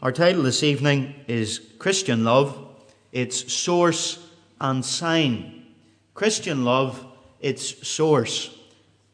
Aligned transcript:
Our 0.00 0.12
title 0.12 0.44
this 0.44 0.62
evening 0.62 1.12
is 1.26 1.60
Christian 1.80 2.22
Love, 2.22 2.56
its 3.10 3.52
source 3.52 4.24
and 4.60 4.84
sign. 4.84 5.66
Christian 6.14 6.64
love, 6.64 7.04
its 7.40 7.88
source 7.88 8.56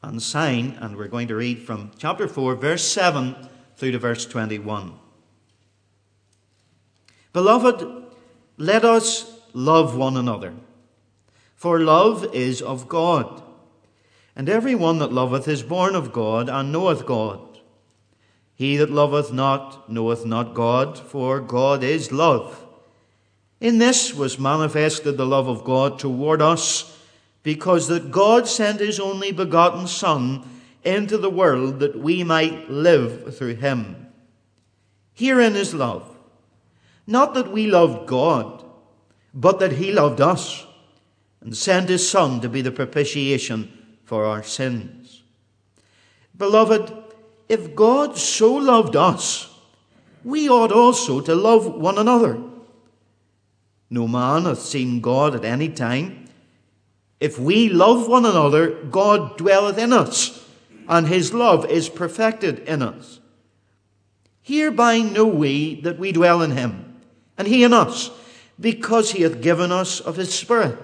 and 0.03 0.21
sign. 0.23 0.77
And 0.83 0.99
we're 0.99 1.09
going 1.09 1.29
to 1.29 1.37
read 1.37 1.62
from 1.62 1.91
chapter 1.97 2.29
4, 2.29 2.57
verse 2.57 2.85
7 2.85 3.35
through 3.77 3.93
to 3.93 3.99
verse 3.99 4.27
21. 4.27 4.93
Beloved, 7.32 8.05
let 8.59 8.85
us 8.85 9.41
love 9.55 9.96
one 9.96 10.19
another, 10.19 10.53
for 11.57 11.80
love 11.80 12.35
is 12.35 12.61
of 12.61 12.91
God. 12.91 13.43
And 14.37 14.51
every 14.51 14.75
one 14.75 14.98
that 14.98 15.14
loveth 15.14 15.48
is 15.48 15.62
born 15.62 15.95
of 15.95 16.12
God 16.12 16.51
and 16.51 16.71
knoweth 16.71 17.07
God. 17.07 17.54
He 18.55 18.77
that 18.77 18.91
loveth 18.91 19.32
not 19.32 19.91
knoweth 19.91 20.25
not 20.25 20.54
God, 20.54 20.98
for 20.98 21.41
God 21.41 21.82
is 21.82 22.12
love. 22.12 22.64
In 23.61 23.79
this 23.79 24.14
was 24.14 24.39
manifested 24.39 25.17
the 25.17 25.27
love 25.27 25.49
of 25.49 25.64
God 25.64 25.99
toward 25.99 26.40
us, 26.40 26.99
because 27.43 27.89
that 27.89 28.11
God 28.11 28.46
sent 28.46 28.80
his 28.80 29.00
only 29.00 29.32
begotten 29.32 29.86
Son 29.86 30.49
into 30.85 31.18
the 31.18 31.30
world 31.30 31.80
that 31.80 31.99
we 31.99 32.22
might 32.22 32.70
live 32.70 33.36
through 33.36 33.56
him. 33.56 34.06
Herein 35.14 35.56
is 35.56 35.75
love. 35.75 36.16
Not 37.06 37.34
that 37.34 37.52
we 37.52 37.66
loved 37.66 38.06
God, 38.06 38.64
but 39.33 39.58
that 39.58 39.72
he 39.72 39.92
loved 39.92 40.20
us 40.20 40.66
and 41.41 41.56
sent 41.56 41.89
his 41.89 42.08
Son 42.08 42.41
to 42.41 42.48
be 42.48 42.62
the 42.62 42.70
propitiation 42.70 43.70
for 44.05 44.25
our 44.25 44.42
sins. 44.42 45.22
Beloved, 46.36 47.03
if 47.48 47.75
God 47.75 48.16
so 48.16 48.55
loved 48.55 48.97
us, 48.97 49.50
we 50.25 50.48
ought 50.48 50.72
also 50.72 51.20
to 51.20 51.34
love 51.34 51.66
one 51.66 51.98
another. 51.98 52.41
No 53.91 54.08
man 54.08 54.44
hath 54.44 54.60
seen 54.60 55.00
God 55.00 55.34
at 55.34 55.44
any 55.44 55.69
time. 55.69 56.28
If 57.20 57.38
we 57.38 57.69
love 57.69 58.08
one 58.08 58.24
another, 58.24 58.70
God 58.84 59.36
dwelleth 59.36 59.78
in 59.78 59.92
us, 59.92 60.46
and 60.88 61.06
his 61.06 61.32
love 61.32 61.66
is 61.70 61.88
perfected 61.88 62.60
in 62.60 62.82
us. 62.82 63.20
Hereby 64.42 64.98
know 64.98 65.26
we 65.26 65.80
that 65.82 65.98
we 65.98 66.12
dwell 66.12 66.42
in 66.42 66.50
him, 66.50 67.00
and 67.38 67.48
he 67.48 67.64
in 67.64 67.72
us, 67.72 68.10
because 68.58 69.12
he 69.12 69.22
hath 69.22 69.41
given 69.41 69.72
us 69.72 70.00
of 70.00 70.16
his 70.16 70.34
Spirit. 70.34 70.78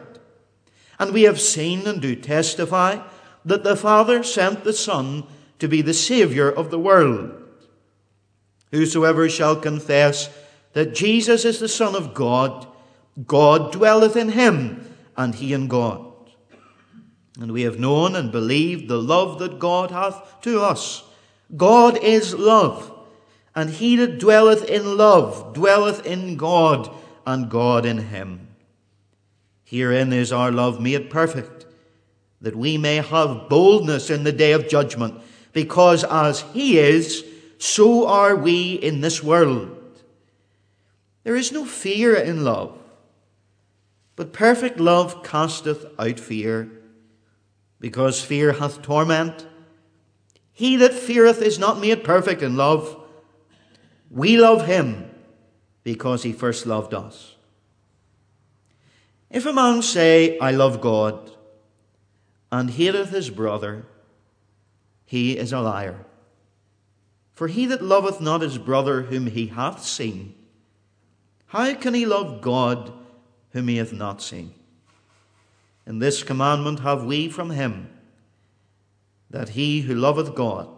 And 0.99 1.13
we 1.13 1.23
have 1.23 1.41
seen 1.41 1.87
and 1.87 2.01
do 2.01 2.15
testify 2.15 3.01
that 3.45 3.65
the 3.65 3.77
Father 3.77 4.23
sent 4.23 4.65
the 4.65 4.73
Son 4.73 5.25
to 5.61 5.69
be 5.69 5.83
the 5.83 5.95
Saviour 5.95 6.51
of 6.51 6.71
the 6.71 6.79
world. 6.79 7.33
Whosoever 8.73 9.29
shall 9.29 9.57
confess 9.57 10.29
that 10.73 10.95
Jesus 10.95 11.45
is 11.45 11.59
the 11.59 11.69
Son 11.69 11.95
of 11.95 12.15
God, 12.15 12.67
God 13.27 13.73
dwelleth 13.73 14.17
in 14.17 14.31
him, 14.31 14.95
and 15.17 15.35
he 15.35 15.53
in 15.53 15.69
God. 15.69 16.07
And 17.39 17.53
we 17.53 17.63
have 17.63 17.79
known 17.79 18.17
and 18.17 18.31
believed 18.33 18.89
the 18.89 19.01
love 19.01 19.39
that 19.39 19.59
God 19.59 19.91
hath 19.91 20.41
to 20.43 20.61
us. 20.61 21.03
God 21.57 21.99
is 21.99 22.35
love, 22.35 22.93
and 23.55 23.71
he 23.71 23.97
that 23.97 24.19
dwelleth 24.19 24.65
in 24.65 24.97
love 24.97 25.53
dwelleth 25.55 26.07
in 26.07 26.37
God, 26.37 26.91
and 27.27 27.51
God 27.51 27.85
in 27.85 27.99
him. 27.99 28.49
Herein 29.65 30.13
is 30.13 30.33
our 30.33 30.51
love 30.51 30.81
made 30.81 31.11
perfect, 31.11 31.67
that 32.41 32.57
we 32.57 32.79
may 32.79 32.97
have 32.97 33.49
boldness 33.49 34.11
in 34.11 34.25
the 34.25 34.33
day 34.33 34.53
of 34.53 34.69
judgment 34.69 35.21
because 35.53 36.05
as 36.05 36.41
He 36.53 36.79
is, 36.79 37.25
so 37.59 38.07
are 38.07 38.37
we 38.37 38.73
in 38.73 39.01
this 39.01 39.23
world. 39.23 39.77
There 41.25 41.37
is 41.37 41.53
no 41.53 41.65
fear 41.65 42.15
in 42.15 42.45
love, 42.45 42.79
but 44.17 44.33
perfect 44.33 44.81
love 44.81 45.23
casteth 45.23 45.85
out 45.99 46.19
fear, 46.19 46.71
because 47.79 48.23
fear 48.23 48.53
hath 48.53 48.83
torment. 48.83 49.47
He 50.53 50.77
that 50.77 50.95
feareth 50.95 51.43
is 51.43 51.59
not 51.59 51.81
made 51.81 52.05
perfect 52.05 52.43
in 52.43 52.57
love. 52.57 52.97
We 54.11 54.39
love 54.39 54.67
him 54.67 55.11
because 55.85 56.23
he 56.23 56.33
first 56.33 56.67
loved 56.67 56.95
us. 56.95 57.37
If 59.31 59.47
a 59.47 59.53
man 59.53 59.83
say, 59.83 60.39
I 60.39 60.51
love 60.51 60.81
God, 60.81 61.31
and 62.51 62.71
hateth 62.71 63.11
his 63.11 63.31
brother, 63.31 63.87
he 65.11 65.37
is 65.37 65.53
a 65.53 65.59
liar. 65.59 66.07
For 67.33 67.49
he 67.49 67.67
that 67.67 67.83
loveth 67.83 68.21
not 68.21 68.43
his 68.43 68.59
brother 68.59 69.03
whom 69.03 69.27
he 69.27 69.49
hath 69.49 69.83
seen, 69.83 70.37
how 71.47 71.75
can 71.75 71.95
he 71.95 72.07
love 72.07 72.41
God 72.41 72.93
whom 73.51 73.67
he 73.67 73.79
hath 73.79 73.93
not 73.93 74.23
seen? 74.23 74.55
And 75.85 76.01
this 76.01 76.23
commandment 76.23 76.79
have 76.81 77.03
we 77.03 77.29
from 77.29 77.51
him, 77.51 77.91
that 79.29 79.49
he 79.49 79.81
who 79.81 79.97
loveth 79.97 80.37
God 80.37 80.69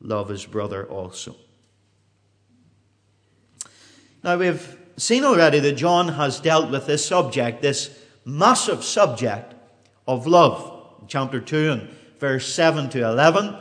love 0.00 0.28
his 0.28 0.46
brother 0.46 0.86
also. 0.86 1.34
Now 4.22 4.36
we've 4.36 4.78
seen 4.96 5.24
already 5.24 5.58
that 5.58 5.72
John 5.72 6.06
has 6.06 6.38
dealt 6.38 6.70
with 6.70 6.86
this 6.86 7.04
subject, 7.04 7.62
this 7.62 7.98
massive 8.24 8.84
subject 8.84 9.54
of 10.06 10.28
love, 10.28 11.02
chapter 11.08 11.40
2 11.40 11.72
and 11.72 11.96
verse 12.20 12.52
7 12.52 12.90
to 12.90 13.04
11. 13.04 13.56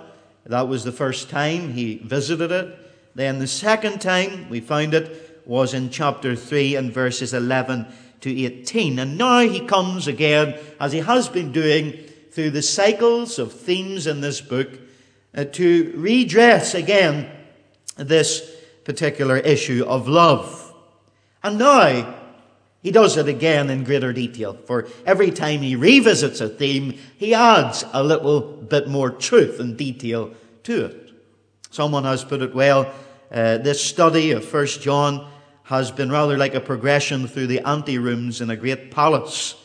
That 0.46 0.68
was 0.68 0.84
the 0.84 0.92
first 0.92 1.30
time 1.30 1.74
he 1.74 1.96
visited 1.98 2.52
it. 2.52 2.78
Then 3.16 3.40
the 3.40 3.48
second 3.48 4.02
time 4.02 4.50
we 4.50 4.60
found 4.60 4.94
it 4.94 5.42
was 5.46 5.74
in 5.74 5.90
chapter 5.90 6.36
3 6.36 6.76
and 6.76 6.94
verses 6.94 7.34
11 7.34 7.88
to 8.22 8.46
18. 8.46 9.00
And 9.00 9.18
now 9.18 9.40
he 9.40 9.66
comes 9.66 10.08
again, 10.08 10.58
as 10.80 10.92
he 10.92 11.00
has 11.00 11.30
been 11.30 11.52
doing 11.52 11.94
through 12.32 12.52
the 12.52 12.62
cycles 12.62 13.40
of 13.40 13.54
themes 13.54 14.06
in 14.06 14.22
this 14.22 14.42
book, 14.42 14.70
uh, 15.36 15.46
to 15.46 15.94
redress 15.96 16.76
again 16.76 17.30
this 17.96 18.56
particular 18.84 19.38
issue 19.38 19.86
of 19.88 20.08
love. 20.08 20.74
And 21.44 21.58
now 21.58 22.19
he 22.82 22.92
does 22.92 23.18
it 23.18 23.28
again 23.28 23.70
in 23.70 23.84
greater 23.84 24.14
detail. 24.14 24.58
For 24.66 24.88
every 25.06 25.32
time 25.32 25.62
he 25.62 25.76
revisits 25.76 26.40
a 26.40 26.48
theme, 26.48 26.98
he 27.18 27.34
adds 27.34 27.84
a 27.92 28.04
little 28.04 28.42
bit 28.42 28.88
more 28.88 29.10
truth 29.10 29.60
and 29.60 29.78
detail 29.78 30.32
to 30.64 30.86
it. 30.86 31.12
Someone 31.72 32.06
has 32.06 32.24
put 32.24 32.42
it 32.42 32.56
well. 32.56 32.92
Uh, 33.32 33.58
this 33.58 33.84
study 33.84 34.32
of 34.32 34.46
First 34.46 34.82
John 34.82 35.30
has 35.64 35.92
been 35.92 36.12
rather 36.12 36.38
like 36.38 36.56
a 36.56 36.62
progression 36.62 37.28
through 37.28 37.48
the 37.48 37.60
anterooms 37.60 38.42
in 38.42 38.50
a 38.50 38.56
great 38.56 38.90
palace, 38.90 39.56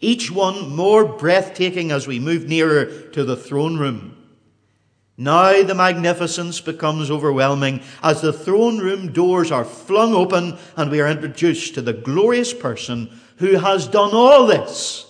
each 0.00 0.30
one 0.30 0.74
more 0.74 1.04
breathtaking 1.04 1.92
as 1.92 2.08
we 2.08 2.18
move 2.18 2.48
nearer 2.48 2.86
to 3.10 3.22
the 3.22 3.36
throne 3.36 3.76
room. 3.76 4.16
Now 5.16 5.62
the 5.62 5.74
magnificence 5.74 6.60
becomes 6.60 7.10
overwhelming 7.10 7.82
as 8.02 8.20
the 8.20 8.32
throne 8.32 8.78
room 8.78 9.12
doors 9.12 9.52
are 9.52 9.64
flung 9.64 10.14
open 10.14 10.58
and 10.76 10.90
we 10.90 11.00
are 11.00 11.08
introduced 11.08 11.74
to 11.74 11.82
the 11.82 11.92
glorious 11.92 12.54
person 12.54 13.18
who 13.36 13.56
has 13.56 13.86
done 13.86 14.14
all 14.14 14.46
this, 14.46 15.06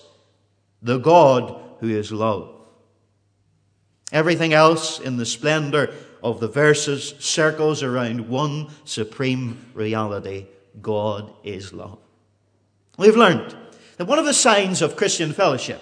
the 0.82 0.98
God 0.98 1.60
who 1.80 1.88
is 1.88 2.10
love. 2.10 2.50
Everything 4.10 4.52
else 4.52 4.98
in 4.98 5.16
the 5.16 5.26
splendor 5.26 5.94
of 6.22 6.40
the 6.40 6.48
verses 6.48 7.14
circles 7.18 7.82
around 7.82 8.28
one 8.28 8.68
supreme 8.84 9.64
reality 9.74 10.46
God 10.80 11.32
is 11.44 11.72
love. 11.72 11.98
We've 12.98 13.16
learned 13.16 13.56
that 13.96 14.06
one 14.06 14.18
of 14.18 14.24
the 14.24 14.34
signs 14.34 14.82
of 14.82 14.96
Christian 14.96 15.32
fellowship 15.32 15.80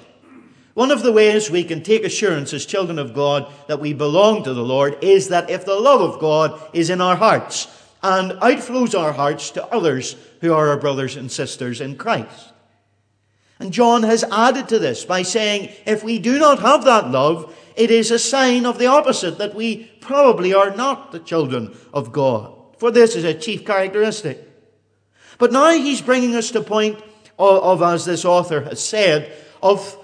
one 0.75 0.91
of 0.91 1.03
the 1.03 1.12
ways 1.12 1.50
we 1.50 1.64
can 1.64 1.82
take 1.82 2.04
assurance 2.04 2.53
as 2.53 2.64
children 2.64 2.98
of 2.98 3.14
God 3.14 3.53
that 3.66 3.81
we 3.81 3.92
belong 3.92 4.44
to 4.44 4.54
the 4.54 4.62
Lord 4.62 5.03
is 5.03 5.28
that 5.28 5.50
if 5.50 5.64
the 5.64 5.78
love 5.78 6.00
of 6.00 6.20
God 6.20 6.60
is 6.72 6.91
in 6.91 7.00
our 7.00 7.16
hearts 7.16 7.66
and 8.03 8.32
outflows 8.32 8.99
our 8.99 9.12
hearts 9.12 9.50
to 9.50 9.67
others 9.67 10.17
who 10.40 10.52
are 10.52 10.69
our 10.69 10.78
brothers 10.78 11.17
and 11.17 11.31
sisters 11.31 11.81
in 11.81 11.96
Christ. 11.96 12.52
And 13.58 13.72
John 13.72 14.05
has 14.05 14.25
added 14.25 14.69
to 14.69 14.78
this 14.78 15.05
by 15.05 15.22
saying, 15.22 15.70
if 15.84 16.02
we 16.02 16.19
do 16.19 16.38
not 16.38 16.61
have 16.61 16.84
that 16.84 17.11
love, 17.11 17.55
it 17.76 17.90
is 17.90 18.11
a 18.11 18.19
sign 18.19 18.64
of 18.64 18.78
the 18.78 18.87
opposite, 18.87 19.37
that 19.38 19.55
we 19.55 19.84
probably 20.00 20.55
are 20.55 20.75
not 20.75 21.12
the 21.12 21.19
children 21.19 21.76
of 21.93 22.11
God. 22.11 22.55
For 22.78 22.90
this 22.90 23.14
is 23.17 23.25
a 23.25 23.34
chief 23.34 23.67
characteristic. 23.67 24.49
But 25.37 25.52
now 25.52 25.72
he's 25.72 26.00
bringing 26.00 26.34
us 26.37 26.50
to 26.52 26.62
point 26.62 27.02
of, 27.38 27.62
of 27.62 27.82
as 27.82 28.06
this 28.06 28.25
author 28.25 28.62
has 28.62 28.82
said, 28.82 29.31
of 29.62 29.96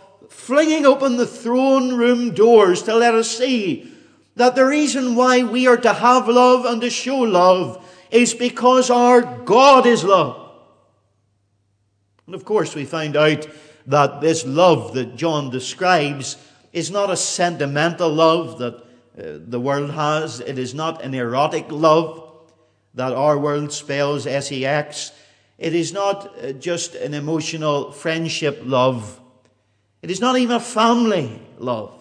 flinging 0.46 0.86
open 0.86 1.16
the 1.16 1.26
throne 1.26 1.96
room 1.96 2.30
doors 2.30 2.84
to 2.84 2.94
let 2.94 3.16
us 3.16 3.28
see 3.28 3.92
that 4.36 4.54
the 4.54 4.64
reason 4.64 5.16
why 5.16 5.42
we 5.42 5.66
are 5.66 5.76
to 5.76 5.92
have 5.92 6.28
love 6.28 6.64
and 6.64 6.80
to 6.80 6.88
show 6.88 7.18
love 7.18 7.84
is 8.12 8.32
because 8.32 8.88
our 8.88 9.22
God 9.44 9.86
is 9.86 10.04
love. 10.04 10.52
And 12.26 12.34
of 12.36 12.44
course, 12.44 12.76
we 12.76 12.84
find 12.84 13.16
out 13.16 13.48
that 13.88 14.20
this 14.20 14.46
love 14.46 14.94
that 14.94 15.16
John 15.16 15.50
describes 15.50 16.36
is 16.72 16.92
not 16.92 17.10
a 17.10 17.16
sentimental 17.16 18.08
love 18.08 18.60
that 18.60 18.74
uh, 18.74 19.42
the 19.48 19.58
world 19.58 19.90
has. 19.90 20.38
It 20.38 20.60
is 20.60 20.74
not 20.74 21.02
an 21.02 21.12
erotic 21.12 21.66
love. 21.72 22.22
that 22.94 23.12
our 23.12 23.36
world 23.36 23.72
spells 23.72 24.22
sex, 24.22 25.12
it 25.58 25.74
is 25.74 25.92
not 25.92 26.32
uh, 26.38 26.52
just 26.52 26.94
an 26.94 27.14
emotional 27.14 27.90
friendship 27.90 28.60
love. 28.62 29.20
It 30.06 30.12
is 30.12 30.20
not 30.20 30.38
even 30.38 30.54
a 30.54 30.60
family 30.60 31.36
love. 31.58 31.92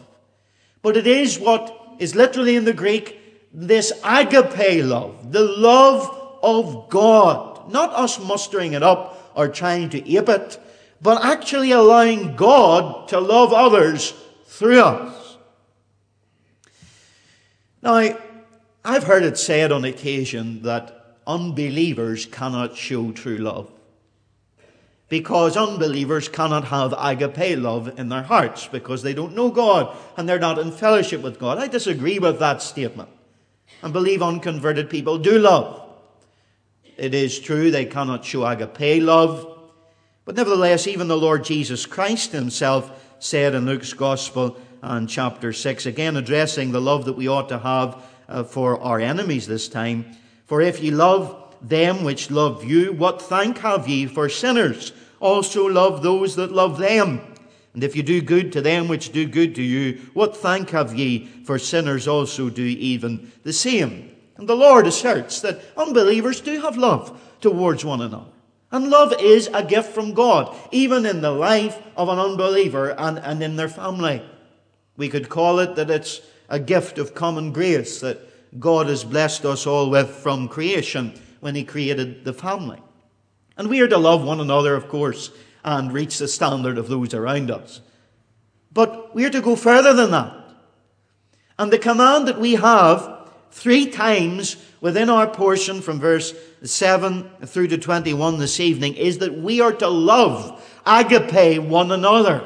But 0.83 0.95
it 0.95 1.07
is 1.07 1.39
what 1.39 1.95
is 1.97 2.13
literally 2.13 2.55
in 2.55 2.63
the 2.63 2.71
Greek 2.71 3.19
this 3.51 3.91
agape 4.03 4.85
love, 4.85 5.31
the 5.31 5.41
love 5.41 6.37
of 6.43 6.87
God. 6.89 7.71
Not 7.71 7.95
us 7.95 8.19
mustering 8.19 8.73
it 8.73 8.83
up 8.83 9.31
or 9.33 9.47
trying 9.47 9.89
to 9.89 10.07
ape 10.07 10.29
it, 10.29 10.59
but 11.01 11.25
actually 11.25 11.71
allowing 11.71 12.35
God 12.35 13.07
to 13.07 13.19
love 13.19 13.51
others 13.51 14.13
through 14.45 14.81
us. 14.81 15.37
Now, 17.81 18.19
I've 18.83 19.05
heard 19.05 19.23
it 19.23 19.39
said 19.39 19.71
on 19.71 19.83
occasion 19.83 20.61
that 20.61 21.15
unbelievers 21.25 22.27
cannot 22.27 22.77
show 22.77 23.11
true 23.13 23.39
love. 23.39 23.71
Because 25.07 25.55
unbelievers 25.55 26.27
cannot 26.27 26.65
have 26.65 26.93
agape 26.97 27.59
love 27.59 27.99
in 27.99 28.09
their 28.09 28.23
hearts 28.23 28.67
because 28.67 29.03
they 29.03 29.13
don't 29.13 29.35
know 29.35 29.51
God 29.51 29.95
and 30.17 30.27
they're 30.27 30.39
not 30.39 30.57
in 30.57 30.71
fellowship 30.71 31.21
with 31.21 31.39
God. 31.39 31.59
I 31.59 31.67
disagree 31.67 32.17
with 32.17 32.39
that 32.39 32.61
statement 32.61 33.09
and 33.83 33.93
believe 33.93 34.23
unconverted 34.23 34.89
people 34.89 35.19
do 35.19 35.37
love. 35.37 35.81
It 36.97 37.13
is 37.13 37.39
true 37.39 37.69
they 37.69 37.85
cannot 37.85 38.25
show 38.25 38.45
agape 38.45 39.03
love, 39.03 39.55
but 40.23 40.35
nevertheless, 40.35 40.87
even 40.87 41.07
the 41.07 41.17
Lord 41.17 41.43
Jesus 41.43 41.85
Christ 41.85 42.31
himself 42.31 42.91
said 43.19 43.53
in 43.53 43.65
Luke's 43.65 43.93
Gospel 43.93 44.57
and 44.81 45.07
chapter 45.07 45.53
6, 45.53 45.85
again 45.85 46.17
addressing 46.17 46.71
the 46.71 46.81
love 46.81 47.05
that 47.05 47.13
we 47.13 47.27
ought 47.27 47.49
to 47.49 47.59
have 47.59 48.03
uh, 48.27 48.43
for 48.43 48.79
our 48.81 48.99
enemies 48.99 49.45
this 49.45 49.67
time. 49.67 50.15
For 50.45 50.61
if 50.61 50.81
ye 50.81 50.89
love 50.89 51.44
them 51.67 52.03
which 52.03 52.29
love 52.29 52.63
you, 52.63 52.94
what 52.94 53.21
thank 53.21 53.59
have 53.59 53.88
ye? 53.88 54.06
For 54.06 54.29
sinners 54.29 54.94
also 55.19 55.65
love 55.65 56.03
those 56.03 56.35
that 56.35 56.51
love 56.51 56.77
them. 56.77 57.21
And 57.73 57.83
if 57.83 57.95
you 57.95 58.03
do 58.03 58.21
good 58.21 58.51
to 58.53 58.62
them 58.62 58.88
which 58.88 59.12
do 59.12 59.27
good 59.27 59.56
to 59.56 59.62
you, 59.62 60.00
what 60.13 60.38
thank 60.38 60.69
have 60.69 60.95
ye? 60.95 61.25
For 61.44 61.59
sinners 61.59 62.07
also 62.07 62.50
do 62.50 62.63
even 62.63 63.31
the 63.44 63.51
same. 63.51 64.15
And 64.38 64.47
the 64.47 64.56
Lord 64.56 64.88
asserts 64.88 65.41
that 65.41 65.62
unbelievers 65.75 66.41
do 66.41 66.62
have 66.62 66.77
love 66.77 67.19
towards 67.41 67.83
one 67.83 68.01
another. 68.01 68.25
And 68.71 68.89
love 68.89 69.13
is 69.19 69.50
a 69.53 69.63
gift 69.63 69.94
from 69.94 70.13
God, 70.13 70.56
even 70.71 71.06
in 71.06 71.21
the 71.21 71.31
life 71.31 71.81
of 71.95 72.09
an 72.09 72.19
unbeliever 72.19 72.89
and, 72.97 73.19
and 73.19 73.41
in 73.41 73.56
their 73.56 73.69
family. 73.69 74.21
We 74.97 75.09
could 75.09 75.29
call 75.29 75.59
it 75.59 75.75
that 75.75 75.89
it's 75.89 76.21
a 76.50 76.59
gift 76.59 76.97
of 76.97 77.13
common 77.13 77.51
grace 77.51 78.00
that 78.01 78.59
God 78.59 78.88
has 78.88 79.03
blessed 79.03 79.45
us 79.45 79.65
all 79.65 79.89
with 79.89 80.09
from 80.09 80.47
creation 80.47 81.13
when 81.45 81.53
He 81.53 81.63
created 81.63 82.25
the 82.25 82.33
family. 82.33 82.81
And 83.56 83.69
we 83.69 83.80
are 83.81 83.88
to 83.88 84.00
love 84.00 84.24
one 84.24 84.39
another, 84.39 84.74
of 84.74 84.88
course, 84.88 85.30
and 85.63 85.94
reach 85.94 86.18
the 86.18 86.27
standard 86.27 86.80
of 86.80 86.88
those 86.88 87.13
around 87.13 87.51
us. 87.51 87.81
But 88.74 89.13
we 89.13 89.25
are 89.25 89.30
to 89.30 89.42
go 89.42 89.56
further 89.56 89.94
than 89.94 90.09
that. 90.09 90.36
And 91.59 91.71
the 91.71 91.77
command 91.77 92.27
that 92.27 92.39
we 92.39 92.56
have 92.56 93.30
three 93.51 93.86
times 93.86 94.57
within 94.81 95.07
our 95.07 95.27
portion 95.27 95.81
from 95.83 96.00
verse 96.00 96.33
7 96.63 97.30
through 97.45 97.68
to 97.68 97.77
21 97.77 98.39
this 98.39 98.59
evening 98.59 98.95
is 98.95 99.19
that 99.19 99.38
we 99.38 99.62
are 99.62 99.74
to 99.74 99.88
love, 99.88 100.68
agape 100.83 101.62
one 101.62 101.91
another. 101.91 102.44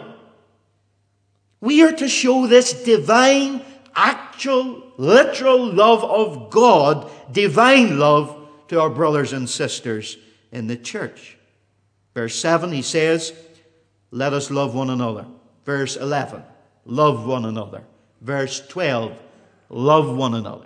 We 1.62 1.84
are 1.84 1.94
to 1.94 2.10
show 2.10 2.48
this 2.48 2.84
divine, 2.84 3.62
actual, 3.96 4.92
literal 4.98 5.72
love 5.72 6.04
of 6.04 6.50
God, 6.50 7.10
divine 7.32 7.98
love 7.98 8.36
to 8.70 8.80
our 8.80 8.90
brothers 8.90 9.34
and 9.34 9.50
sisters 9.50 10.18
in 10.52 10.68
the 10.68 10.78
church. 10.78 11.38
Verse 12.14 12.36
7, 12.36 12.72
he 12.72 12.82
says, 12.82 13.34
Let 14.12 14.34
us 14.34 14.50
love 14.50 14.74
one 14.74 14.90
another. 14.90 15.26
Verse 15.66 15.98
11, 15.98 16.44
love 16.86 17.28
one 17.28 17.46
another. 17.46 17.84
Verse 18.22 18.66
12, 18.68 19.18
love 19.70 20.16
one 20.16 20.34
another. 20.34 20.66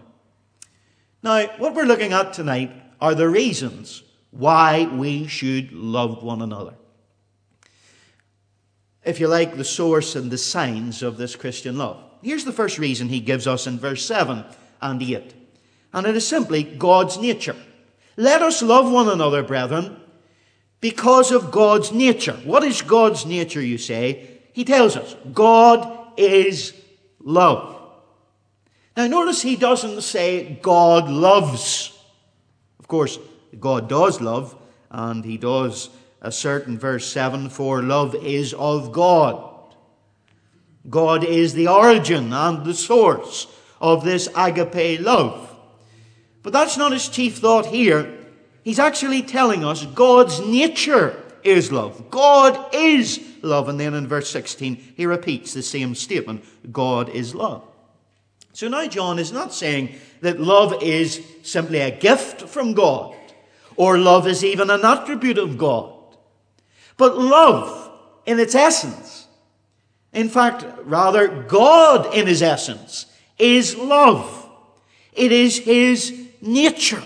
Now, 1.22 1.48
what 1.58 1.74
we're 1.74 1.84
looking 1.86 2.14
at 2.14 2.34
tonight 2.34 2.72
are 3.02 3.16
the 3.16 3.30
reasons 3.30 4.04
why 4.32 4.86
we 4.86 5.28
should 5.28 5.72
love 5.72 6.24
one 6.24 6.42
another. 6.42 6.74
If 9.04 9.20
you 9.20 9.28
like, 9.28 9.58
the 9.58 9.66
source 9.66 10.16
and 10.16 10.32
the 10.32 10.38
signs 10.38 11.04
of 11.04 11.18
this 11.18 11.36
Christian 11.36 11.78
love. 11.78 12.02
Here's 12.22 12.46
the 12.46 12.54
first 12.54 12.80
reason 12.80 13.10
he 13.10 13.20
gives 13.20 13.48
us 13.48 13.68
in 13.68 13.78
verse 13.78 14.06
7 14.06 14.46
and 14.82 15.02
8. 15.02 15.34
And 15.94 16.08
it 16.08 16.16
is 16.16 16.26
simply 16.26 16.64
God's 16.64 17.18
nature. 17.18 17.56
Let 18.16 18.42
us 18.42 18.62
love 18.62 18.92
one 18.92 19.10
another, 19.10 19.44
brethren, 19.44 20.00
because 20.80 21.32
of 21.32 21.52
God's 21.52 21.92
nature. 21.92 22.34
What 22.44 22.64
is 22.64 22.82
God's 22.82 23.26
nature, 23.26 23.62
you 23.62 23.78
say? 23.78 24.40
He 24.54 24.66
tells 24.66 24.96
us 24.96 25.16
God 25.34 26.14
is 26.18 26.74
love. 27.20 27.80
Now, 28.96 29.08
notice 29.08 29.42
he 29.42 29.56
doesn't 29.56 30.02
say 30.02 30.60
God 30.62 31.10
loves. 31.10 31.98
Of 32.80 32.88
course, 32.88 33.18
God 33.60 33.90
does 33.90 34.22
love, 34.22 34.56
and 34.92 35.26
he 35.26 35.38
does 35.38 35.90
assert 36.22 36.68
in 36.68 36.78
verse 36.78 37.06
7 37.08 37.50
for 37.50 37.82
love 37.82 38.16
is 38.16 38.54
of 38.54 38.92
God. 38.92 39.50
God 40.90 41.24
is 41.24 41.54
the 41.54 41.68
origin 41.68 42.34
and 42.34 42.66
the 42.66 42.74
source 42.74 43.48
of 43.82 44.04
this 44.04 44.30
agape 44.36 45.00
love. 45.00 45.53
But 46.44 46.54
that's 46.54 46.78
not 46.78 46.92
his 46.92 47.08
chief 47.10 47.38
thought 47.38 47.66
here. 47.66 48.20
He's 48.64 48.80
actually 48.80 49.24
telling 49.24 49.64
us 49.66 49.86
God's 49.86 50.40
nature 50.42 51.22
is 51.44 51.72
love. 51.72 52.10
God 52.10 52.74
is 52.74 53.22
love. 53.42 53.70
And 53.70 53.80
then 53.80 53.94
in 53.94 54.08
verse 54.08 54.30
16, 54.30 54.94
he 54.96 55.06
repeats 55.06 55.54
the 55.54 55.64
same 55.64 55.96
statement 55.96 56.46
God 56.72 57.10
is 57.10 57.34
love. 57.34 57.64
So 58.54 58.68
now 58.68 58.88
John 58.88 59.20
is 59.20 59.32
not 59.32 59.54
saying 59.54 59.96
that 60.22 60.40
love 60.40 60.82
is 60.84 61.22
simply 61.42 61.80
a 61.80 61.92
gift 61.92 62.44
from 62.44 62.74
God, 62.74 63.16
or 63.76 63.98
love 63.98 64.28
is 64.28 64.44
even 64.44 64.70
an 64.70 64.86
attribute 64.86 65.40
of 65.40 65.58
God. 65.58 65.92
But 66.98 67.18
love, 67.18 67.92
in 68.26 68.40
its 68.40 68.54
essence, 68.54 69.28
in 70.14 70.30
fact, 70.30 70.64
rather, 70.84 71.28
God 71.28 72.14
in 72.14 72.28
his 72.28 72.44
essence, 72.44 73.08
is 73.40 73.76
love. 73.76 74.48
It 75.12 75.32
is 75.32 75.58
his 75.58 76.23
nature. 76.44 77.04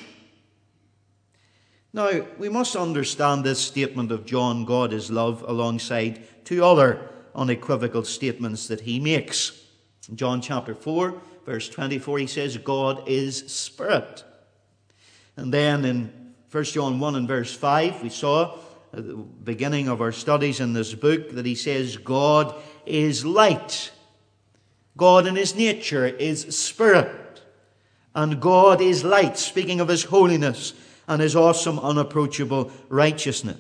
Now, 1.94 2.26
we 2.38 2.50
must 2.50 2.76
understand 2.76 3.44
this 3.44 3.60
statement 3.60 4.12
of 4.12 4.26
John, 4.26 4.66
God 4.66 4.94
is 4.94 5.10
love, 5.10 5.44
alongside 5.48 6.24
two 6.44 6.64
other 6.64 7.10
unequivocal 7.34 8.04
statements 8.04 8.68
that 8.68 8.82
he 8.82 9.00
makes. 9.00 9.64
In 10.10 10.16
John 10.16 10.42
chapter 10.42 10.76
4, 10.76 11.22
verse 11.46 11.70
24, 11.70 12.20
he 12.20 12.28
says, 12.28 12.58
God 12.58 13.08
is 13.08 13.48
spirit. 13.48 14.24
And 15.38 15.54
then 15.54 15.86
in 15.86 16.34
1 16.52 16.64
John 16.66 17.00
1 17.00 17.16
and 17.16 17.28
verse 17.28 17.54
5, 17.56 18.04
we 18.04 18.10
saw 18.10 18.58
at 18.94 19.06
the 19.06 19.16
beginning 19.16 19.88
of 19.88 20.02
our 20.02 20.12
studies 20.12 20.60
in 20.60 20.74
this 20.74 20.94
book 20.94 21.32
that 21.32 21.46
he 21.46 21.56
says, 21.56 21.98
God 21.98 22.56
is 22.86 23.26
light. 23.26 23.92
God 24.96 25.28
in 25.28 25.36
his 25.36 25.56
nature 25.56 26.08
is 26.08 26.58
spirit. 26.58 27.27
And 28.18 28.42
God 28.42 28.82
is 28.82 29.04
light, 29.04 29.38
speaking 29.38 29.80
of 29.80 29.90
his 29.90 30.06
holiness 30.06 30.74
and 31.08 31.22
his 31.22 31.36
awesome, 31.36 31.78
unapproachable 31.78 32.72
righteousness. 32.90 33.60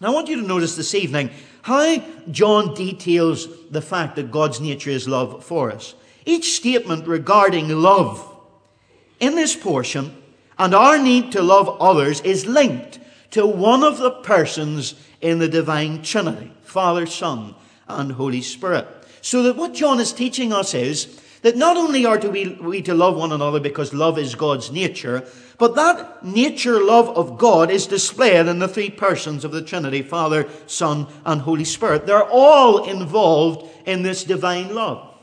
Now, 0.00 0.08
I 0.08 0.14
want 0.14 0.28
you 0.28 0.40
to 0.40 0.46
notice 0.46 0.74
this 0.74 0.94
evening 0.94 1.28
how 1.60 2.02
John 2.30 2.72
details 2.72 3.48
the 3.70 3.82
fact 3.82 4.16
that 4.16 4.30
God's 4.30 4.62
nature 4.62 4.88
is 4.88 5.06
love 5.06 5.44
for 5.44 5.70
us. 5.70 5.94
Each 6.24 6.56
statement 6.56 7.06
regarding 7.06 7.68
love 7.68 8.26
in 9.20 9.34
this 9.34 9.54
portion 9.54 10.16
and 10.58 10.74
our 10.74 10.98
need 10.98 11.32
to 11.32 11.42
love 11.42 11.76
others 11.82 12.22
is 12.22 12.46
linked 12.46 12.98
to 13.32 13.46
one 13.46 13.84
of 13.84 13.98
the 13.98 14.10
persons 14.10 14.94
in 15.20 15.38
the 15.38 15.48
divine 15.48 16.00
Trinity 16.00 16.50
Father, 16.62 17.04
Son, 17.04 17.56
and 17.86 18.12
Holy 18.12 18.40
Spirit. 18.40 18.88
So 19.20 19.42
that 19.42 19.56
what 19.56 19.74
John 19.74 20.00
is 20.00 20.14
teaching 20.14 20.50
us 20.50 20.72
is 20.72 21.20
that 21.44 21.58
not 21.58 21.76
only 21.76 22.06
are 22.06 22.18
to 22.18 22.30
we, 22.30 22.48
we 22.54 22.80
to 22.80 22.94
love 22.94 23.18
one 23.18 23.30
another 23.30 23.60
because 23.60 23.92
love 23.92 24.18
is 24.18 24.34
God's 24.34 24.72
nature, 24.72 25.28
but 25.58 25.74
that 25.74 26.24
nature 26.24 26.82
love 26.82 27.10
of 27.10 27.36
God 27.36 27.70
is 27.70 27.86
displayed 27.86 28.46
in 28.46 28.60
the 28.60 28.66
three 28.66 28.88
persons 28.88 29.44
of 29.44 29.52
the 29.52 29.60
Trinity, 29.60 30.00
Father, 30.00 30.48
Son, 30.66 31.06
and 31.22 31.42
Holy 31.42 31.64
Spirit. 31.64 32.06
They're 32.06 32.24
all 32.24 32.88
involved 32.88 33.70
in 33.84 34.02
this 34.02 34.24
divine 34.24 34.74
love. 34.74 35.14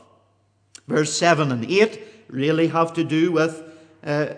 Verse 0.86 1.12
7 1.12 1.50
and 1.50 1.68
8 1.68 2.00
really 2.28 2.68
have 2.68 2.92
to 2.94 3.02
do 3.02 3.32
with 3.32 3.60
uh, 4.04 4.34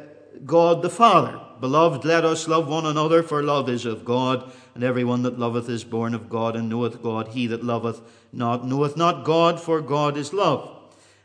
God 0.47 0.81
the 0.81 0.89
Father. 0.89 1.39
Beloved, 1.61 2.07
let 2.07 2.25
us 2.25 2.49
love 2.49 2.67
one 2.67 2.87
another, 2.87 3.23
for 3.23 3.43
love 3.43 3.69
is 3.69 3.85
of 3.85 4.07
God, 4.07 4.51
and 4.75 4.83
everyone 4.83 5.23
that 5.25 5.39
loveth 5.39 5.69
is 5.69 5.85
born 5.85 6.15
of 6.15 6.31
God, 6.31 6.57
and 6.57 6.71
knoweth 6.71 7.03
God. 7.03 7.29
He 7.29 7.47
that 7.49 7.63
loveth 7.63 8.01
not 8.33 8.67
knoweth 8.67 8.97
not 8.97 9.27
God, 9.27 9.61
for 9.61 9.83
God 9.83 10.17
is 10.17 10.33
love. 10.33 10.71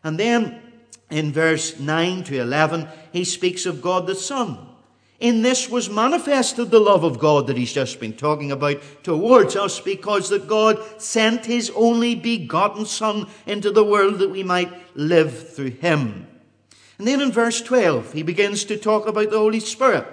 And 0.03 0.19
then 0.19 0.61
in 1.09 1.31
verse 1.31 1.79
9 1.79 2.23
to 2.25 2.39
11, 2.39 2.87
he 3.11 3.23
speaks 3.23 3.65
of 3.65 3.81
God 3.81 4.07
the 4.07 4.15
Son. 4.15 4.57
In 5.19 5.41
this 5.41 5.69
was 5.69 5.89
manifested 5.89 6.71
the 6.71 6.79
love 6.79 7.03
of 7.03 7.19
God 7.19 7.47
that 7.47 7.57
he's 7.57 7.73
just 7.73 7.99
been 7.99 8.13
talking 8.13 8.53
about 8.53 8.81
towards 9.03 9.55
us 9.57 9.79
because 9.79 10.29
that 10.29 10.47
God 10.47 10.79
sent 11.01 11.45
his 11.45 11.69
only 11.75 12.15
begotten 12.15 12.85
Son 12.85 13.27
into 13.45 13.69
the 13.71 13.83
world 13.83 14.19
that 14.19 14.29
we 14.29 14.43
might 14.43 14.71
live 14.95 15.49
through 15.49 15.71
him. 15.71 16.25
And 16.97 17.07
then 17.07 17.19
in 17.19 17.31
verse 17.31 17.61
12, 17.61 18.13
he 18.13 18.23
begins 18.23 18.63
to 18.65 18.77
talk 18.77 19.07
about 19.07 19.29
the 19.29 19.37
Holy 19.37 19.59
Spirit 19.59 20.05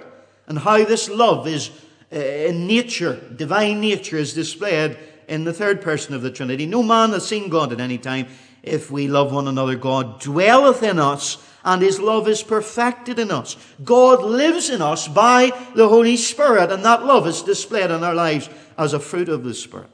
and 0.47 0.59
how 0.59 0.83
this 0.83 1.09
love 1.09 1.47
is 1.47 1.71
uh, 2.11 2.17
in 2.17 2.67
nature, 2.67 3.15
divine 3.35 3.81
nature 3.81 4.17
is 4.17 4.33
displayed 4.33 4.97
in 5.27 5.43
the 5.43 5.53
third 5.53 5.81
person 5.81 6.15
of 6.15 6.21
the 6.21 6.31
Trinity. 6.31 6.65
No 6.65 6.81
man 6.81 7.11
has 7.11 7.27
seen 7.27 7.49
God 7.49 7.73
at 7.73 7.81
any 7.81 7.97
time. 7.97 8.27
If 8.63 8.91
we 8.91 9.07
love 9.07 9.31
one 9.31 9.47
another, 9.47 9.75
God 9.75 10.19
dwelleth 10.19 10.83
in 10.83 10.99
us 10.99 11.37
and 11.67 11.81
his 11.81 11.99
love 11.99 12.29
is 12.29 12.43
perfected 12.43 13.19
in 13.19 13.29
us. 13.29 13.57
God 13.83 14.23
lives 14.23 14.69
in 14.69 14.81
us 14.81 15.09
by 15.09 15.51
the 15.75 15.89
Holy 15.89 16.15
Spirit, 16.15 16.71
and 16.71 16.85
that 16.85 17.03
love 17.03 17.27
is 17.27 17.41
displayed 17.41 17.91
in 17.91 18.05
our 18.05 18.15
lives 18.15 18.49
as 18.77 18.93
a 18.93 19.01
fruit 19.01 19.27
of 19.27 19.43
the 19.43 19.53
Spirit. 19.53 19.89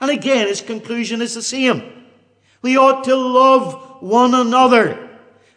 And 0.00 0.10
again, 0.10 0.48
his 0.48 0.60
conclusion 0.60 1.22
is 1.22 1.34
the 1.34 1.42
same. 1.42 2.06
We 2.62 2.76
ought 2.76 3.04
to 3.04 3.14
love 3.14 4.02
one 4.02 4.34
another 4.34 5.08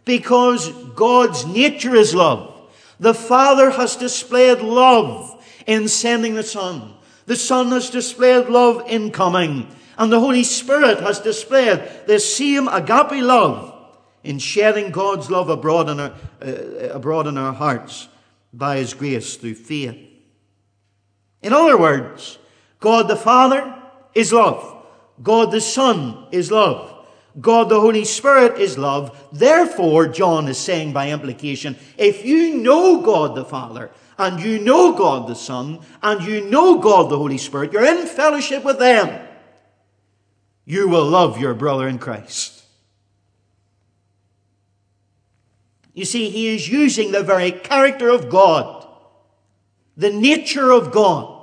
because 0.06 0.70
God's 0.94 1.46
nature 1.48 1.96
is 1.96 2.14
love. 2.14 2.70
The 3.00 3.16
Father 3.16 3.72
has 3.72 3.96
displayed 3.96 4.60
love 4.60 5.44
in 5.66 5.88
sending 5.88 6.36
the 6.36 6.44
Son. 6.44 6.94
The 7.26 7.36
Son 7.36 7.70
has 7.70 7.90
displayed 7.90 8.48
love 8.48 8.84
in 8.88 9.10
coming. 9.10 9.68
And 9.98 10.12
the 10.12 10.20
Holy 10.20 10.44
Spirit 10.44 11.00
has 11.00 11.20
displayed 11.20 12.06
the 12.06 12.20
same 12.20 12.68
agape 12.68 13.24
love 13.24 13.74
in 14.24 14.40
sharing 14.40 14.92
God's 14.92 15.32
love 15.32 15.50
abroad 15.50 15.90
in 15.90 16.00
our, 16.00 16.14
uh, 16.42 16.90
abroad 16.92 17.28
in 17.28 17.38
our 17.38 17.54
hearts 17.54 18.08
by 18.54 18.78
His 18.78 18.94
grace 18.94 19.36
through 19.36 19.56
faith. 19.56 19.98
In 21.42 21.54
other 21.54 21.78
words, 21.78 22.38
God 22.80 23.08
the 23.08 23.16
Father 23.16 23.74
is 24.14 24.34
love. 24.34 24.86
God 25.22 25.52
the 25.52 25.62
Son 25.62 26.28
is 26.32 26.52
love. 26.52 26.94
God 27.40 27.70
the 27.70 27.80
Holy 27.80 28.04
Spirit 28.04 28.60
is 28.60 28.78
love. 28.78 29.28
Therefore, 29.32 30.08
John 30.08 30.48
is 30.48 30.58
saying 30.58 30.94
by 30.94 31.12
implication, 31.12 31.76
if 31.98 32.26
you 32.26 32.58
know 32.58 33.02
God 33.02 33.36
the 33.36 33.46
Father, 33.46 33.92
and 34.18 34.42
you 34.42 34.60
know 34.60 34.94
God 34.94 35.28
the 35.28 35.36
Son, 35.36 35.80
and 36.02 36.24
you 36.24 36.50
know 36.50 36.80
God 36.80 37.10
the 37.10 37.18
Holy 37.18 37.38
Spirit, 37.38 37.72
you're 37.72 37.86
in 37.86 38.08
fellowship 38.08 38.64
with 38.64 38.80
them, 38.80 39.27
you 40.68 40.90
will 40.90 41.06
love 41.06 41.40
your 41.40 41.54
brother 41.54 41.88
in 41.88 41.98
Christ. 41.98 42.62
You 45.94 46.04
see, 46.04 46.30
he 46.30 46.54
is 46.54 46.68
using 46.68 47.12
the 47.12 47.24
very 47.24 47.52
character 47.52 48.10
of 48.10 48.30
God, 48.30 48.86
the 49.96 50.12
nature 50.12 50.72
of 50.72 50.92
God, 50.92 51.42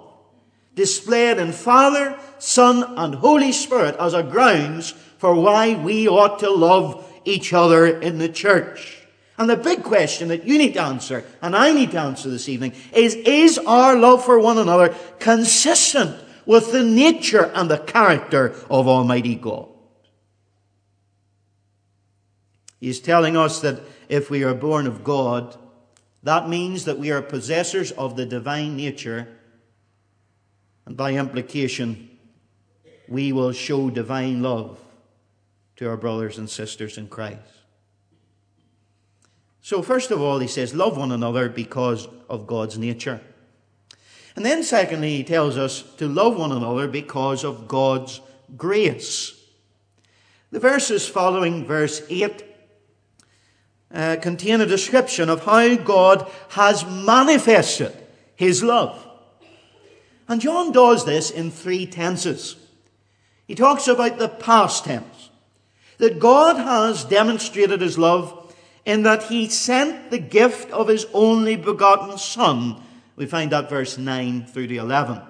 displayed 0.75 1.39
in 1.39 1.53
Father, 1.53 2.19
Son, 2.39 2.85
and 2.99 3.15
Holy 3.15 3.51
Spirit 3.51 3.97
as 3.99 4.13
a 4.13 4.23
grounds 4.23 4.91
for 5.17 5.35
why 5.35 5.75
we 5.75 6.07
ought 6.07 6.41
to 6.41 6.51
love 6.51 7.11
each 7.25 7.55
other 7.55 7.87
in 7.87 8.19
the 8.19 8.29
church. 8.29 9.07
And 9.39 9.49
the 9.49 9.57
big 9.57 9.83
question 9.83 10.29
that 10.29 10.45
you 10.45 10.59
need 10.59 10.75
to 10.75 10.83
answer, 10.83 11.25
and 11.41 11.57
I 11.57 11.73
need 11.73 11.93
to 11.93 11.99
answer 11.99 12.29
this 12.29 12.51
evening, 12.51 12.75
is, 12.93 13.15
is 13.15 13.57
our 13.59 13.97
love 13.97 14.23
for 14.23 14.39
one 14.39 14.59
another 14.59 14.95
consistent 15.19 16.15
with 16.47 16.73
the 16.73 16.83
nature 16.83 17.51
and 17.55 17.71
the 17.71 17.79
character 17.79 18.55
of 18.71 18.89
Almighty 18.89 19.35
God? 19.35 19.69
He's 22.81 23.01
telling 23.01 23.37
us 23.37 23.61
that 23.61 23.81
if 24.09 24.31
we 24.31 24.45
are 24.45 24.55
born 24.55 24.87
of 24.87 25.05
God, 25.05 25.57
that 26.23 26.49
means 26.49 26.85
that 26.85 26.99
we 26.99 27.11
are 27.11 27.23
possessors 27.23 27.93
of 27.93 28.17
the 28.17 28.27
divine 28.27 28.77
nature, 28.77 29.29
and 30.87 30.97
by 30.97 31.13
implication, 31.13 32.11
we 33.09 33.33
will 33.33 33.53
show 33.53 33.91
divine 33.91 34.43
love 34.43 34.79
to 35.77 35.89
our 35.89 35.97
brothers 35.97 36.39
and 36.39 36.49
sisters 36.49 36.99
in 36.99 37.09
Christ. 37.09 37.41
So, 39.61 39.81
first 39.81 40.11
of 40.11 40.21
all, 40.21 40.39
he 40.41 40.47
says, 40.47 40.75
love 40.75 40.99
one 40.99 41.11
another 41.11 41.49
because 41.49 42.07
of 42.29 42.47
God's 42.47 42.77
nature. 42.77 43.21
And 44.37 44.45
then, 44.45 44.63
secondly, 44.63 45.17
he 45.17 45.25
tells 45.25 45.57
us 45.57 45.83
to 45.99 46.09
love 46.09 46.37
one 46.37 46.53
another 46.53 46.89
because 46.89 47.45
of 47.45 47.69
God's 47.69 48.21
grace. 48.57 49.41
The 50.51 50.61
verses 50.61 51.07
following 51.09 51.65
verse 51.67 52.03
8 52.09 52.45
uh, 53.93 54.17
contain 54.21 54.61
a 54.61 54.67
description 54.67 55.29
of 55.29 55.45
how 55.45 55.77
God 55.77 56.31
has 56.51 56.85
manifested 56.85 57.97
his 58.35 58.63
love. 58.63 59.01
And 60.29 60.41
John 60.41 60.73
does 60.73 61.05
this 61.05 61.31
in 61.31 61.51
three 61.51 61.87
tenses. 61.87 62.57
He 63.47 63.55
talks 63.55 63.87
about 63.87 64.19
the 64.19 64.29
past 64.29 64.85
tense, 64.87 65.31
that 65.99 66.19
God 66.19 66.57
has 66.57 67.05
demonstrated 67.05 67.81
his 67.81 67.99
love 67.99 68.55
in 68.85 69.03
that 69.03 69.25
he 69.25 69.49
sent 69.49 70.11
the 70.11 70.19
gift 70.19 70.71
of 70.71 70.89
his 70.89 71.07
only 71.13 71.57
begotten 71.57 72.19
Son. 72.19 72.83
We 73.17 73.27
find 73.27 73.53
that 73.53 73.71
verse 73.71 73.97
9 73.97 74.47
through 74.47 74.69
to 74.69 74.77
11. 74.77 75.21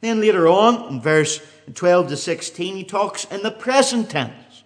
Then 0.00 0.20
later 0.20 0.48
on, 0.48 0.92
in 0.92 1.00
verse 1.00 1.40
12 1.74 2.08
to 2.08 2.16
16, 2.16 2.76
he 2.76 2.84
talks 2.84 3.24
in 3.26 3.42
the 3.42 3.50
present 3.50 4.10
tense. 4.10 4.64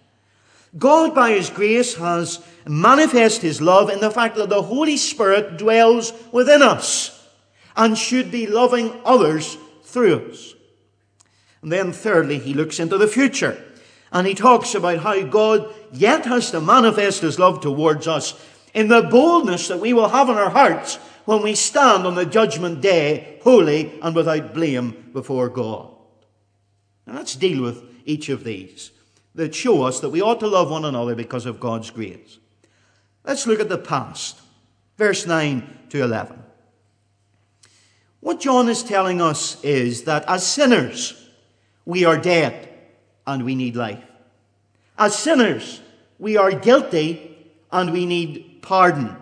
God, 0.77 1.15
by 1.15 1.31
his 1.31 1.49
grace, 1.49 1.95
has 1.95 2.43
manifest 2.65 3.41
his 3.41 3.61
love 3.61 3.89
in 3.89 3.99
the 3.99 4.11
fact 4.11 4.35
that 4.35 4.49
the 4.49 4.61
Holy 4.61 4.97
Spirit 4.97 5.57
dwells 5.57 6.11
within 6.31 6.61
us 6.61 7.13
and 7.75 7.97
should 7.97 8.31
be 8.31 8.47
loving 8.47 8.99
others 9.05 9.57
through 9.83 10.31
us. 10.31 10.55
And 11.61 11.71
then 11.71 11.91
thirdly, 11.91 12.39
he 12.39 12.53
looks 12.53 12.79
into 12.79 12.97
the 12.97 13.07
future 13.07 13.63
and 14.11 14.27
he 14.27 14.33
talks 14.33 14.75
about 14.75 14.99
how 14.99 15.21
God 15.23 15.73
yet 15.91 16.25
has 16.25 16.51
to 16.51 16.61
manifest 16.61 17.21
his 17.21 17.39
love 17.39 17.61
towards 17.61 18.07
us 18.07 18.33
in 18.73 18.87
the 18.87 19.01
boldness 19.03 19.67
that 19.67 19.79
we 19.79 19.93
will 19.93 20.09
have 20.09 20.29
in 20.29 20.35
our 20.35 20.49
hearts 20.49 20.99
when 21.27 21.43
we 21.43 21.53
stand 21.55 22.07
on 22.07 22.15
the 22.15 22.25
judgment 22.25 22.79
day 22.79 23.37
holy 23.43 23.99
and 24.01 24.15
without 24.15 24.53
blame 24.53 25.09
before 25.11 25.49
God. 25.49 25.93
Now 27.05 27.15
let's 27.15 27.35
deal 27.35 27.61
with 27.61 27.83
each 28.05 28.29
of 28.29 28.45
these 28.45 28.91
that 29.35 29.53
show 29.53 29.83
us 29.83 29.99
that 29.99 30.09
we 30.09 30.21
ought 30.21 30.39
to 30.39 30.47
love 30.47 30.71
one 30.71 30.85
another 30.85 31.15
because 31.15 31.45
of 31.45 31.59
God's 31.59 31.89
grace. 31.89 32.39
Let's 33.25 33.45
look 33.45 33.59
at 33.59 33.67
the 33.67 33.77
past. 33.77 34.39
Verse 34.97 35.27
9 35.27 35.87
to 35.89 36.01
11. 36.01 36.41
What 38.21 38.39
John 38.39 38.69
is 38.69 38.81
telling 38.81 39.21
us 39.21 39.61
is 39.65 40.03
that 40.03 40.23
as 40.29 40.47
sinners, 40.47 41.29
we 41.83 42.05
are 42.05 42.17
dead 42.17 42.69
and 43.25 43.43
we 43.43 43.53
need 43.53 43.75
life. 43.75 44.01
As 44.97 45.13
sinners, 45.13 45.81
we 46.19 46.37
are 46.37 46.53
guilty 46.53 47.37
and 47.69 47.91
we 47.91 48.05
need 48.05 48.59
pardon. 48.61 49.17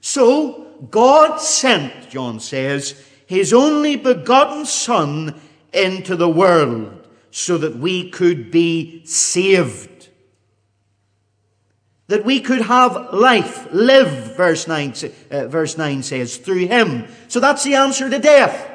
So, 0.00 0.69
God 0.88 1.40
sent, 1.40 2.10
John 2.10 2.40
says, 2.40 3.02
his 3.26 3.52
only 3.52 3.96
begotten 3.96 4.64
Son 4.64 5.40
into 5.72 6.16
the 6.16 6.28
world 6.28 7.06
so 7.30 7.58
that 7.58 7.76
we 7.76 8.10
could 8.10 8.50
be 8.50 9.04
saved 9.04 9.90
that 12.10 12.24
we 12.24 12.40
could 12.40 12.62
have 12.62 13.14
life, 13.14 13.68
live, 13.70 14.36
verse 14.36 14.66
9, 14.66 14.94
uh, 15.30 15.46
verse 15.46 15.78
9 15.78 16.02
says, 16.02 16.38
through 16.38 16.66
him. 16.66 17.06
So 17.28 17.38
that's 17.38 17.62
the 17.62 17.76
answer 17.76 18.10
to 18.10 18.18
death. 18.18 18.68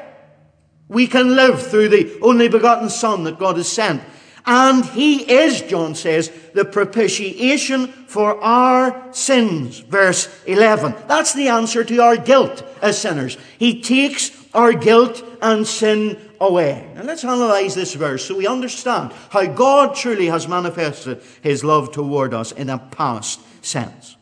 We 0.88 1.06
can 1.06 1.36
live 1.36 1.62
through 1.62 1.90
the 1.90 2.18
only 2.22 2.48
begotten 2.48 2.90
Son 2.90 3.26
that 3.26 3.38
God 3.38 3.58
has 3.58 3.70
sent. 3.70 4.02
And 4.46 4.86
he 4.86 5.30
is, 5.30 5.62
John 5.62 5.96
says, 5.96 6.32
the 6.54 6.66
propitiation 6.66 7.88
for 7.88 8.40
our 8.44 9.12
sins. 9.12 9.80
Verse 9.80 10.30
11. 10.46 10.96
That's 11.08 11.34
the 11.34 11.48
answer 11.48 11.84
to 11.84 11.98
our 12.00 12.18
guilt 12.18 12.64
as 12.82 13.00
sinners. 13.00 13.38
He 13.58 13.82
takes 13.82 14.32
our 14.54 14.74
guilt 14.74 15.24
and 15.42 15.66
sin 15.66 16.20
away. 16.40 16.92
And 16.96 17.08
let's 17.08 17.24
analyze 17.24 17.76
this 17.76 17.94
verse 17.96 18.26
so 18.26 18.38
we 18.38 18.48
understand 18.48 19.14
how 19.30 19.46
God 19.46 19.96
truly 19.96 20.28
has 20.28 20.48
manifested 20.48 21.22
his 21.42 21.64
love 21.64 21.92
toward 21.92 22.34
us 22.34 22.52
in 22.52 22.70
a 22.70 22.78
past 22.78 23.42
sense. 23.66 24.16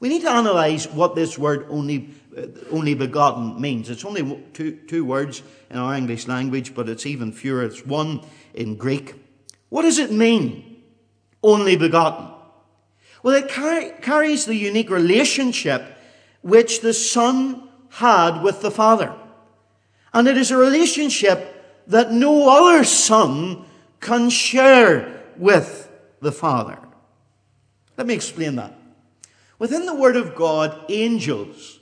We 0.00 0.08
need 0.08 0.22
to 0.22 0.30
analyze 0.30 0.88
what 0.88 1.14
this 1.14 1.38
word 1.38 1.66
only, 1.68 2.10
uh, 2.36 2.46
only 2.70 2.94
begotten 2.94 3.60
means. 3.60 3.88
It's 3.88 4.04
only 4.04 4.42
two, 4.52 4.72
two 4.72 5.04
words 5.04 5.42
in 5.70 5.78
our 5.78 5.94
English 5.94 6.26
language, 6.26 6.74
but 6.74 6.88
it's 6.88 7.06
even 7.06 7.32
fewer. 7.32 7.62
It's 7.62 7.86
one 7.86 8.20
in 8.54 8.76
Greek. 8.76 9.14
What 9.72 9.82
does 9.82 9.98
it 9.98 10.12
mean? 10.12 10.82
Only 11.42 11.76
begotten. 11.76 12.28
Well, 13.22 13.34
it 13.34 13.48
car- 13.48 13.92
carries 14.02 14.44
the 14.44 14.54
unique 14.54 14.90
relationship 14.90 15.96
which 16.42 16.82
the 16.82 16.92
Son 16.92 17.70
had 17.88 18.42
with 18.42 18.60
the 18.60 18.70
Father. 18.70 19.14
And 20.12 20.28
it 20.28 20.36
is 20.36 20.50
a 20.50 20.58
relationship 20.58 21.82
that 21.86 22.12
no 22.12 22.50
other 22.50 22.84
son 22.84 23.64
can 23.98 24.28
share 24.28 25.22
with 25.38 25.90
the 26.20 26.32
Father. 26.32 26.78
Let 27.96 28.06
me 28.06 28.12
explain 28.12 28.56
that. 28.56 28.78
Within 29.58 29.86
the 29.86 29.94
Word 29.94 30.16
of 30.16 30.34
God, 30.34 30.84
angels 30.90 31.80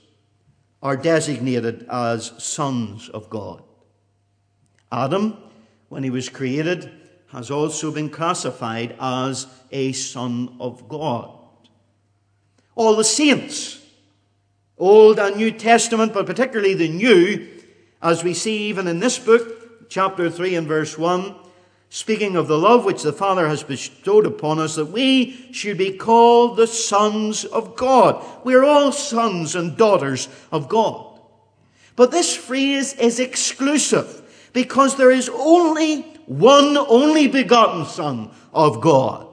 are 0.81 0.95
designated 0.95 1.85
as 1.91 2.31
sons 2.37 3.09
of 3.09 3.29
God. 3.29 3.63
Adam, 4.93 5.35
when 5.89 6.03
he 6.03 6.09
was 6.09 6.29
created, 6.29 7.00
has 7.31 7.49
also 7.49 7.91
been 7.91 8.09
classified 8.09 8.95
as 8.99 9.47
a 9.71 9.91
son 9.93 10.55
of 10.59 10.87
God. 10.89 11.31
All 12.75 12.95
the 12.95 13.03
saints, 13.03 13.79
Old 14.77 15.19
and 15.19 15.37
New 15.37 15.51
Testament, 15.51 16.13
but 16.13 16.25
particularly 16.25 16.73
the 16.73 16.89
New, 16.89 17.47
as 18.01 18.23
we 18.23 18.33
see 18.33 18.69
even 18.69 18.87
in 18.87 18.99
this 18.99 19.17
book, 19.19 19.89
chapter 19.89 20.29
3 20.29 20.55
and 20.55 20.67
verse 20.67 20.97
1, 20.97 21.35
speaking 21.89 22.35
of 22.35 22.47
the 22.47 22.57
love 22.57 22.83
which 22.85 23.03
the 23.03 23.13
Father 23.13 23.47
has 23.47 23.63
bestowed 23.63 24.25
upon 24.25 24.59
us, 24.59 24.75
that 24.75 24.85
we 24.85 25.51
should 25.53 25.77
be 25.77 25.91
called 25.91 26.57
the 26.57 26.67
sons 26.67 27.45
of 27.45 27.75
God. 27.75 28.25
We 28.43 28.55
are 28.55 28.63
all 28.63 28.91
sons 28.91 29.55
and 29.55 29.77
daughters 29.77 30.27
of 30.51 30.67
God. 30.67 31.19
But 31.95 32.11
this 32.11 32.35
phrase 32.35 32.93
is 32.93 33.19
exclusive 33.19 34.49
because 34.53 34.97
there 34.97 35.11
is 35.11 35.29
only 35.29 36.10
one 36.31 36.77
only 36.77 37.27
begotten 37.27 37.85
Son 37.85 38.31
of 38.53 38.79
God. 38.79 39.27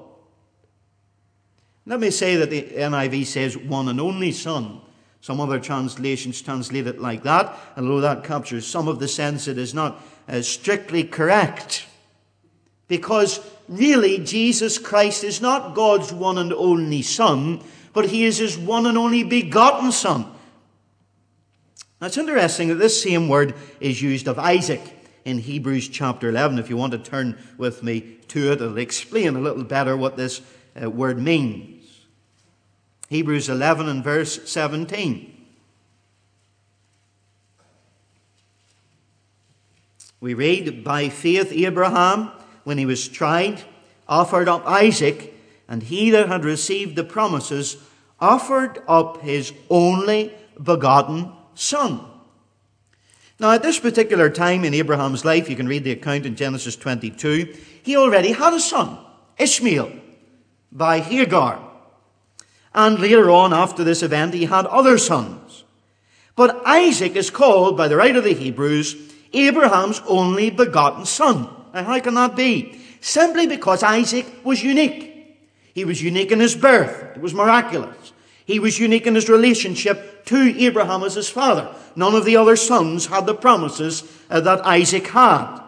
Let 1.86 2.00
me 2.00 2.10
say 2.10 2.34
that 2.36 2.50
the 2.50 2.62
NIV 2.62 3.26
says 3.26 3.56
one 3.56 3.88
and 3.88 4.00
only 4.00 4.32
Son. 4.32 4.80
Some 5.20 5.40
other 5.40 5.60
translations 5.60 6.42
translate 6.42 6.88
it 6.88 7.00
like 7.00 7.22
that, 7.22 7.56
although 7.76 8.00
that 8.00 8.24
captures 8.24 8.66
some 8.66 8.88
of 8.88 8.98
the 8.98 9.06
sense, 9.06 9.46
it 9.46 9.58
is 9.58 9.74
not 9.74 10.02
uh, 10.28 10.42
strictly 10.42 11.04
correct. 11.04 11.86
Because 12.88 13.48
really, 13.68 14.18
Jesus 14.18 14.76
Christ 14.76 15.22
is 15.22 15.40
not 15.40 15.76
God's 15.76 16.12
one 16.12 16.36
and 16.36 16.52
only 16.52 17.02
Son, 17.02 17.62
but 17.92 18.06
He 18.06 18.24
is 18.24 18.38
His 18.38 18.58
one 18.58 18.86
and 18.86 18.98
only 18.98 19.22
begotten 19.22 19.92
Son. 19.92 20.26
Now, 22.00 22.08
it's 22.08 22.18
interesting 22.18 22.68
that 22.68 22.76
this 22.76 23.00
same 23.00 23.28
word 23.28 23.54
is 23.78 24.02
used 24.02 24.26
of 24.26 24.40
Isaac 24.40 24.97
in 25.28 25.38
Hebrews 25.38 25.88
chapter 25.88 26.30
11. 26.30 26.58
If 26.58 26.70
you 26.70 26.78
want 26.78 26.92
to 26.92 26.98
turn 26.98 27.38
with 27.58 27.82
me 27.82 28.16
to 28.28 28.50
it, 28.50 28.62
it'll 28.62 28.78
explain 28.78 29.36
a 29.36 29.40
little 29.40 29.62
better 29.62 29.94
what 29.94 30.16
this 30.16 30.40
uh, 30.82 30.88
word 30.88 31.18
means. 31.18 31.84
Hebrews 33.10 33.50
11 33.50 33.90
and 33.90 34.02
verse 34.02 34.50
17. 34.50 35.34
We 40.20 40.32
read, 40.32 40.82
By 40.82 41.10
faith 41.10 41.52
Abraham 41.52 42.32
when 42.64 42.78
he 42.78 42.86
was 42.86 43.06
tried, 43.06 43.62
offered 44.08 44.48
up 44.48 44.66
Isaac, 44.66 45.34
and 45.68 45.82
he 45.82 46.08
that 46.10 46.28
had 46.28 46.44
received 46.44 46.96
the 46.96 47.04
promises 47.04 47.76
offered 48.18 48.82
up 48.88 49.20
his 49.20 49.52
only 49.68 50.32
begotten 50.60 51.32
son. 51.54 52.00
Now, 53.40 53.52
at 53.52 53.62
this 53.62 53.78
particular 53.78 54.30
time 54.30 54.64
in 54.64 54.74
Abraham's 54.74 55.24
life, 55.24 55.48
you 55.48 55.54
can 55.54 55.68
read 55.68 55.84
the 55.84 55.92
account 55.92 56.26
in 56.26 56.34
Genesis 56.34 56.74
22, 56.74 57.54
he 57.84 57.96
already 57.96 58.32
had 58.32 58.52
a 58.52 58.58
son, 58.58 58.98
Ishmael, 59.38 59.92
by 60.72 60.98
Hagar. 60.98 61.62
And 62.74 62.98
later 62.98 63.30
on, 63.30 63.52
after 63.54 63.84
this 63.84 64.02
event, 64.02 64.34
he 64.34 64.46
had 64.46 64.66
other 64.66 64.98
sons. 64.98 65.64
But 66.34 66.60
Isaac 66.66 67.14
is 67.14 67.30
called, 67.30 67.76
by 67.76 67.86
the 67.86 67.96
right 67.96 68.16
of 68.16 68.24
the 68.24 68.34
Hebrews, 68.34 68.96
Abraham's 69.32 70.02
only 70.06 70.50
begotten 70.50 71.06
son. 71.06 71.48
Now, 71.72 71.84
how 71.84 72.00
can 72.00 72.14
that 72.14 72.34
be? 72.34 72.80
Simply 73.00 73.46
because 73.46 73.82
Isaac 73.84 74.26
was 74.42 74.64
unique. 74.64 75.38
He 75.74 75.84
was 75.84 76.02
unique 76.02 76.32
in 76.32 76.40
his 76.40 76.56
birth. 76.56 77.16
It 77.16 77.22
was 77.22 77.34
miraculous. 77.34 78.12
He 78.48 78.58
was 78.58 78.78
unique 78.78 79.06
in 79.06 79.14
his 79.14 79.28
relationship 79.28 80.24
to 80.24 80.58
Abraham 80.58 81.02
as 81.02 81.14
his 81.14 81.28
father. 81.28 81.68
None 81.94 82.14
of 82.14 82.24
the 82.24 82.38
other 82.38 82.56
sons 82.56 83.04
had 83.04 83.26
the 83.26 83.34
promises 83.34 84.02
uh, 84.30 84.40
that 84.40 84.64
Isaac 84.64 85.06
had. 85.08 85.60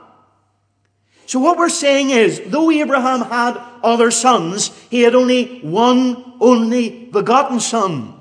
So 1.27 1.38
what 1.40 1.59
we're 1.59 1.69
saying 1.69 2.09
is, 2.09 2.40
though 2.47 2.71
Abraham 2.71 3.21
had 3.21 3.61
other 3.85 4.11
sons, 4.11 4.69
he 4.88 5.03
had 5.03 5.14
only 5.14 5.61
one 5.61 6.33
only 6.40 7.05
begotten 7.05 7.61
son. 7.61 8.14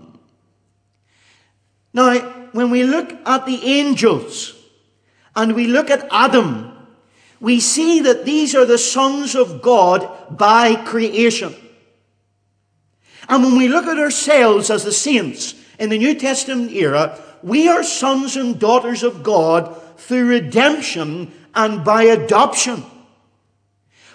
Now, 1.94 2.20
when 2.52 2.70
we 2.70 2.84
look 2.84 3.14
at 3.26 3.46
the 3.46 3.64
angels 3.64 4.56
and 5.38 5.56
we 5.56 5.68
look 5.68 5.90
at 5.90 6.06
Adam, 6.12 6.86
we 7.40 7.62
see 7.62 8.02
that 8.02 8.26
these 8.26 8.56
are 8.56 8.66
the 8.66 8.78
sons 8.78 9.36
of 9.36 9.62
God 9.62 10.38
by 10.38 10.76
creation. 10.76 11.56
And 13.30 13.44
when 13.44 13.58
we 13.58 13.68
look 13.68 13.86
at 13.86 14.00
ourselves 14.00 14.72
as 14.72 14.84
the 14.84 14.92
saints 14.92 15.54
in 15.78 15.90
the 15.90 16.00
New 16.00 16.16
Testament 16.16 16.72
era, 16.72 17.18
we 17.44 17.70
are 17.70 17.84
sons 17.84 18.36
and 18.36 18.60
daughters 18.60 19.04
of 19.04 19.22
God 19.22 19.80
through 19.98 20.28
redemption 20.28 21.32
and 21.54 21.86
by 21.86 22.04
adoption. 22.04 22.84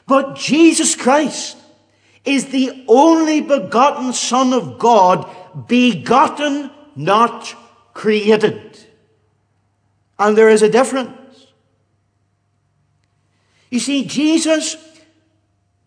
But 0.07 0.35
Jesus 0.35 0.97
Christ 0.97 1.57
is 2.25 2.47
the 2.47 2.85
only 2.89 3.41
begotten 3.41 4.13
Son 4.13 4.53
of 4.53 4.79
God, 4.79 5.31
begotten, 5.69 6.71
not 6.97 7.55
created. 7.95 8.79
And 10.19 10.37
there 10.37 10.49
is 10.49 10.63
a 10.63 10.69
difference. 10.69 11.47
You 13.71 13.79
see, 13.79 14.05
Jesus 14.05 14.77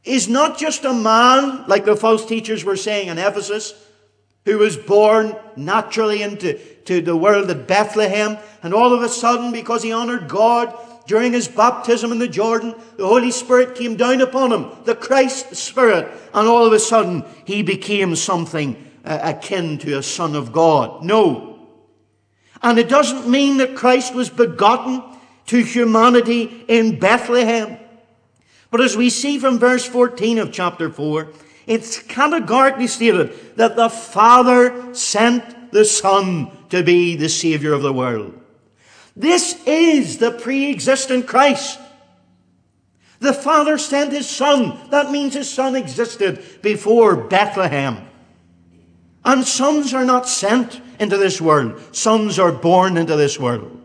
is 0.08 0.28
not 0.28 0.58
just 0.58 0.86
a 0.86 0.94
man, 0.94 1.66
like 1.68 1.86
the 1.86 1.96
false 1.96 2.26
teachers 2.26 2.64
were 2.64 2.78
saying 2.78 3.10
in 3.10 3.18
Ephesus, 3.18 3.74
who 4.46 4.58
was 4.58 4.78
born 4.78 5.36
naturally 5.56 6.22
into 6.22 6.58
to 6.86 7.02
the 7.02 7.18
world 7.18 7.52
at 7.52 7.68
Bethlehem, 7.68 8.38
and 8.64 8.74
all 8.74 8.94
of 8.94 9.02
a 9.02 9.10
sudden, 9.10 9.52
because 9.52 9.84
he 9.84 9.92
honored 9.92 10.30
God 10.30 10.74
during 11.06 11.34
his 11.34 11.48
baptism 11.48 12.12
in 12.12 12.20
the 12.20 12.28
Jordan, 12.28 12.76
the 12.98 13.08
Holy 13.08 13.32
Spirit 13.32 13.76
came 13.76 13.96
down 13.96 14.22
upon 14.22 14.52
him, 14.52 14.72
the 14.86 14.96
Christ 14.96 15.56
Spirit, 15.56 16.08
and 16.34 16.48
all 16.48 16.66
of 16.66 16.74
a 16.74 16.80
sudden 16.80 17.26
he 17.46 17.62
became 17.62 18.16
something 18.16 18.76
uh, 19.04 19.20
akin 19.22 19.78
to 19.80 19.98
a 19.98 20.04
son 20.04 20.36
of 20.36 20.52
God. 20.52 21.04
No. 21.04 21.60
And 22.62 22.78
it 22.78 22.90
doesn't 22.90 23.30
mean 23.30 23.58
that 23.58 23.76
Christ 23.76 24.14
was 24.14 24.30
begotten 24.30 25.02
to 25.48 25.64
humanity 25.64 26.66
in 26.68 27.00
Bethlehem. 27.00 27.78
But 28.70 28.82
as 28.82 28.98
we 28.98 29.10
see 29.10 29.40
from 29.40 29.60
verse 29.60 29.86
14 29.86 30.40
of 30.40 30.52
chapter 30.52 30.90
4, 30.90 31.30
it's 31.68 32.02
categorically 32.02 32.88
stated 32.88 33.58
that 33.58 33.76
the 33.76 33.90
Father 33.90 34.94
sent 34.94 35.72
the 35.72 35.86
Son 35.86 36.52
to 36.70 36.84
be 36.84 37.16
the 37.16 37.30
Savior 37.30 37.74
of 37.74 37.82
the 37.82 37.94
world. 37.94 38.40
This 39.16 39.62
is 39.66 40.18
the 40.18 40.32
pre-existent 40.32 41.28
Christ. 41.28 41.80
The 43.20 43.34
Father 43.34 43.78
sent 43.78 44.14
His 44.14 44.30
Son. 44.30 44.80
That 44.92 45.12
means 45.12 45.34
His 45.34 45.50
Son 45.50 45.76
existed 45.76 46.62
before 46.62 47.16
Bethlehem. 47.16 48.08
And 49.26 49.46
sons 49.46 49.94
are 49.94 50.06
not 50.06 50.28
sent 50.28 50.80
into 51.00 51.18
this 51.18 51.42
world. 51.42 51.82
Sons 51.96 52.40
are 52.40 52.52
born 52.52 52.96
into 52.96 53.16
this 53.16 53.40
world. 53.40 53.82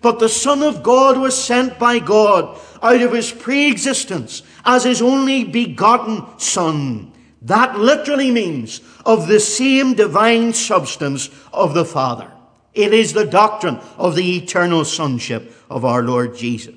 But 0.00 0.18
the 0.18 0.28
Son 0.28 0.62
of 0.62 0.82
God 0.82 1.18
was 1.18 1.42
sent 1.42 1.78
by 1.78 1.98
God 1.98 2.58
out 2.82 3.02
of 3.02 3.12
his 3.12 3.32
pre-existence 3.32 4.42
as 4.64 4.84
his 4.84 5.02
only 5.02 5.44
begotten 5.44 6.24
Son. 6.38 7.12
That 7.42 7.78
literally 7.78 8.30
means 8.30 8.80
of 9.04 9.26
the 9.26 9.40
same 9.40 9.94
divine 9.94 10.52
substance 10.52 11.30
of 11.52 11.74
the 11.74 11.84
Father. 11.84 12.30
It 12.74 12.92
is 12.92 13.12
the 13.12 13.26
doctrine 13.26 13.80
of 13.96 14.14
the 14.14 14.36
eternal 14.36 14.84
sonship 14.84 15.52
of 15.68 15.84
our 15.84 16.02
Lord 16.02 16.36
Jesus. 16.36 16.74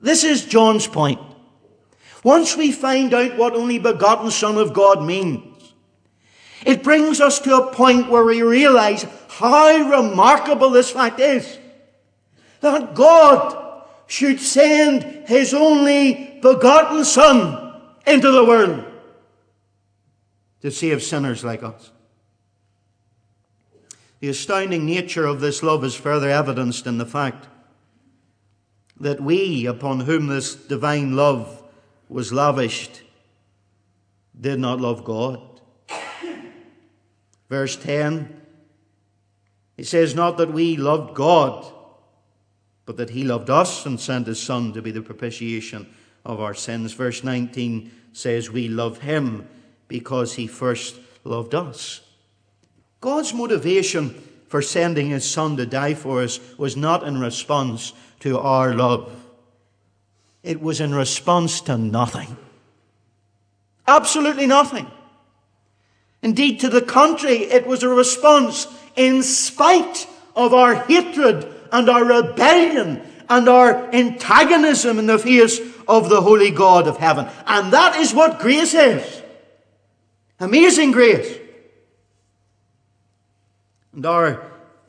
This 0.00 0.22
is 0.22 0.44
John's 0.44 0.86
point. 0.86 1.20
Once 2.22 2.56
we 2.56 2.70
find 2.70 3.14
out 3.14 3.36
what 3.36 3.54
only 3.54 3.78
begotten 3.78 4.30
Son 4.30 4.58
of 4.58 4.72
God 4.72 5.04
means, 5.04 5.72
it 6.64 6.82
brings 6.82 7.20
us 7.20 7.38
to 7.40 7.56
a 7.56 7.72
point 7.72 8.10
where 8.10 8.24
we 8.24 8.42
realize 8.42 9.06
how 9.38 9.90
remarkable 9.90 10.70
this 10.70 10.90
fact 10.90 11.20
is. 11.20 11.58
That 12.60 12.94
God 12.94 13.84
should 14.06 14.40
send 14.40 15.28
His 15.28 15.52
only 15.52 16.38
begotten 16.40 17.04
Son 17.04 17.80
into 18.06 18.30
the 18.30 18.44
world 18.44 18.84
to 20.62 20.70
save 20.70 21.02
sinners 21.02 21.44
like 21.44 21.62
us. 21.62 21.90
The 24.20 24.28
astounding 24.30 24.86
nature 24.86 25.26
of 25.26 25.40
this 25.40 25.62
love 25.62 25.84
is 25.84 25.94
further 25.94 26.30
evidenced 26.30 26.86
in 26.86 26.96
the 26.96 27.04
fact 27.06 27.46
that 28.98 29.20
we, 29.20 29.66
upon 29.66 30.00
whom 30.00 30.28
this 30.28 30.54
divine 30.54 31.14
love 31.14 31.62
was 32.08 32.32
lavished, 32.32 33.02
did 34.40 34.58
not 34.58 34.80
love 34.80 35.04
God. 35.04 35.40
Verse 37.50 37.76
10, 37.76 38.45
it 39.76 39.86
says, 39.86 40.14
Not 40.14 40.38
that 40.38 40.52
we 40.52 40.76
loved 40.76 41.14
God, 41.14 41.72
but 42.84 42.96
that 42.96 43.10
he 43.10 43.24
loved 43.24 43.50
us 43.50 43.84
and 43.84 43.98
sent 43.98 44.26
his 44.26 44.40
Son 44.40 44.72
to 44.72 44.82
be 44.82 44.90
the 44.90 45.02
propitiation 45.02 45.86
of 46.24 46.40
our 46.40 46.54
sins. 46.54 46.92
Verse 46.92 47.22
19 47.22 47.90
says, 48.12 48.50
We 48.50 48.68
love 48.68 48.98
him 48.98 49.48
because 49.88 50.34
he 50.34 50.46
first 50.46 50.96
loved 51.24 51.54
us. 51.54 52.00
God's 53.00 53.32
motivation 53.32 54.10
for 54.48 54.62
sending 54.62 55.10
his 55.10 55.28
son 55.28 55.56
to 55.56 55.66
die 55.66 55.94
for 55.94 56.22
us 56.22 56.40
was 56.56 56.76
not 56.76 57.02
in 57.02 57.20
response 57.20 57.92
to 58.20 58.38
our 58.38 58.74
love. 58.74 59.12
It 60.42 60.60
was 60.60 60.80
in 60.80 60.94
response 60.94 61.60
to 61.62 61.76
nothing. 61.76 62.36
Absolutely 63.86 64.46
nothing. 64.46 64.90
Indeed, 66.22 66.60
to 66.60 66.68
the 66.68 66.82
contrary, 66.82 67.44
it 67.44 67.66
was 67.66 67.82
a 67.82 67.88
response 67.88 68.66
in 68.96 69.22
spite 69.22 70.06
of 70.34 70.52
our 70.52 70.74
hatred 70.74 71.52
and 71.72 71.88
our 71.88 72.04
rebellion 72.04 73.02
and 73.28 73.48
our 73.48 73.92
antagonism 73.94 74.98
in 74.98 75.06
the 75.06 75.18
face 75.18 75.60
of 75.88 76.08
the 76.08 76.20
holy 76.20 76.50
God 76.50 76.86
of 76.86 76.98
heaven. 76.98 77.26
And 77.46 77.72
that 77.72 77.96
is 77.96 78.14
what 78.14 78.40
grace 78.40 78.74
is. 78.74 79.22
Amazing 80.40 80.92
grace. 80.92 81.38
And 83.92 84.04
our 84.04 84.42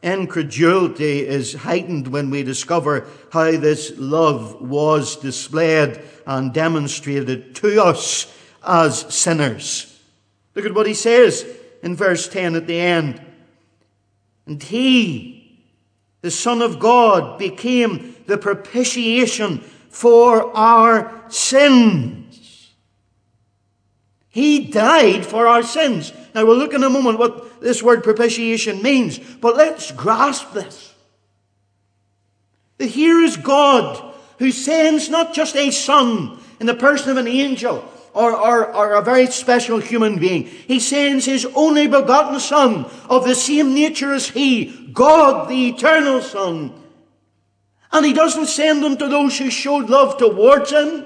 incredulity 0.03 1.25
is 1.25 1.53
heightened 1.53 2.07
when 2.09 2.29
we 2.29 2.43
discover 2.43 3.07
how 3.31 3.51
this 3.51 3.93
love 3.97 4.61
was 4.61 5.15
displayed 5.15 6.01
and 6.25 6.53
demonstrated 6.53 7.55
to 7.55 7.81
us 7.83 8.31
as 8.65 9.13
sinners. 9.13 10.01
Look 10.55 10.65
at 10.65 10.73
what 10.73 10.87
he 10.87 10.93
says 10.93 11.45
in 11.81 11.95
verse 11.95 12.27
10 12.27 12.55
at 12.55 12.67
the 12.67 12.79
end. 12.79 13.21
And 14.47 14.63
he, 14.63 15.61
the 16.21 16.31
Son 16.31 16.61
of 16.61 16.79
God, 16.79 17.37
became 17.37 18.15
the 18.25 18.37
propitiation 18.37 19.59
for 19.89 20.55
our 20.55 21.23
sins. 21.29 22.73
He 24.29 24.71
died 24.71 25.25
for 25.25 25.47
our 25.47 25.63
sins. 25.63 26.13
Now 26.33 26.45
we'll 26.45 26.57
look 26.57 26.73
in 26.73 26.83
a 26.83 26.89
moment 26.89 27.19
what 27.19 27.59
this 27.61 27.83
word 27.83 28.03
propitiation 28.03 28.81
means, 28.81 29.19
but 29.19 29.57
let's 29.57 29.91
grasp 29.91 30.53
this. 30.53 30.93
That 32.77 32.85
here 32.85 33.21
is 33.21 33.35
God 33.35 34.13
who 34.39 34.51
sends 34.51 35.09
not 35.09 35.33
just 35.33 35.55
a 35.55 35.71
son 35.71 36.39
in 36.59 36.67
the 36.67 36.75
person 36.75 37.09
of 37.09 37.17
an 37.17 37.27
angel 37.27 37.83
or, 38.17 38.35
or, 38.35 38.75
or 38.75 38.93
a 38.95 39.01
very 39.03 39.27
special 39.27 39.77
human 39.77 40.17
being. 40.17 40.45
He 40.45 40.79
sends 40.79 41.25
his 41.25 41.45
only 41.53 41.85
begotten 41.85 42.39
son 42.39 42.85
of 43.07 43.25
the 43.25 43.35
same 43.35 43.75
nature 43.75 44.11
as 44.11 44.29
he, 44.29 44.89
God 44.91 45.47
the 45.47 45.69
eternal 45.69 46.21
son. 46.21 46.73
And 47.91 48.03
he 48.03 48.13
doesn't 48.13 48.47
send 48.47 48.81
them 48.81 48.97
to 48.97 49.07
those 49.07 49.37
who 49.37 49.51
showed 49.51 49.91
love 49.91 50.17
towards 50.17 50.71
him 50.71 51.05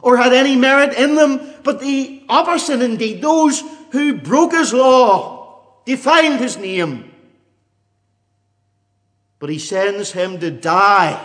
or 0.00 0.16
had 0.16 0.32
any 0.32 0.56
merit 0.56 0.94
in 0.94 1.14
them, 1.14 1.42
but 1.62 1.80
the 1.80 2.24
opposite 2.30 2.80
indeed, 2.80 3.20
those 3.20 3.62
who 3.92 4.14
broke 4.14 4.52
his 4.52 4.72
law, 4.72 5.82
defined 5.84 6.40
his 6.40 6.56
name. 6.56 7.12
But 9.38 9.50
he 9.50 9.58
sends 9.58 10.12
him 10.12 10.40
to 10.40 10.50
die 10.50 11.20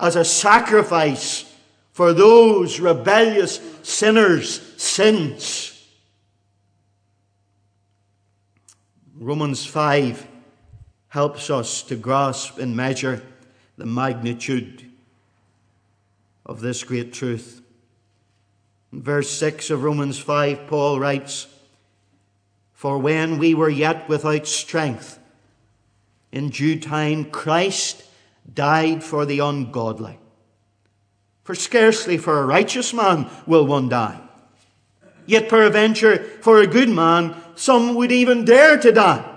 as 0.00 0.16
a 0.16 0.24
sacrifice 0.24 1.51
for 1.92 2.14
those 2.14 2.80
rebellious 2.80 3.60
sinners' 3.82 4.60
sins. 4.82 5.68
Romans 9.14 9.64
5 9.64 10.26
helps 11.08 11.50
us 11.50 11.82
to 11.82 11.94
grasp 11.94 12.58
and 12.58 12.74
measure 12.74 13.22
the 13.76 13.86
magnitude 13.86 14.90
of 16.46 16.60
this 16.60 16.82
great 16.82 17.12
truth. 17.12 17.60
In 18.92 19.02
verse 19.02 19.30
6 19.30 19.70
of 19.70 19.84
Romans 19.84 20.18
5, 20.18 20.66
Paul 20.66 20.98
writes, 20.98 21.46
For 22.72 22.98
when 22.98 23.38
we 23.38 23.54
were 23.54 23.70
yet 23.70 24.08
without 24.08 24.46
strength, 24.46 25.18
in 26.32 26.48
due 26.48 26.80
time 26.80 27.26
Christ 27.26 28.02
died 28.52 29.04
for 29.04 29.26
the 29.26 29.40
ungodly. 29.40 30.18
For 31.44 31.54
scarcely 31.54 32.18
for 32.18 32.38
a 32.38 32.46
righteous 32.46 32.94
man 32.94 33.28
will 33.46 33.66
one 33.66 33.88
die. 33.88 34.20
Yet 35.26 35.48
peradventure 35.48 36.18
for 36.40 36.60
a 36.60 36.66
good 36.66 36.88
man 36.88 37.34
some 37.54 37.94
would 37.96 38.12
even 38.12 38.44
dare 38.44 38.78
to 38.78 38.92
die. 38.92 39.28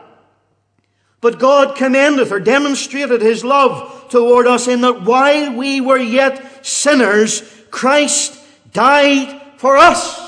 But 1.22 1.40
God 1.40 1.76
commendeth 1.76 2.32
or 2.32 2.40
demonstrated 2.40 3.22
his 3.22 3.44
love 3.44 4.10
toward 4.10 4.46
us 4.46 4.68
in 4.68 4.82
that 4.82 5.02
while 5.02 5.54
we 5.54 5.82
were 5.82 5.98
yet 5.98 6.66
sinners, 6.66 7.42
Christ 7.72 8.40
died 8.72 9.42
for 9.58 9.78
us. 9.78 10.22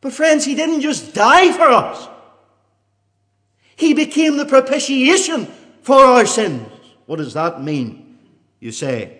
But 0.00 0.14
friends, 0.14 0.46
he 0.46 0.54
didn't 0.54 0.80
just 0.80 1.14
die 1.14 1.52
for 1.52 1.68
us. 1.68 2.08
He 3.76 3.92
became 3.92 4.36
the 4.38 4.46
propitiation 4.46 5.46
for 5.82 5.98
our 5.98 6.24
sins. 6.24 6.66
What 7.06 7.16
does 7.16 7.34
that 7.34 7.62
mean, 7.62 8.09
you 8.60 8.70
say? 8.70 9.18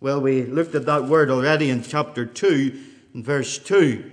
Well, 0.00 0.20
we 0.20 0.44
looked 0.44 0.74
at 0.74 0.86
that 0.86 1.04
word 1.04 1.30
already 1.30 1.70
in 1.70 1.82
chapter 1.82 2.24
2, 2.24 2.80
verse 3.14 3.58
2. 3.58 4.12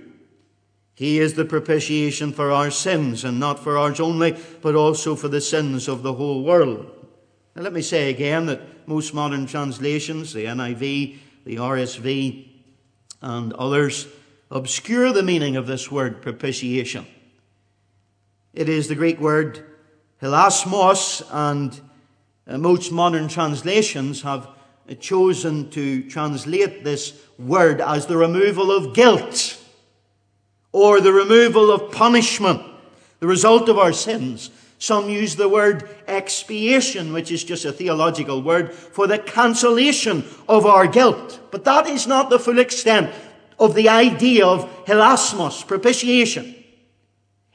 He 0.94 1.18
is 1.18 1.34
the 1.34 1.44
propitiation 1.44 2.32
for 2.32 2.50
our 2.50 2.70
sins, 2.70 3.24
and 3.24 3.38
not 3.38 3.62
for 3.62 3.76
ours 3.76 4.00
only, 4.00 4.36
but 4.62 4.74
also 4.74 5.14
for 5.14 5.28
the 5.28 5.40
sins 5.40 5.88
of 5.88 6.02
the 6.02 6.14
whole 6.14 6.42
world. 6.42 6.90
Now, 7.54 7.62
let 7.62 7.72
me 7.72 7.82
say 7.82 8.10
again 8.10 8.46
that 8.46 8.88
most 8.88 9.14
modern 9.14 9.46
translations, 9.46 10.32
the 10.32 10.46
NIV, 10.46 11.18
the 11.44 11.56
RSV, 11.56 12.48
and 13.22 13.52
others, 13.54 14.08
obscure 14.50 15.12
the 15.12 15.22
meaning 15.22 15.56
of 15.56 15.66
this 15.66 15.90
word 15.90 16.22
propitiation. 16.22 17.06
It 18.52 18.68
is 18.68 18.88
the 18.88 18.94
Greek 18.94 19.20
word 19.20 19.64
hilasmos, 20.22 21.26
and 21.30 21.78
uh, 22.46 22.58
most 22.58 22.92
modern 22.92 23.28
translations 23.28 24.22
have 24.22 24.48
chosen 25.00 25.68
to 25.70 26.08
translate 26.08 26.84
this 26.84 27.20
word 27.38 27.80
as 27.80 28.06
the 28.06 28.16
removal 28.16 28.70
of 28.70 28.94
guilt 28.94 29.60
or 30.72 31.00
the 31.00 31.12
removal 31.12 31.70
of 31.70 31.90
punishment, 31.90 32.62
the 33.20 33.26
result 33.26 33.68
of 33.68 33.78
our 33.78 33.92
sins. 33.92 34.50
Some 34.78 35.08
use 35.08 35.36
the 35.36 35.48
word 35.48 35.88
expiation, 36.06 37.12
which 37.12 37.32
is 37.32 37.42
just 37.42 37.64
a 37.64 37.72
theological 37.72 38.42
word 38.42 38.72
for 38.74 39.06
the 39.06 39.18
cancellation 39.18 40.22
of 40.48 40.66
our 40.66 40.86
guilt. 40.86 41.40
But 41.50 41.64
that 41.64 41.88
is 41.88 42.06
not 42.06 42.28
the 42.28 42.38
full 42.38 42.58
extent 42.58 43.10
of 43.58 43.74
the 43.74 43.88
idea 43.88 44.46
of 44.46 44.84
hilasmos, 44.84 45.66
propitiation. 45.66 46.55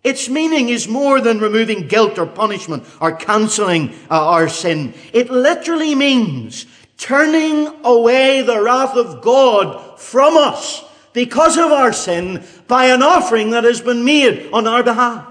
Its 0.04 0.30
meaning 0.30 0.70
is 0.70 0.88
more 0.88 1.22
than 1.22 1.40
removing 1.40 1.88
guilt 1.88 2.18
or 2.18 2.26
punishment 2.26 2.84
or 3.00 3.16
cancelling 3.16 3.90
uh, 4.10 4.30
our 4.30 4.50
sin. 4.50 4.94
It 5.14 5.30
literally 5.30 5.94
means 5.94 6.66
turning 6.98 7.68
away 7.84 8.42
the 8.42 8.62
wrath 8.62 8.96
of 8.96 9.22
God 9.22 10.00
from 10.00 10.38
us 10.38 10.84
because 11.14 11.58
of 11.58 11.72
our 11.72 11.94
sin 11.94 12.44
by 12.68 12.88
an 12.88 13.04
offering 13.04 13.52
that 13.52 13.64
has 13.64 13.82
been 13.82 14.04
made 14.04 14.50
on 14.52 14.66
our 14.66 14.82
behalf. 14.82 15.28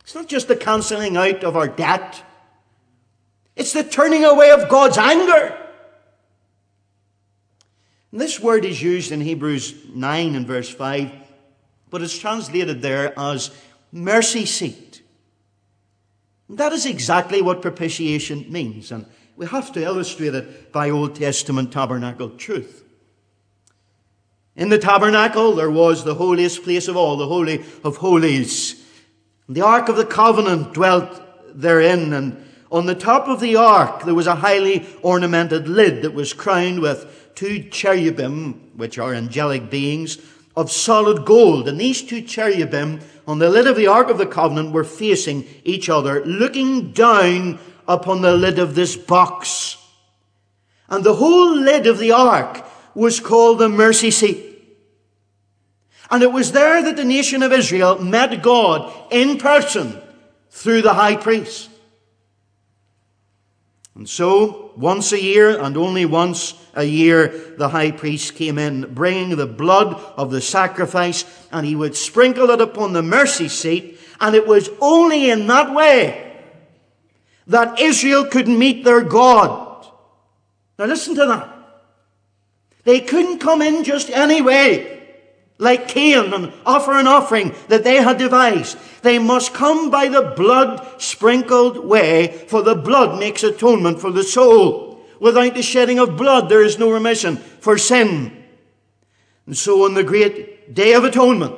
It's 0.00 0.14
not 0.14 0.28
just 0.28 0.48
the 0.48 0.56
cancelling 0.56 1.16
out 1.16 1.42
of 1.42 1.56
our 1.56 1.68
debt. 1.68 2.22
It's 3.56 3.72
the 3.72 3.82
turning 3.82 4.24
away 4.24 4.52
of 4.52 4.68
God's 4.68 4.96
anger. 4.96 5.56
And 8.12 8.20
this 8.20 8.38
word 8.40 8.64
is 8.64 8.80
used 8.80 9.10
in 9.10 9.20
Hebrews 9.20 9.74
9 9.92 10.34
and 10.36 10.46
verse 10.46 10.68
5 10.68 11.27
but 11.90 12.02
it's 12.02 12.18
translated 12.18 12.82
there 12.82 13.18
as 13.18 13.50
mercy 13.92 14.44
seat. 14.44 15.02
And 16.48 16.58
that 16.58 16.72
is 16.72 16.86
exactly 16.86 17.42
what 17.42 17.62
propitiation 17.62 18.50
means, 18.50 18.90
and 18.90 19.06
we 19.36 19.46
have 19.46 19.72
to 19.72 19.82
illustrate 19.82 20.34
it 20.34 20.72
by 20.72 20.90
Old 20.90 21.14
Testament 21.14 21.72
tabernacle 21.72 22.30
truth. 22.30 22.84
In 24.56 24.70
the 24.70 24.78
tabernacle, 24.78 25.54
there 25.54 25.70
was 25.70 26.02
the 26.02 26.16
holiest 26.16 26.64
place 26.64 26.88
of 26.88 26.96
all, 26.96 27.16
the 27.16 27.28
Holy 27.28 27.64
of 27.84 27.98
Holies. 27.98 28.84
The 29.48 29.60
Ark 29.60 29.88
of 29.88 29.96
the 29.96 30.04
Covenant 30.04 30.74
dwelt 30.74 31.22
therein, 31.54 32.12
and 32.12 32.44
on 32.70 32.86
the 32.86 32.94
top 32.94 33.28
of 33.28 33.40
the 33.40 33.56
ark 33.56 34.04
there 34.04 34.14
was 34.14 34.26
a 34.26 34.34
highly 34.34 34.86
ornamented 35.02 35.68
lid 35.68 36.02
that 36.02 36.12
was 36.12 36.32
crowned 36.32 36.80
with 36.80 37.30
two 37.34 37.68
cherubim, 37.70 38.72
which 38.76 38.98
are 38.98 39.14
angelic 39.14 39.70
beings, 39.70 40.18
of 40.58 40.72
solid 40.72 41.24
gold. 41.24 41.68
And 41.68 41.80
these 41.80 42.02
two 42.02 42.20
cherubim 42.20 42.98
on 43.28 43.38
the 43.38 43.48
lid 43.48 43.68
of 43.68 43.76
the 43.76 43.86
Ark 43.86 44.10
of 44.10 44.18
the 44.18 44.26
Covenant 44.26 44.72
were 44.72 44.82
facing 44.82 45.46
each 45.62 45.88
other, 45.88 46.24
looking 46.24 46.90
down 46.90 47.60
upon 47.86 48.22
the 48.22 48.36
lid 48.36 48.58
of 48.58 48.74
this 48.74 48.96
box. 48.96 49.76
And 50.88 51.04
the 51.04 51.14
whole 51.14 51.54
lid 51.54 51.86
of 51.86 51.98
the 51.98 52.10
Ark 52.10 52.66
was 52.92 53.20
called 53.20 53.60
the 53.60 53.68
mercy 53.68 54.10
seat. 54.10 54.44
And 56.10 56.24
it 56.24 56.32
was 56.32 56.50
there 56.50 56.82
that 56.82 56.96
the 56.96 57.04
nation 57.04 57.44
of 57.44 57.52
Israel 57.52 58.02
met 58.02 58.42
God 58.42 58.92
in 59.12 59.38
person 59.38 60.02
through 60.50 60.82
the 60.82 60.94
high 60.94 61.14
priest. 61.14 61.70
And 63.94 64.08
so 64.08 64.72
once 64.76 65.12
a 65.12 65.22
year 65.22 65.56
and 65.60 65.76
only 65.76 66.04
once 66.04 66.54
a 66.78 66.84
year 66.84 67.54
the 67.58 67.68
high 67.68 67.90
priest 67.90 68.36
came 68.36 68.56
in, 68.56 68.94
bringing 68.94 69.36
the 69.36 69.46
blood 69.46 69.94
of 70.16 70.30
the 70.30 70.40
sacrifice, 70.40 71.24
and 71.50 71.66
he 71.66 71.74
would 71.74 71.96
sprinkle 71.96 72.50
it 72.50 72.60
upon 72.60 72.92
the 72.92 73.02
mercy 73.02 73.48
seat, 73.48 73.98
and 74.20 74.34
it 74.34 74.46
was 74.46 74.70
only 74.80 75.28
in 75.28 75.46
that 75.48 75.74
way 75.74 76.24
that 77.48 77.80
Israel 77.80 78.24
could 78.26 78.46
meet 78.46 78.84
their 78.84 79.02
God. 79.02 79.86
Now 80.78 80.86
listen 80.86 81.16
to 81.16 81.26
that. 81.26 81.54
They 82.84 83.00
couldn't 83.00 83.40
come 83.40 83.60
in 83.60 83.84
just 83.84 84.08
any 84.10 84.40
way 84.40 84.98
like 85.58 85.88
Cain 85.88 86.32
and 86.32 86.52
offer 86.64 86.92
an 86.92 87.08
offering 87.08 87.52
that 87.66 87.82
they 87.82 87.96
had 87.96 88.18
devised. 88.18 88.78
They 89.02 89.18
must 89.18 89.52
come 89.52 89.90
by 89.90 90.08
the 90.08 90.32
blood 90.36 91.02
sprinkled 91.02 91.84
way, 91.84 92.28
for 92.46 92.62
the 92.62 92.76
blood 92.76 93.18
makes 93.18 93.42
atonement 93.42 94.00
for 94.00 94.12
the 94.12 94.22
soul. 94.22 94.87
Without 95.20 95.54
the 95.54 95.62
shedding 95.62 95.98
of 95.98 96.16
blood, 96.16 96.48
there 96.48 96.62
is 96.62 96.78
no 96.78 96.90
remission 96.90 97.36
for 97.36 97.76
sin. 97.76 98.44
And 99.46 99.56
so 99.56 99.84
on 99.84 99.94
the 99.94 100.04
great 100.04 100.74
day 100.74 100.92
of 100.92 101.04
atonement, 101.04 101.54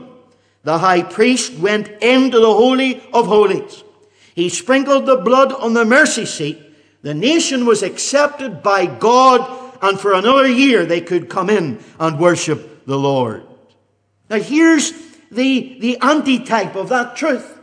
the 0.63 0.79
high 0.79 1.03
priest 1.03 1.55
went 1.55 1.89
into 2.03 2.39
the 2.39 2.53
Holy 2.53 3.03
of 3.13 3.27
Holies. 3.27 3.83
He 4.35 4.49
sprinkled 4.49 5.07
the 5.07 5.17
blood 5.17 5.53
on 5.53 5.75
the 5.75 5.85
mercy 5.85 6.25
seat. 6.25 6.59
The 7.03 7.15
nation 7.15 7.67
was 7.67 7.83
accepted 7.83 8.63
by 8.63 8.87
God, 8.87 9.75
and 9.83 9.99
for 9.99 10.13
another 10.13 10.47
year 10.47 10.87
they 10.87 11.01
could 11.01 11.29
come 11.29 11.51
in 11.51 11.83
and 11.99 12.19
worship 12.19 12.87
the 12.87 12.99
Lord. 12.99 13.43
Now 14.29 14.39
here's 14.39 14.93
the, 15.31 15.79
the 15.81 15.99
antitype 16.01 16.77
of 16.77 16.91
that 16.91 17.17
truth. 17.17 17.59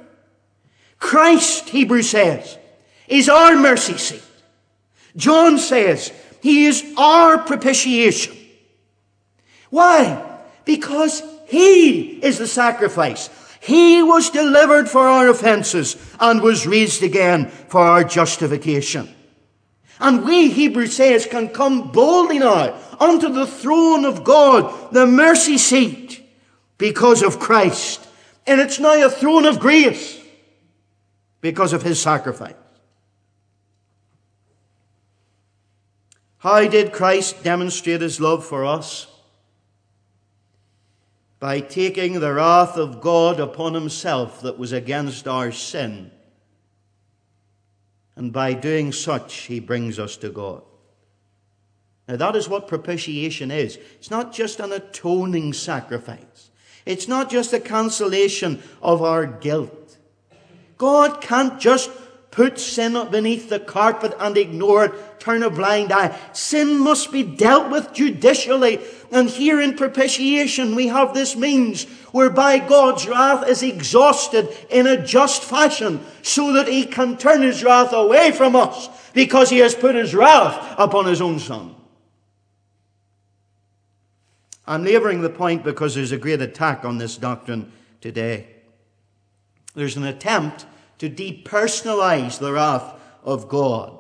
Christ, 1.00 1.70
Hebrews 1.70 2.10
says, 2.10 2.58
is 3.08 3.30
our 3.30 3.56
mercy 3.56 3.98
seat. 3.98 4.24
John 5.18 5.58
says 5.58 6.14
he 6.42 6.66
is 6.66 6.86
our 6.98 7.40
propitiation. 7.40 8.38
Why? 9.70 10.24
Because 10.64 11.22
he 11.48 12.24
is 12.24 12.38
the 12.38 12.48
sacrifice. 12.48 13.30
He 13.60 14.02
was 14.02 14.30
delivered 14.30 14.88
for 14.88 15.02
our 15.02 15.28
offenses 15.28 15.98
and 16.20 16.42
was 16.42 16.68
raised 16.68 17.04
again 17.04 17.50
for 17.50 17.82
our 17.82 18.04
justification. 18.04 19.14
And 20.00 20.24
we, 20.24 20.52
Hebrews 20.52 20.96
says, 20.96 21.26
can 21.26 21.50
come 21.50 21.92
boldly 21.92 22.40
now 22.40 22.80
unto 23.00 23.30
the 23.30 23.48
throne 23.48 24.06
of 24.06 24.24
God, 24.24 24.94
the 24.94 25.08
mercy 25.08 25.58
seat 25.58 26.24
because 26.78 27.24
of 27.24 27.40
Christ. 27.40 28.08
And 28.46 28.62
it's 28.62 28.80
now 28.80 29.06
a 29.06 29.10
throne 29.10 29.46
of 29.46 29.60
grace 29.60 30.22
because 31.42 31.74
of 31.74 31.82
his 31.82 32.00
sacrifice. 32.00 32.54
How 36.48 36.66
did 36.66 36.94
Christ 36.94 37.44
demonstrate 37.44 38.00
his 38.00 38.22
love 38.22 38.46
for 38.46 38.64
us? 38.64 39.08
By 41.42 41.60
taking 41.60 42.22
the 42.22 42.34
wrath 42.36 42.78
of 42.78 43.02
God 43.02 43.38
upon 43.42 43.74
himself 43.74 44.40
that 44.44 44.58
was 44.58 44.72
against 44.72 45.28
our 45.28 45.52
sin. 45.52 46.10
And 48.16 48.32
by 48.32 48.54
doing 48.54 48.94
such, 48.94 49.34
he 49.48 49.60
brings 49.60 50.00
us 50.00 50.16
to 50.18 50.30
God. 50.30 50.62
Now, 52.08 52.16
that 52.16 52.38
is 52.38 52.48
what 52.48 52.70
propitiation 52.70 53.52
is. 53.52 53.78
It's 53.96 54.10
not 54.10 54.32
just 54.32 54.62
an 54.62 54.72
atoning 54.72 55.52
sacrifice. 55.52 56.50
It's 56.86 57.10
not 57.10 57.30
just 57.30 57.52
a 57.52 57.60
cancellation 57.60 58.64
of 58.82 59.02
our 59.02 59.26
guilt. 59.26 59.98
God 60.78 61.20
can't 61.20 61.60
just 61.60 61.92
put 62.38 62.60
sin 62.60 62.94
beneath 63.10 63.50
the 63.50 63.60
carpet 63.60 64.14
and 64.20 64.38
ignore 64.38 64.86
it, 64.86 65.20
turn 65.20 65.42
a 65.42 65.50
blind 65.50 65.92
eye. 65.92 66.16
Sin 66.34 66.78
must 66.78 67.12
be 67.12 67.24
dealt 67.24 67.72
with 67.72 67.92
judicially. 67.94 68.80
And 69.12 69.28
here 69.28 69.60
in 69.60 69.76
propitiation, 69.76 70.76
we 70.76 70.86
have 70.86 71.16
this 71.16 71.36
means 71.36 71.86
whereby 72.12 72.60
God's 72.60 73.08
wrath 73.08 73.50
is 73.50 73.64
exhausted 73.64 74.56
in 74.70 74.86
a 74.86 75.04
just 75.04 75.44
fashion 75.44 76.00
so 76.22 76.54
that 76.54 76.68
he 76.68 76.86
can 76.86 77.18
turn 77.18 77.42
his 77.42 77.64
wrath 77.64 77.92
away 77.92 78.32
from 78.32 78.56
us 78.56 78.88
because 79.14 79.50
he 79.50 79.58
has 79.58 79.74
put 79.74 79.96
his 79.96 80.14
wrath 80.14 80.76
upon 80.78 81.08
his 81.08 81.22
own 81.22 81.40
son. 81.40 81.74
I'm 84.68 84.84
labouring 84.84 85.22
the 85.22 85.32
point 85.32 85.64
because 85.64 85.96
there's 85.96 86.12
a 86.12 86.18
great 86.18 86.44
attack 86.44 86.86
on 86.86 87.00
this 87.00 87.18
doctrine 87.18 87.72
today. 88.00 88.46
There's 89.74 89.98
an 89.98 90.04
attempt 90.04 90.68
to 91.00 91.10
depersonalize 91.10 92.40
the 92.40 92.54
wrath 92.54 92.94
of 93.24 93.48
God. 93.48 93.98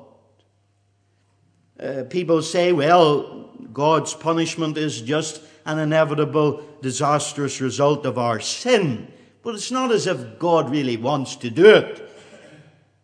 Uh, 1.79 2.03
people 2.09 2.41
say, 2.41 2.71
well, 2.71 3.49
God's 3.71 4.13
punishment 4.13 4.77
is 4.77 5.01
just 5.01 5.41
an 5.65 5.79
inevitable, 5.79 6.63
disastrous 6.81 7.61
result 7.61 8.05
of 8.05 8.17
our 8.17 8.39
sin. 8.39 9.11
But 9.43 9.55
it's 9.55 9.71
not 9.71 9.91
as 9.91 10.07
if 10.07 10.39
God 10.39 10.71
really 10.71 10.97
wants 10.97 11.35
to 11.37 11.49
do 11.49 11.69
it. 11.69 12.09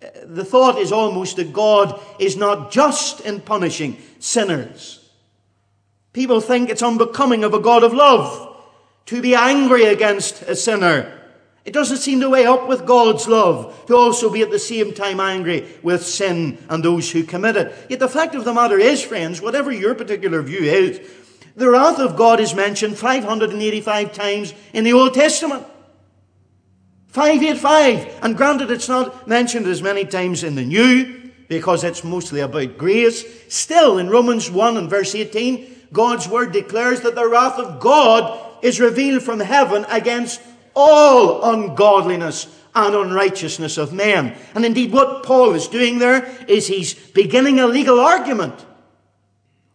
Uh, 0.02 0.08
the 0.26 0.46
thought 0.46 0.78
is 0.80 0.92
almost 0.92 1.36
that 1.36 1.54
God 1.54 2.02
is 2.20 2.36
not 2.36 2.72
just 2.72 3.22
in 3.22 3.42
punishing 3.42 3.98
sinners. 4.20 5.10
People 6.14 6.42
think 6.42 6.70
it's 6.70 6.82
unbecoming 6.82 7.44
of 7.44 7.54
a 7.54 7.60
God 7.60 7.84
of 7.84 7.94
love 7.94 8.64
to 9.08 9.22
be 9.22 9.36
angry 9.36 9.86
against 9.86 10.42
a 10.44 10.56
sinner. 10.56 11.23
It 11.65 11.73
doesn't 11.73 11.97
seem 11.97 12.19
to 12.19 12.30
weigh 12.30 12.45
up 12.45 12.67
with 12.67 12.86
God's 12.86 13.28
love 13.28 13.86
to 13.88 13.95
also 13.95 14.30
be 14.30 14.41
at 14.41 14.52
the 14.52 14.60
same 14.60 14.93
time 14.93 15.19
angry 15.19 15.65
with 15.82 16.06
sin 16.06 16.58
and 16.69 16.84
those 16.84 17.10
who 17.12 17.23
commit 17.23 17.56
it. 17.56 17.73
Yet 17.89 17.99
the 17.99 18.10
fact 18.10 18.36
of 18.36 18.43
the 18.43 18.54
matter 18.54 18.78
is, 18.78 19.02
friends, 19.02 19.41
whatever 19.41 19.71
your 19.71 19.95
particular 19.95 20.41
view 20.41 20.60
is, 20.60 20.99
the 21.56 21.69
wrath 21.69 21.99
of 21.99 22.17
God 22.17 22.39
is 22.39 22.54
mentioned 22.54 22.97
585 22.97 24.12
times 24.12 24.54
in 24.73 24.84
the 24.84 24.93
Old 24.93 25.13
Testament. 25.13 25.65
585. 27.08 28.23
And 28.23 28.36
granted, 28.36 28.71
it's 28.71 28.89
not 28.89 29.28
mentioned 29.28 29.67
as 29.67 29.82
many 29.82 30.04
times 30.04 30.43
in 30.43 30.56
the 30.56 30.65
New 30.65 31.32
because 31.47 31.84
it's 31.84 32.04
mostly 32.04 32.39
about 32.39 32.78
grace. 32.78 33.23
Still, 33.54 33.99
in 33.99 34.10
Romans 34.10 34.49
1 34.49 34.78
and 34.78 34.89
verse 34.89 35.13
18, 35.13 35.88
God's 35.93 36.28
word 36.28 36.52
declares 36.52 37.02
that 37.02 37.13
the 37.13 37.30
wrath 37.30 37.60
of 37.60 37.80
God 37.80 38.39
is 38.63 38.80
revealed 38.80 39.21
from 39.21 39.39
heaven 39.39 39.86
against 39.89 40.41
all 40.76 41.54
ungodliness 41.54 42.48
and 42.76 42.96
unrighteousness 42.96 43.78
of 43.78 43.94
men. 43.94 44.36
And 44.56 44.66
indeed, 44.66 44.92
what 44.92 45.24
Paul 45.24 45.54
is 45.54 45.68
doing 45.68 46.00
there 46.00 46.26
is 46.48 46.68
he's 46.68 46.94
beginning 46.94 47.60
a 47.60 47.68
legal 47.68 48.00
argument 48.00 48.66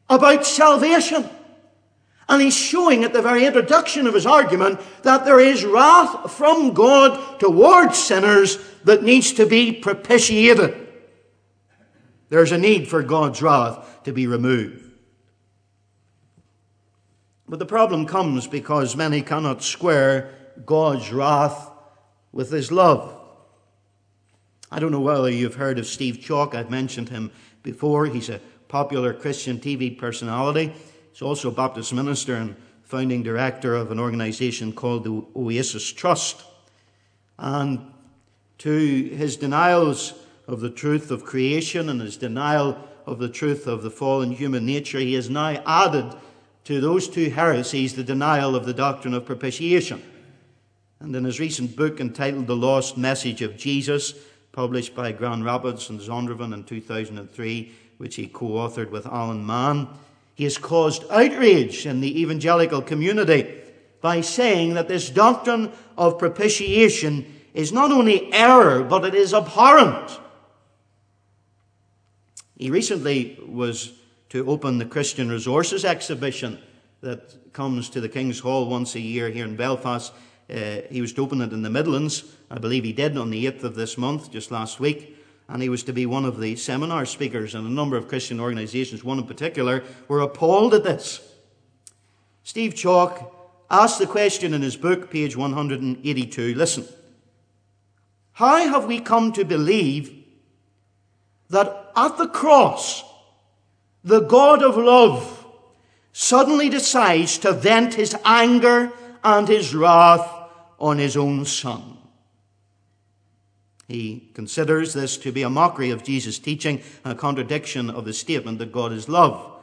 about 0.08 0.44
salvation. 0.46 1.28
And 2.28 2.42
he's 2.42 2.56
showing 2.56 3.04
at 3.04 3.14
the 3.14 3.22
very 3.22 3.46
introduction 3.46 4.06
of 4.06 4.14
his 4.14 4.26
argument 4.26 4.80
that 5.02 5.24
there 5.24 5.40
is 5.40 5.64
wrath 5.64 6.30
from 6.32 6.74
God 6.74 7.40
towards 7.40 7.96
sinners 7.96 8.58
that 8.84 9.02
needs 9.02 9.32
to 9.34 9.46
be 9.46 9.72
propitiated. 9.72 10.86
There's 12.28 12.52
a 12.52 12.58
need 12.58 12.88
for 12.88 13.02
God's 13.02 13.40
wrath 13.40 14.02
to 14.04 14.12
be 14.12 14.26
removed. 14.26 14.84
But 17.48 17.58
the 17.58 17.66
problem 17.66 18.04
comes 18.04 18.46
because 18.46 18.94
many 18.94 19.22
cannot 19.22 19.62
square 19.62 20.37
God's 20.64 21.12
wrath 21.12 21.70
with 22.32 22.50
his 22.50 22.70
love. 22.70 23.14
I 24.70 24.78
don't 24.78 24.92
know 24.92 25.00
whether 25.00 25.30
you've 25.30 25.54
heard 25.54 25.78
of 25.78 25.86
Steve 25.86 26.18
Chalke. 26.18 26.54
I've 26.54 26.70
mentioned 26.70 27.08
him 27.08 27.30
before. 27.62 28.06
He's 28.06 28.28
a 28.28 28.40
popular 28.68 29.14
Christian 29.14 29.58
TV 29.58 29.96
personality. 29.96 30.72
He's 31.10 31.22
also 31.22 31.48
a 31.48 31.52
Baptist 31.52 31.92
minister 31.94 32.34
and 32.34 32.54
founding 32.82 33.22
director 33.22 33.74
of 33.74 33.90
an 33.90 33.98
organization 33.98 34.72
called 34.72 35.04
the 35.04 35.24
Oasis 35.34 35.90
Trust. 35.92 36.44
And 37.38 37.92
to 38.58 38.70
his 38.70 39.36
denials 39.36 40.14
of 40.46 40.60
the 40.60 40.70
truth 40.70 41.10
of 41.10 41.24
creation 41.24 41.88
and 41.88 42.00
his 42.00 42.16
denial 42.16 42.76
of 43.06 43.18
the 43.18 43.28
truth 43.28 43.66
of 43.66 43.82
the 43.82 43.90
fallen 43.90 44.32
human 44.32 44.66
nature, 44.66 44.98
he 44.98 45.14
has 45.14 45.30
now 45.30 45.62
added 45.66 46.14
to 46.64 46.80
those 46.80 47.08
two 47.08 47.30
heresies 47.30 47.94
the 47.94 48.04
denial 48.04 48.54
of 48.54 48.66
the 48.66 48.74
doctrine 48.74 49.14
of 49.14 49.24
propitiation. 49.24 50.02
And 51.00 51.14
in 51.14 51.24
his 51.24 51.38
recent 51.38 51.76
book 51.76 52.00
entitled 52.00 52.46
The 52.46 52.56
Lost 52.56 52.96
Message 52.96 53.42
of 53.42 53.56
Jesus, 53.56 54.14
published 54.52 54.94
by 54.94 55.12
Grand 55.12 55.44
Rapids 55.44 55.90
and 55.90 56.00
Zondervan 56.00 56.52
in 56.52 56.64
2003, 56.64 57.72
which 57.98 58.16
he 58.16 58.26
co 58.26 58.46
authored 58.46 58.90
with 58.90 59.06
Alan 59.06 59.46
Mann, 59.46 59.88
he 60.34 60.44
has 60.44 60.58
caused 60.58 61.04
outrage 61.10 61.86
in 61.86 62.00
the 62.00 62.20
evangelical 62.20 62.82
community 62.82 63.54
by 64.00 64.20
saying 64.20 64.74
that 64.74 64.88
this 64.88 65.10
doctrine 65.10 65.72
of 65.96 66.18
propitiation 66.18 67.26
is 67.54 67.72
not 67.72 67.90
only 67.90 68.32
error, 68.32 68.82
but 68.82 69.04
it 69.04 69.14
is 69.14 69.34
abhorrent. 69.34 70.20
He 72.56 72.70
recently 72.70 73.38
was 73.46 73.92
to 74.30 74.48
open 74.48 74.78
the 74.78 74.84
Christian 74.84 75.28
Resources 75.28 75.84
exhibition 75.84 76.58
that 77.00 77.52
comes 77.52 77.88
to 77.90 78.00
the 78.00 78.08
King's 78.08 78.40
Hall 78.40 78.68
once 78.68 78.94
a 78.94 79.00
year 79.00 79.30
here 79.30 79.44
in 79.44 79.56
Belfast. 79.56 80.12
Uh, 80.50 80.82
he 80.90 81.00
was 81.00 81.12
to 81.12 81.22
open 81.22 81.40
it 81.42 81.52
in 81.52 81.62
the 81.62 81.70
Midlands. 81.70 82.24
I 82.50 82.58
believe 82.58 82.84
he 82.84 82.92
did 82.92 83.16
on 83.18 83.30
the 83.30 83.46
8th 83.46 83.64
of 83.64 83.74
this 83.74 83.98
month, 83.98 84.30
just 84.30 84.50
last 84.50 84.80
week. 84.80 85.16
and 85.48 85.62
he 85.62 85.70
was 85.70 85.82
to 85.82 85.94
be 85.94 86.04
one 86.04 86.26
of 86.26 86.40
the 86.40 86.56
seminar 86.56 87.06
speakers, 87.06 87.54
and 87.54 87.66
a 87.66 87.70
number 87.70 87.96
of 87.96 88.06
Christian 88.06 88.38
organizations, 88.38 89.02
one 89.02 89.18
in 89.18 89.26
particular, 89.26 89.82
were 90.06 90.20
appalled 90.20 90.74
at 90.74 90.84
this. 90.84 91.20
Steve 92.42 92.74
Chalke 92.74 93.30
asked 93.70 93.98
the 93.98 94.06
question 94.06 94.52
in 94.52 94.60
his 94.60 94.76
book, 94.76 95.10
page 95.10 95.36
182. 95.36 96.54
Listen. 96.54 96.86
How 98.32 98.68
have 98.68 98.84
we 98.84 99.00
come 99.00 99.32
to 99.32 99.44
believe 99.44 100.24
that 101.50 101.92
at 101.96 102.18
the 102.18 102.28
cross, 102.28 103.02
the 104.04 104.20
God 104.20 104.62
of 104.62 104.76
love 104.76 105.46
suddenly 106.12 106.68
decides 106.68 107.38
to 107.38 107.52
vent 107.52 107.94
his 107.94 108.14
anger 108.24 108.92
and 109.24 109.48
his 109.48 109.74
wrath 109.74 110.37
on 110.78 110.98
his 110.98 111.16
own 111.16 111.44
son? 111.44 111.98
He 113.88 114.30
considers 114.34 114.92
this 114.92 115.16
to 115.18 115.32
be 115.32 115.42
a 115.42 115.50
mockery 115.50 115.90
of 115.90 116.04
Jesus' 116.04 116.38
teaching 116.38 116.82
a 117.04 117.14
contradiction 117.14 117.88
of 117.88 118.04
the 118.04 118.12
statement 118.12 118.58
that 118.58 118.70
God 118.70 118.92
is 118.92 119.08
love. 119.08 119.54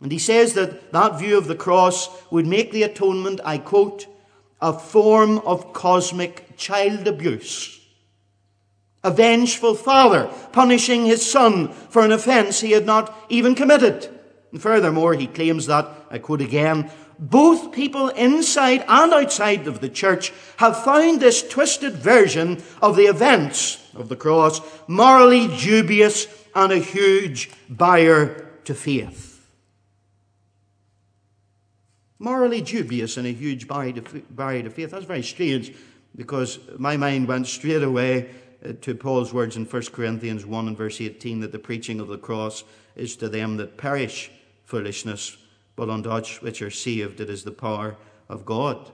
And 0.00 0.10
he 0.10 0.18
says 0.18 0.54
that 0.54 0.92
that 0.92 1.18
view 1.18 1.38
of 1.38 1.46
the 1.46 1.54
cross 1.54 2.08
would 2.30 2.46
make 2.46 2.72
the 2.72 2.82
atonement, 2.82 3.40
I 3.44 3.58
quote, 3.58 4.06
a 4.60 4.72
form 4.72 5.38
of 5.38 5.72
cosmic 5.72 6.56
child 6.56 7.06
abuse. 7.06 7.80
A 9.04 9.10
vengeful 9.10 9.74
father 9.74 10.30
punishing 10.52 11.06
his 11.06 11.24
son 11.24 11.68
for 11.68 12.02
an 12.02 12.12
offense 12.12 12.60
he 12.60 12.72
had 12.72 12.86
not 12.86 13.14
even 13.28 13.54
committed. 13.54 14.08
And 14.50 14.60
furthermore, 14.60 15.14
he 15.14 15.26
claims 15.26 15.66
that, 15.66 15.88
I 16.10 16.18
quote 16.18 16.40
again, 16.40 16.90
both 17.18 17.72
people 17.72 18.08
inside 18.08 18.84
and 18.88 19.12
outside 19.12 19.66
of 19.66 19.80
the 19.80 19.88
church 19.88 20.32
have 20.56 20.84
found 20.84 21.20
this 21.20 21.46
twisted 21.46 21.94
version 21.94 22.62
of 22.82 22.96
the 22.96 23.04
events 23.06 23.84
of 23.94 24.08
the 24.08 24.16
cross 24.16 24.60
morally 24.86 25.48
dubious 25.58 26.26
and 26.54 26.72
a 26.72 26.78
huge 26.78 27.50
barrier 27.68 28.50
to 28.64 28.74
faith. 28.74 29.30
Morally 32.18 32.60
dubious 32.60 33.16
and 33.16 33.26
a 33.26 33.32
huge 33.32 33.68
barrier 33.68 34.62
to 34.62 34.70
faith. 34.70 34.90
That's 34.90 35.04
very 35.04 35.22
strange 35.22 35.74
because 36.16 36.58
my 36.78 36.96
mind 36.96 37.28
went 37.28 37.46
straight 37.46 37.82
away 37.82 38.30
uh, 38.64 38.72
to 38.82 38.94
Paul's 38.94 39.32
words 39.32 39.56
in 39.56 39.64
1 39.64 39.82
Corinthians 39.86 40.46
1 40.46 40.68
and 40.68 40.76
verse 40.76 41.00
18 41.00 41.40
that 41.40 41.52
the 41.52 41.58
preaching 41.58 42.00
of 42.00 42.08
the 42.08 42.18
cross 42.18 42.64
is 42.96 43.16
to 43.16 43.28
them 43.28 43.56
that 43.56 43.76
perish 43.76 44.30
foolishness 44.64 45.36
but 45.76 45.88
on 45.88 46.02
Dutch, 46.02 46.40
which 46.42 46.62
are 46.62 46.70
saved, 46.70 47.20
it 47.20 47.30
is 47.30 47.44
the 47.44 47.50
power 47.50 47.96
of 48.28 48.44
God. 48.44 48.92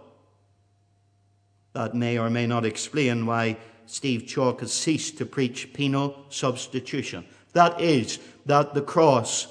That 1.72 1.94
may 1.94 2.18
or 2.18 2.30
may 2.30 2.46
not 2.46 2.64
explain 2.64 3.26
why 3.26 3.58
Steve 3.86 4.22
Chalke 4.22 4.60
has 4.60 4.72
ceased 4.72 5.18
to 5.18 5.26
preach 5.26 5.72
penal 5.72 6.26
substitution. 6.28 7.24
That 7.52 7.80
is, 7.80 8.18
that 8.46 8.74
the 8.74 8.82
cross 8.82 9.46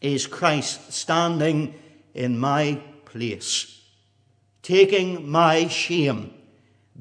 is 0.00 0.26
Christ 0.26 0.92
standing 0.92 1.74
in 2.14 2.38
my 2.38 2.80
place, 3.04 3.80
taking 4.62 5.30
my 5.30 5.68
shame, 5.68 6.34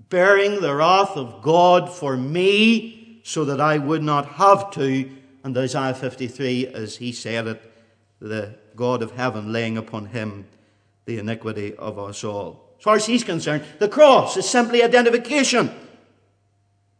bearing 0.09 0.61
the 0.61 0.75
wrath 0.75 1.17
of 1.17 1.41
God 1.41 1.91
for 1.91 2.15
me 2.15 3.21
so 3.23 3.45
that 3.45 3.61
I 3.61 3.77
would 3.77 4.03
not 4.03 4.25
have 4.25 4.71
to. 4.71 5.09
And 5.43 5.57
Isaiah 5.57 5.93
53, 5.93 6.67
as 6.67 6.97
he 6.97 7.11
said 7.11 7.47
it, 7.47 7.70
the 8.21 8.53
God 8.75 9.01
of 9.01 9.11
heaven 9.11 9.51
laying 9.51 9.77
upon 9.77 10.05
him 10.05 10.45
the 11.05 11.17
iniquity 11.17 11.75
of 11.75 11.97
us 11.97 12.23
all. 12.23 12.69
As 12.77 12.83
far 12.83 12.95
as 12.95 13.05
he's 13.05 13.23
concerned, 13.23 13.63
the 13.79 13.89
cross 13.89 14.37
is 14.37 14.47
simply 14.47 14.83
identification. 14.83 15.71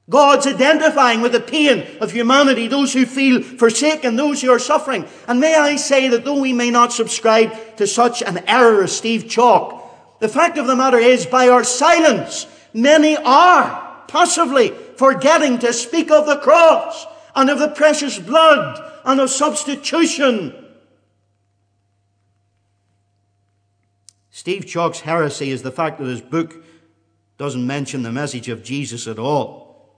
God's 0.09 0.47
identifying 0.47 1.21
with 1.21 1.31
the 1.31 1.39
pain 1.39 1.85
of 2.01 2.11
humanity, 2.11 2.67
those 2.67 2.91
who 2.91 3.05
feel 3.05 3.41
forsaken, 3.41 4.15
those 4.15 4.41
who 4.41 4.51
are 4.51 4.59
suffering. 4.59 5.07
And 5.27 5.39
may 5.39 5.55
I 5.55 5.77
say 5.77 6.09
that 6.09 6.25
though 6.25 6.41
we 6.41 6.53
may 6.53 6.71
not 6.71 6.91
subscribe 6.91 7.77
to 7.77 7.87
such 7.87 8.21
an 8.21 8.39
error 8.39 8.83
as 8.83 8.97
Steve 8.97 9.25
Chalke, 9.25 9.79
the 10.19 10.27
fact 10.27 10.57
of 10.57 10.67
the 10.67 10.75
matter 10.75 10.97
is, 10.97 11.25
by 11.25 11.47
our 11.47 11.63
silence, 11.63 12.45
many 12.73 13.15
are 13.15 14.03
passively 14.07 14.73
forgetting 14.97 15.59
to 15.59 15.71
speak 15.71 16.11
of 16.11 16.25
the 16.25 16.37
cross 16.37 17.05
and 17.35 17.49
of 17.49 17.59
the 17.59 17.69
precious 17.69 18.19
blood 18.19 19.01
and 19.05 19.19
of 19.19 19.29
substitution 19.29 20.60
Steve 24.41 24.65
Chalke's 24.65 25.01
heresy 25.01 25.51
is 25.51 25.61
the 25.61 25.71
fact 25.71 25.99
that 25.99 26.07
his 26.07 26.19
book 26.19 26.63
doesn't 27.37 27.67
mention 27.67 28.01
the 28.01 28.11
message 28.11 28.49
of 28.49 28.63
Jesus 28.63 29.05
at 29.05 29.19
all. 29.19 29.93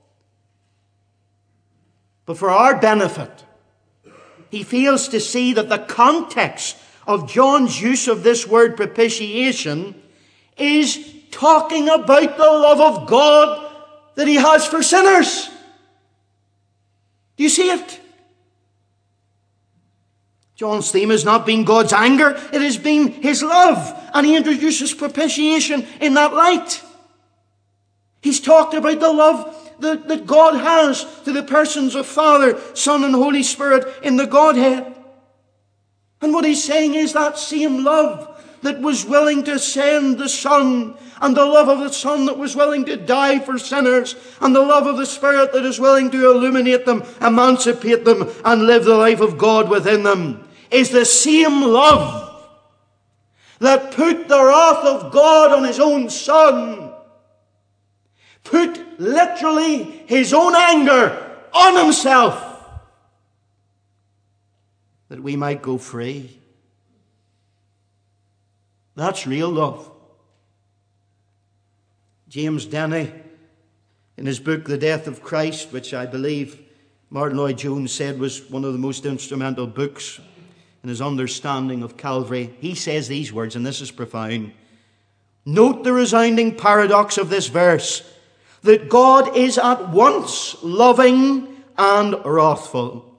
But 2.25 2.37
for 2.37 2.49
our 2.49 2.77
benefit, 2.77 3.45
he 4.51 4.63
fails 4.63 5.07
to 5.07 5.21
see 5.21 5.53
that 5.53 5.69
the 5.69 5.77
context 5.77 6.75
of 7.07 7.31
John's 7.31 7.81
use 7.81 8.09
of 8.09 8.23
this 8.23 8.45
word 8.45 8.75
propitiation 8.75 9.95
is 10.57 10.99
talking 11.31 11.87
about 11.87 12.35
the 12.35 12.43
love 12.43 12.81
of 12.81 13.07
God 13.07 13.71
that 14.15 14.27
he 14.27 14.35
has 14.35 14.67
for 14.67 14.83
sinners. 14.83 15.47
Do 17.37 17.43
you 17.43 17.49
see 17.49 17.69
it? 17.69 18.01
John's 20.55 20.91
theme 20.91 21.09
has 21.09 21.25
not 21.25 21.45
been 21.45 21.63
God's 21.63 21.93
anger, 21.93 22.31
it 22.53 22.61
has 22.61 22.77
been 22.77 23.07
his 23.11 23.41
love. 23.41 23.99
And 24.13 24.25
he 24.25 24.35
introduces 24.35 24.93
propitiation 24.93 25.87
in 25.99 26.13
that 26.13 26.33
light. 26.33 26.83
He's 28.21 28.39
talked 28.39 28.73
about 28.73 28.99
the 28.99 29.11
love 29.11 29.71
that, 29.79 30.07
that 30.07 30.25
God 30.25 30.55
has 30.55 31.05
to 31.23 31.31
the 31.31 31.43
persons 31.43 31.95
of 31.95 32.05
Father, 32.05 32.59
Son, 32.73 33.03
and 33.03 33.13
Holy 33.13 33.43
Spirit 33.43 33.85
in 34.03 34.15
the 34.15 34.27
Godhead. 34.27 34.95
And 36.21 36.33
what 36.33 36.45
he's 36.45 36.63
saying 36.63 36.93
is 36.93 37.13
that 37.13 37.37
same 37.37 37.83
love 37.83 38.32
that 38.63 38.81
was 38.81 39.05
willing 39.05 39.43
to 39.43 39.59
send 39.59 40.17
the 40.17 40.29
Son, 40.29 40.95
and 41.21 41.37
the 41.37 41.45
love 41.45 41.67
of 41.67 41.79
the 41.79 41.91
Son 41.91 42.25
that 42.25 42.37
was 42.37 42.55
willing 42.55 42.85
to 42.85 42.97
die 42.97 43.39
for 43.39 43.59
sinners, 43.59 44.15
and 44.41 44.55
the 44.55 44.61
love 44.61 44.87
of 44.87 44.97
the 44.97 45.05
Spirit 45.05 45.53
that 45.53 45.65
is 45.65 45.79
willing 45.79 46.09
to 46.11 46.31
illuminate 46.31 46.85
them, 46.85 47.03
emancipate 47.21 48.05
them, 48.05 48.29
and 48.43 48.65
live 48.65 48.85
the 48.85 48.95
life 48.95 49.19
of 49.19 49.37
God 49.37 49.69
within 49.69 50.03
them, 50.03 50.47
is 50.71 50.89
the 50.89 51.05
same 51.05 51.61
love 51.61 52.21
that 53.59 53.91
put 53.91 54.27
the 54.27 54.43
wrath 54.43 54.85
of 54.85 55.11
God 55.11 55.51
on 55.51 55.65
His 55.65 55.79
own 55.79 56.09
Son, 56.09 56.91
put 58.43 58.99
literally 58.99 59.83
His 59.83 60.33
own 60.33 60.53
anger 60.55 61.41
on 61.53 61.83
Himself, 61.83 62.41
that 65.09 65.21
we 65.21 65.35
might 65.35 65.61
go 65.61 65.77
free. 65.77 66.39
That's 68.95 69.25
real 69.25 69.49
love. 69.49 69.89
James 72.29 72.65
Denney, 72.65 73.11
in 74.17 74.25
his 74.25 74.39
book, 74.39 74.65
The 74.65 74.77
Death 74.77 75.07
of 75.07 75.23
Christ, 75.23 75.71
which 75.71 75.93
I 75.93 76.05
believe 76.05 76.59
Martyn 77.09 77.37
Lloyd-Jones 77.37 77.91
said 77.91 78.19
was 78.19 78.49
one 78.49 78.65
of 78.65 78.73
the 78.73 78.79
most 78.79 79.05
instrumental 79.05 79.67
books 79.67 80.19
in 80.83 80.89
his 80.89 81.01
understanding 81.01 81.81
of 81.81 81.95
Calvary, 81.95 82.53
he 82.59 82.75
says 82.75 83.07
these 83.07 83.31
words, 83.31 83.55
and 83.55 83.65
this 83.65 83.79
is 83.81 83.91
profound. 83.91 84.51
Note 85.45 85.83
the 85.83 85.93
resounding 85.93 86.55
paradox 86.55 87.17
of 87.17 87.29
this 87.29 87.47
verse 87.47 88.03
that 88.63 88.89
God 88.89 89.35
is 89.35 89.57
at 89.57 89.89
once 89.89 90.61
loving 90.61 91.63
and 91.77 92.15
wrathful, 92.25 93.17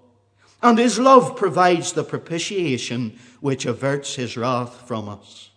and 0.62 0.78
his 0.78 0.98
love 0.98 1.36
provides 1.36 1.92
the 1.92 2.04
propitiation 2.04 3.18
which 3.40 3.66
averts 3.66 4.14
his 4.14 4.36
wrath 4.36 4.86
from 4.86 5.08
us. 5.08 5.50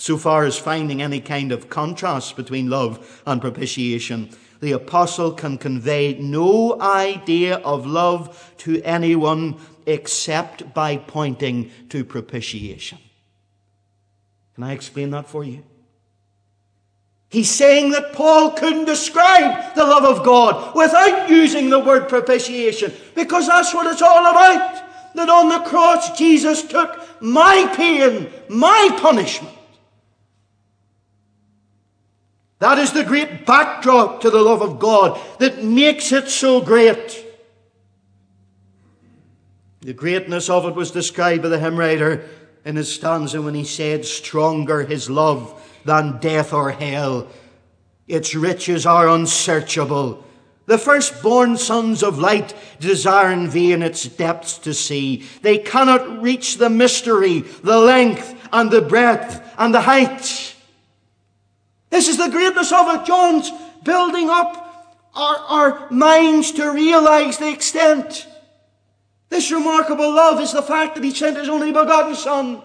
So 0.00 0.16
far 0.16 0.46
as 0.46 0.58
finding 0.58 1.02
any 1.02 1.20
kind 1.20 1.52
of 1.52 1.68
contrast 1.68 2.34
between 2.34 2.70
love 2.70 3.22
and 3.26 3.38
propitiation, 3.38 4.30
the 4.60 4.72
apostle 4.72 5.30
can 5.32 5.58
convey 5.58 6.14
no 6.14 6.80
idea 6.80 7.56
of 7.56 7.84
love 7.84 8.54
to 8.58 8.80
anyone 8.82 9.58
except 9.84 10.72
by 10.72 10.96
pointing 10.96 11.70
to 11.90 12.02
propitiation. 12.02 12.96
Can 14.54 14.64
I 14.64 14.72
explain 14.72 15.10
that 15.10 15.28
for 15.28 15.44
you? 15.44 15.64
He's 17.28 17.50
saying 17.50 17.90
that 17.90 18.14
Paul 18.14 18.52
couldn't 18.52 18.86
describe 18.86 19.74
the 19.74 19.84
love 19.84 20.04
of 20.04 20.24
God 20.24 20.74
without 20.74 21.28
using 21.28 21.68
the 21.68 21.78
word 21.78 22.08
propitiation 22.08 22.90
because 23.14 23.48
that's 23.48 23.74
what 23.74 23.86
it's 23.86 24.00
all 24.00 24.30
about. 24.30 24.82
That 25.14 25.28
on 25.28 25.50
the 25.50 25.68
cross 25.68 26.16
Jesus 26.16 26.62
took 26.62 27.06
my 27.20 27.70
pain, 27.76 28.30
my 28.48 28.96
punishment. 28.98 29.58
That 32.60 32.78
is 32.78 32.92
the 32.92 33.04
great 33.04 33.46
backdrop 33.46 34.20
to 34.20 34.30
the 34.30 34.40
love 34.40 34.62
of 34.62 34.78
God 34.78 35.18
that 35.38 35.64
makes 35.64 36.12
it 36.12 36.28
so 36.28 36.60
great. 36.60 37.26
The 39.80 39.94
greatness 39.94 40.50
of 40.50 40.66
it 40.66 40.74
was 40.74 40.90
described 40.90 41.42
by 41.42 41.48
the 41.48 41.58
hymn 41.58 41.78
writer 41.78 42.28
in 42.66 42.76
his 42.76 42.94
stanza 42.94 43.40
when 43.40 43.54
he 43.54 43.64
said, 43.64 44.04
Stronger 44.04 44.82
his 44.82 45.08
love 45.08 45.58
than 45.86 46.18
death 46.20 46.52
or 46.52 46.70
hell. 46.70 47.28
Its 48.06 48.34
riches 48.34 48.84
are 48.84 49.08
unsearchable. 49.08 50.22
The 50.66 50.76
firstborn 50.76 51.56
sons 51.56 52.02
of 52.02 52.18
light 52.18 52.54
desire 52.78 53.32
in 53.32 53.48
vain 53.48 53.82
its 53.82 54.04
depths 54.04 54.58
to 54.58 54.74
see. 54.74 55.26
They 55.40 55.56
cannot 55.56 56.20
reach 56.20 56.58
the 56.58 56.68
mystery, 56.68 57.40
the 57.40 57.78
length 57.78 58.34
and 58.52 58.70
the 58.70 58.82
breadth 58.82 59.42
and 59.56 59.74
the 59.74 59.80
height. 59.80 60.56
This 61.90 62.08
is 62.08 62.16
the 62.16 62.28
greatness 62.28 62.72
of 62.72 62.88
it. 62.94 63.06
John's 63.06 63.50
building 63.82 64.30
up 64.30 64.66
our, 65.14 65.36
our 65.36 65.90
minds 65.90 66.52
to 66.52 66.70
realize 66.70 67.38
the 67.38 67.52
extent. 67.52 68.26
This 69.28 69.50
remarkable 69.50 70.12
love 70.12 70.40
is 70.40 70.52
the 70.52 70.62
fact 70.62 70.94
that 70.94 71.04
he 71.04 71.10
sent 71.12 71.36
his 71.36 71.48
only 71.48 71.72
begotten 71.72 72.14
Son. 72.14 72.62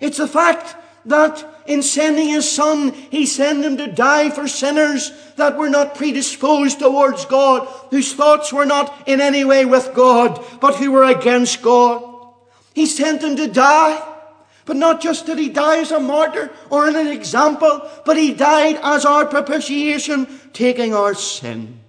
It's 0.00 0.18
the 0.18 0.28
fact 0.28 0.76
that 1.06 1.62
in 1.66 1.82
sending 1.82 2.28
his 2.28 2.50
son, 2.50 2.92
he 3.10 3.26
sent 3.26 3.64
him 3.64 3.76
to 3.78 3.90
die 3.90 4.30
for 4.30 4.46
sinners 4.46 5.12
that 5.36 5.56
were 5.56 5.68
not 5.68 5.94
predisposed 5.94 6.78
towards 6.78 7.24
God, 7.24 7.66
whose 7.90 8.14
thoughts 8.14 8.52
were 8.52 8.66
not 8.66 9.08
in 9.08 9.20
any 9.20 9.44
way 9.44 9.64
with 9.64 9.94
God, 9.94 10.44
but 10.60 10.76
who 10.76 10.92
were 10.92 11.04
against 11.04 11.62
God. 11.62 12.02
He 12.74 12.86
sent 12.86 13.22
him 13.22 13.36
to 13.36 13.48
die, 13.48 14.02
but 14.68 14.76
not 14.76 15.00
just 15.00 15.24
did 15.24 15.38
he 15.38 15.48
die 15.48 15.78
as 15.78 15.92
a 15.92 15.98
martyr 15.98 16.50
or 16.68 16.86
an 16.86 16.94
example, 16.94 17.90
but 18.04 18.18
he 18.18 18.34
died 18.34 18.78
as 18.82 19.06
our 19.06 19.24
propitiation, 19.24 20.26
taking 20.52 20.92
our 20.92 21.14
sin. 21.14 21.80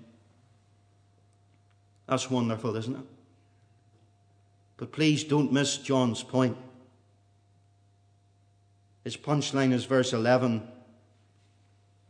That's 2.07 2.31
wonderful, 2.31 2.77
isn't 2.77 2.95
it? 2.95 3.05
But 4.77 4.93
please 4.93 5.25
don't 5.25 5.51
miss 5.51 5.75
John's 5.75 6.23
point. 6.23 6.55
His 9.03 9.17
punchline 9.17 9.73
is 9.73 9.83
verse 9.83 10.13
11 10.13 10.65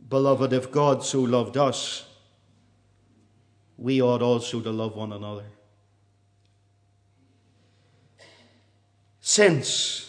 Beloved, 0.07 0.53
if 0.53 0.71
God 0.71 1.03
so 1.03 1.21
loved 1.21 1.57
us, 1.57 2.05
we 3.75 4.03
ought 4.03 4.21
also 4.21 4.61
to 4.61 4.69
love 4.69 4.95
one 4.95 5.13
another. 5.13 5.45
Since 9.19 10.08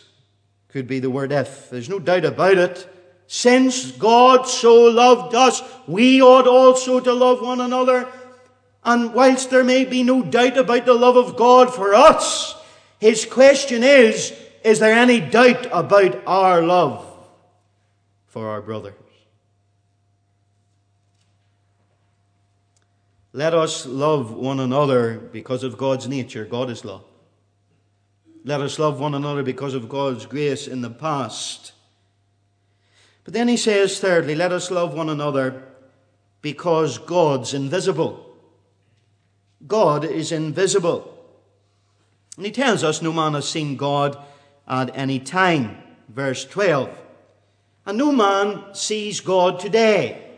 could 0.72 0.86
be 0.86 1.00
the 1.00 1.10
word 1.10 1.32
if. 1.32 1.70
There's 1.70 1.88
no 1.88 1.98
doubt 1.98 2.24
about 2.24 2.58
it. 2.58 2.88
Since 3.26 3.92
God 3.92 4.48
so 4.48 4.84
loved 4.84 5.34
us, 5.34 5.62
we 5.86 6.20
ought 6.20 6.46
also 6.46 7.00
to 7.00 7.12
love 7.12 7.42
one 7.42 7.60
another. 7.60 8.08
And 8.84 9.14
whilst 9.14 9.50
there 9.50 9.64
may 9.64 9.84
be 9.84 10.02
no 10.02 10.22
doubt 10.22 10.56
about 10.56 10.86
the 10.86 10.94
love 10.94 11.16
of 11.16 11.36
God 11.36 11.72
for 11.72 11.94
us, 11.94 12.54
his 12.98 13.24
question 13.24 13.82
is 13.82 14.36
is 14.64 14.78
there 14.78 14.94
any 14.94 15.20
doubt 15.20 15.66
about 15.72 16.22
our 16.26 16.62
love 16.62 17.06
for 18.26 18.48
our 18.48 18.60
brothers? 18.60 18.94
Let 23.32 23.54
us 23.54 23.86
love 23.86 24.32
one 24.32 24.58
another 24.58 25.14
because 25.18 25.62
of 25.62 25.78
God's 25.78 26.08
nature. 26.08 26.44
God 26.44 26.68
is 26.68 26.84
love. 26.84 27.04
Let 28.45 28.61
us 28.61 28.78
love 28.78 29.01
one 29.01 29.14
another 29.14 29.43
because 29.43 29.74
of 29.74 29.88
God's 29.88 30.26
grace 30.26 30.66
in 30.66 30.80
the 30.80 30.91
past. 30.91 31.72
But 33.24 33.34
then 33.34 33.49
he 33.49 33.57
says, 33.57 34.01
thirdly, 34.01 34.34
let 34.34 34.53
us 34.53 34.70
love 34.70 34.95
one 34.95 35.09
another 35.09 35.62
because 36.41 36.99
God's 36.99 37.53
invisible. 37.53 38.34
God 39.66 40.05
is 40.05 40.32
invisible. 40.32 41.16
And 42.36 42.47
he 42.47 42.53
tells 42.53 42.82
us 42.82 43.03
no 43.03 43.12
man 43.12 43.34
has 43.34 43.47
seen 43.49 43.76
God 43.76 44.16
at 44.66 44.97
any 44.97 45.18
time. 45.18 45.76
Verse 46.09 46.45
12. 46.47 46.97
And 47.84 47.99
no 47.99 48.12
man 48.12 48.74
sees 48.74 49.20
God 49.20 49.61
today. 49.61 50.30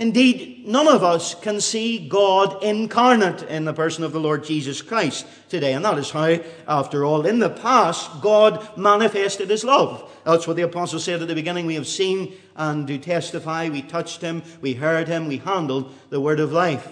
Indeed, 0.00 0.66
none 0.66 0.88
of 0.88 1.04
us 1.04 1.34
can 1.34 1.60
see 1.60 2.08
God 2.08 2.64
incarnate 2.64 3.42
in 3.42 3.66
the 3.66 3.74
person 3.74 4.02
of 4.02 4.12
the 4.12 4.18
Lord 4.18 4.44
Jesus 4.44 4.80
Christ 4.80 5.26
today. 5.50 5.74
And 5.74 5.84
that 5.84 5.98
is 5.98 6.10
how, 6.10 6.38
after 6.66 7.04
all, 7.04 7.26
in 7.26 7.38
the 7.38 7.50
past, 7.50 8.22
God 8.22 8.78
manifested 8.78 9.50
his 9.50 9.62
love. 9.62 10.10
That's 10.24 10.46
what 10.46 10.56
the 10.56 10.62
apostle 10.62 11.00
said 11.00 11.20
at 11.20 11.28
the 11.28 11.34
beginning. 11.34 11.66
We 11.66 11.74
have 11.74 11.86
seen 11.86 12.32
and 12.56 12.86
do 12.86 12.96
testify. 12.96 13.68
We 13.68 13.82
touched 13.82 14.22
him, 14.22 14.42
we 14.62 14.72
heard 14.72 15.06
him, 15.06 15.28
we 15.28 15.36
handled 15.36 15.92
the 16.08 16.20
word 16.20 16.40
of 16.40 16.50
life. 16.50 16.88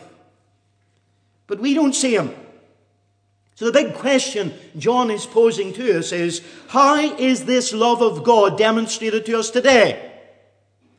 But 1.47 1.61
we 1.61 1.73
don't 1.73 1.95
see 1.95 2.15
him. 2.15 2.35
So 3.55 3.65
the 3.65 3.73
big 3.73 3.95
question 3.95 4.53
John 4.77 5.11
is 5.11 5.25
posing 5.25 5.73
to 5.73 5.99
us 5.99 6.13
is, 6.13 6.43
how 6.69 6.97
is 7.17 7.47
this 7.47 7.73
love 7.73 8.03
of 8.03 8.23
God 8.23 8.59
demonstrated 8.59 9.25
to 9.25 9.39
us 9.39 9.51
today? 9.51 10.05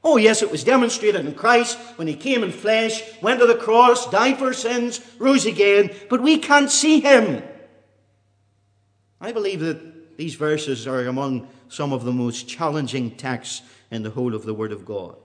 Oh, 0.04 0.18
yes, 0.18 0.42
it 0.42 0.52
was 0.52 0.64
demonstrated 0.64 1.26
in 1.26 1.34
Christ 1.34 1.78
when 1.98 2.08
he 2.08 2.16
came 2.16 2.44
in 2.44 2.52
flesh, 2.52 3.02
went 3.22 3.42
to 3.42 3.48
the 3.48 3.56
cross, 3.56 4.10
died 4.10 4.38
for 4.38 4.54
sins, 4.54 5.02
rose 5.18 5.46
again, 5.46 5.92
but 6.10 6.22
we 6.22 6.38
can't 6.38 6.72
see 6.72 7.02
him. 7.02 7.44
I 9.20 9.34
believe 9.34 9.60
that 9.60 10.18
these 10.18 10.36
verses 10.36 10.88
are 10.88 11.06
among 11.06 11.48
some 11.68 11.92
of 11.92 12.06
the 12.06 12.14
most 12.14 12.48
challenging 12.48 13.12
texts 13.12 13.62
in 13.92 14.04
the 14.04 14.10
whole 14.12 14.34
of 14.34 14.44
the 14.44 14.54
Word 14.54 14.72
of 14.72 14.86
God. 14.86 15.18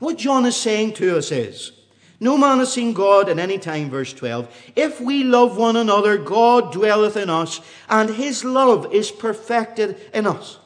What 0.00 0.18
John 0.18 0.44
is 0.46 0.56
saying 0.56 0.94
to 0.94 1.16
us 1.16 1.30
is, 1.30 1.72
no 2.20 2.36
man 2.36 2.58
has 2.58 2.72
seen 2.72 2.92
God 2.92 3.28
at 3.28 3.38
any 3.38 3.58
time, 3.58 3.90
verse 3.90 4.12
12. 4.12 4.72
If 4.76 5.00
we 5.00 5.24
love 5.24 5.56
one 5.56 5.76
another, 5.76 6.16
God 6.16 6.72
dwelleth 6.72 7.16
in 7.16 7.30
us, 7.30 7.60
and 7.88 8.10
his 8.10 8.44
love 8.44 8.92
is 8.92 9.10
perfected 9.10 10.00
in 10.12 10.26
us. 10.26 10.58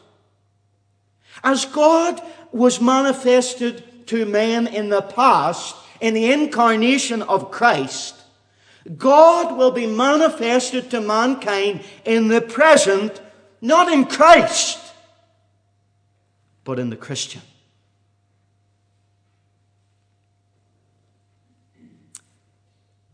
As 1.42 1.64
God 1.64 2.20
was 2.52 2.80
manifested 2.80 4.06
to 4.08 4.24
men 4.24 4.66
in 4.66 4.88
the 4.88 5.02
past, 5.02 5.76
in 6.00 6.14
the 6.14 6.32
incarnation 6.32 7.22
of 7.22 7.50
Christ, 7.50 8.14
God 8.96 9.56
will 9.56 9.70
be 9.70 9.86
manifested 9.86 10.90
to 10.90 11.00
mankind 11.00 11.84
in 12.04 12.28
the 12.28 12.40
present, 12.40 13.20
not 13.60 13.92
in 13.92 14.06
Christ, 14.06 14.78
but 16.64 16.78
in 16.78 16.90
the 16.90 16.96
Christian. 16.96 17.42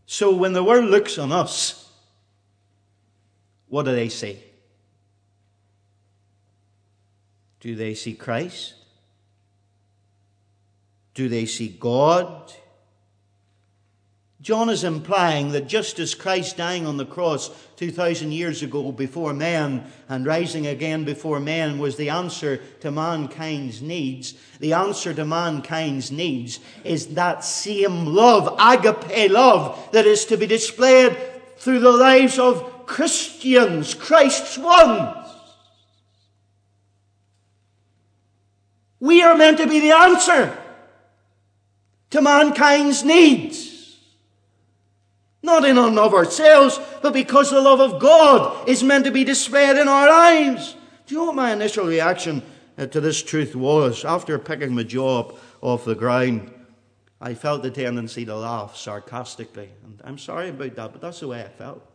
So 0.05 0.33
when 0.33 0.53
the 0.53 0.63
world 0.63 0.85
looks 0.85 1.17
on 1.17 1.33
us, 1.33 1.91
what 3.67 3.83
do 3.83 3.91
they 3.91 4.07
see? 4.07 4.41
Do 7.65 7.73
they 7.73 7.95
see 7.95 8.13
Christ? 8.13 8.75
Do 11.15 11.27
they 11.27 11.47
see 11.47 11.67
God? 11.67 12.53
John 14.39 14.69
is 14.69 14.83
implying 14.83 15.51
that 15.53 15.65
just 15.65 15.97
as 15.97 16.13
Christ 16.13 16.57
dying 16.57 16.85
on 16.85 16.97
the 16.97 17.07
cross 17.07 17.49
2,000 17.77 18.31
years 18.31 18.61
ago 18.61 18.91
before 18.91 19.33
man 19.33 19.91
and 20.07 20.27
rising 20.27 20.67
again 20.67 21.05
before 21.05 21.39
man 21.39 21.79
was 21.79 21.95
the 21.95 22.11
answer 22.11 22.57
to 22.81 22.91
mankind's 22.91 23.81
needs, 23.81 24.35
the 24.59 24.73
answer 24.73 25.11
to 25.15 25.25
mankind's 25.25 26.11
needs 26.11 26.59
is 26.83 27.15
that 27.15 27.43
same 27.43 28.05
love, 28.05 28.55
agape 28.59 29.31
love, 29.31 29.89
that 29.91 30.05
is 30.05 30.25
to 30.25 30.37
be 30.37 30.45
displayed 30.45 31.17
through 31.57 31.79
the 31.79 31.91
lives 31.91 32.37
of 32.37 32.85
Christians, 32.85 33.95
Christ's 33.95 34.55
ones. 34.59 35.24
We 38.99 39.21
are 39.21 39.35
meant 39.35 39.57
to 39.57 39.67
be 39.67 39.79
the 39.79 39.91
answer 39.91 40.57
to 42.11 42.21
mankind's 42.21 43.03
needs. 43.03 43.99
Not 45.43 45.65
in 45.65 45.77
and 45.77 45.99
of 45.99 46.13
ourselves, 46.13 46.79
but 47.01 47.13
because 47.13 47.51
the 47.51 47.61
love 47.61 47.79
of 47.79 48.01
God 48.01 48.67
is 48.67 48.83
meant 48.83 49.05
to 49.05 49.11
be 49.11 49.23
displayed 49.23 49.77
in 49.77 49.87
our 49.87 50.09
lives. 50.09 50.75
Do 51.05 51.13
you 51.13 51.21
know 51.21 51.25
what 51.25 51.35
my 51.35 51.53
initial 51.53 51.85
reaction 51.85 52.41
uh, 52.77 52.87
to 52.87 52.99
this 52.99 53.21
truth 53.21 53.55
was? 53.55 54.03
After 54.05 54.39
picking 54.39 54.73
my 54.73 54.83
jaw 54.83 55.19
up 55.19 55.39
off 55.61 55.85
the 55.85 55.93
ground, 55.93 56.51
I 57.21 57.35
felt 57.35 57.61
the 57.61 57.69
tendency 57.69 58.25
to 58.25 58.35
laugh 58.35 58.75
sarcastically. 58.75 59.69
And 59.83 60.01
I'm 60.03 60.17
sorry 60.17 60.49
about 60.49 60.75
that, 60.75 60.91
but 60.93 61.01
that's 61.01 61.19
the 61.19 61.27
way 61.27 61.43
I 61.43 61.49
felt. 61.49 61.85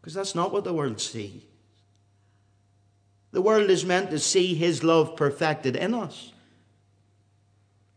Because 0.00 0.14
that's 0.14 0.34
not 0.34 0.52
what 0.52 0.64
the 0.64 0.74
world 0.74 1.00
sees. 1.00 1.42
The 3.32 3.42
world 3.42 3.70
is 3.70 3.84
meant 3.84 4.10
to 4.10 4.18
see 4.18 4.54
His 4.54 4.82
love 4.82 5.16
perfected 5.16 5.76
in 5.76 5.94
us 5.94 6.32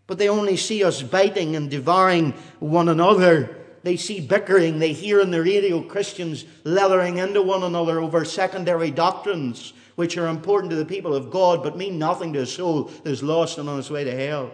but 0.10 0.18
they 0.18 0.28
only 0.28 0.58
see 0.58 0.84
us 0.84 1.04
biting 1.04 1.56
and 1.56 1.70
devouring 1.70 2.32
one 2.58 2.90
another. 2.90 3.56
They 3.84 3.96
see 3.96 4.20
bickering. 4.20 4.80
They 4.80 4.92
hear 4.92 5.22
in 5.22 5.30
the 5.30 5.44
radio 5.44 5.78
oh, 5.78 5.82
Christians 5.84 6.46
leathering 6.64 7.18
into 7.18 7.44
one 7.44 7.62
another 7.62 8.00
over 8.00 8.26
secondary 8.26 8.90
doctrines, 8.90 9.72
which 9.98 10.18
are 10.18 10.26
important 10.26 10.72
to 10.72 10.78
the 10.78 10.84
people 10.84 11.14
of 11.14 11.30
God, 11.30 11.62
but 11.62 11.78
mean 11.78 12.00
nothing 12.00 12.34
to 12.34 12.40
a 12.40 12.48
soul 12.48 12.86
that 12.86 13.12
is 13.12 13.22
lost 13.22 13.60
and 13.60 13.70
on 13.70 13.78
its 13.78 13.92
way 13.92 14.04
to 14.04 14.12
hell. 14.12 14.50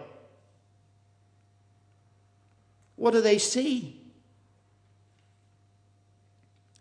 What 2.96 3.12
do 3.12 3.22
they 3.22 3.38
see? 3.38 3.98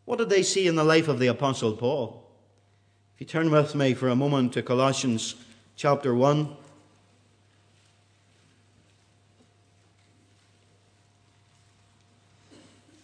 What 0.03 0.17
did 0.17 0.29
they 0.29 0.43
see 0.43 0.67
in 0.67 0.75
the 0.75 0.83
life 0.83 1.07
of 1.07 1.19
the 1.19 1.27
Apostle 1.27 1.77
Paul? 1.77 2.24
If 3.16 3.22
you 3.22 3.28
turn 3.28 3.49
with 3.49 3.76
me 3.76 3.93
for 3.93 4.09
a 4.09 4.16
moment 4.16 4.51
to 4.53 4.61
Colossians 4.61 5.36
chapter 5.78 6.13
1. 6.13 6.53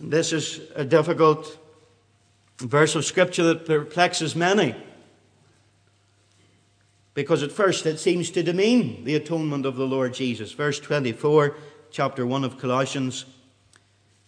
This 0.02 0.34
is 0.34 0.60
a 0.76 0.84
difficult 0.84 1.58
verse 2.58 2.94
of 2.96 3.06
scripture 3.06 3.44
that 3.44 3.66
perplexes 3.66 4.36
many 4.36 4.76
because 7.14 7.42
at 7.42 7.54
first 7.54 7.86
it 7.86 7.98
seems 7.98 8.30
to 8.32 8.44
demean 8.44 9.06
the 9.06 9.16
atonement 9.16 9.66
of 9.66 9.78
the 9.78 9.88
Lord 9.88 10.14
Jesus. 10.14 10.52
Verse 10.52 10.78
24, 10.82 11.56
chapter 11.90 12.26
1 12.26 12.44
of 12.44 12.60
Colossians. 12.60 13.24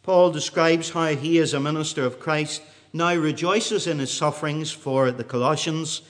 Paul 0.01 0.31
describes 0.31 0.91
how 0.91 1.07
he, 1.07 1.39
as 1.39 1.53
a 1.53 1.59
minister 1.59 2.05
of 2.05 2.21
Christ, 2.21 2.61
now 2.93 3.15
rejoices 3.15 3.87
in 3.87 3.97
his 3.97 4.13
sufferings 4.13 4.71
for 4.71 5.11
the 5.11 5.23
Colossians 5.23 6.03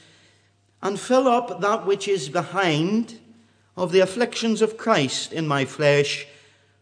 and 0.81 0.99
fill 0.99 1.29
up 1.29 1.61
that 1.61 1.85
which 1.85 2.09
is 2.09 2.27
behind 2.27 3.19
of 3.77 3.93
the 3.93 4.01
afflictions 4.01 4.61
of 4.61 4.77
Christ 4.77 5.31
in 5.31 5.47
my 5.47 5.63
flesh 5.63 6.27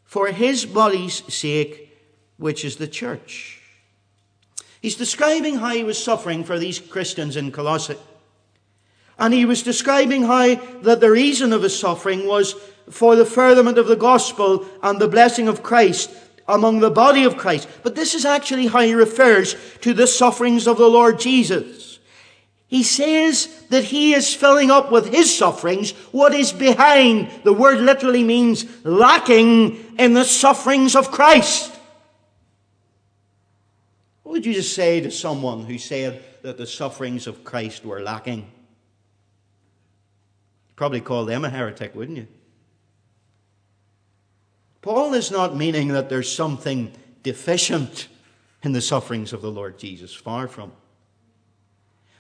for 0.04 0.28
his 0.28 0.66
body's 0.66 1.24
sake, 1.34 1.96
which 2.38 2.66
is 2.66 2.78
the 2.78 2.88
church. 2.88 3.62
He's 4.82 4.96
describing 4.96 5.58
how 5.58 5.70
he 5.70 5.84
was 5.84 6.04
suffering 6.04 6.44
for 6.44 6.58
these 6.58 6.80
Christians 6.80 7.38
in 7.38 7.52
Colossae. 7.52 7.98
And 9.20 9.36
he 9.36 9.46
was 9.46 9.62
describing 9.62 10.24
how 10.24 10.56
that 10.82 11.00
the 11.00 11.12
reason 11.12 11.54
of 11.54 11.62
his 11.62 11.78
suffering 11.78 12.26
was 12.26 12.56
for 12.90 13.16
the 13.16 13.26
furtherment 13.26 13.78
of 13.78 13.86
the 13.86 13.96
gospel 13.96 14.66
and 14.82 15.00
the 15.00 15.08
blessing 15.08 15.48
of 15.48 15.62
Christ 15.62 16.10
among 16.52 16.80
the 16.80 16.92
body 16.92 17.24
of 17.24 17.38
Christ. 17.38 17.68
But 17.84 17.96
this 17.96 18.14
is 18.14 18.26
actually 18.26 18.68
how 18.68 18.82
he 18.82 18.94
refers 18.94 19.56
to 19.82 19.94
the 19.94 20.08
sufferings 20.08 20.68
of 20.68 20.78
the 20.78 20.90
Lord 20.90 21.20
Jesus. 21.20 22.00
He 22.68 22.84
says 22.84 23.64
that 23.70 23.84
he 23.84 24.14
is 24.14 24.34
filling 24.34 24.72
up 24.72 24.92
with 24.92 25.12
his 25.12 25.36
sufferings 25.36 25.92
what 26.12 26.34
is 26.34 26.54
behind. 26.54 27.30
The 27.44 27.52
word 27.52 27.80
literally 27.80 28.24
means 28.24 28.66
lacking 28.86 29.98
in 29.98 30.14
the 30.14 30.24
sufferings 30.24 30.96
of 30.96 31.12
Christ. 31.12 31.78
What 34.24 34.32
would 34.32 34.46
you 34.46 34.54
just 34.54 34.74
say 34.74 35.02
to 35.02 35.12
someone 35.12 35.66
who 35.66 35.78
said 35.78 36.24
that 36.44 36.58
the 36.58 36.66
sufferings 36.66 37.28
of 37.28 37.44
Christ 37.44 37.84
were 37.84 38.02
lacking? 38.02 38.50
Probably 40.78 41.02
call 41.02 41.26
them 41.26 41.44
a 41.44 41.50
heretic, 41.50 41.94
wouldn't 41.94 42.18
you? 42.18 42.28
Paul 44.82 45.14
is 45.14 45.30
not 45.30 45.56
meaning 45.56 45.90
that 45.90 46.10
there's 46.10 46.32
something 46.32 46.92
deficient 47.24 48.08
in 48.64 48.72
the 48.72 48.82
sufferings 48.82 49.34
of 49.34 49.42
the 49.42 49.52
Lord 49.52 49.78
Jesus. 49.78 50.14
Far 50.14 50.48
from. 50.48 50.72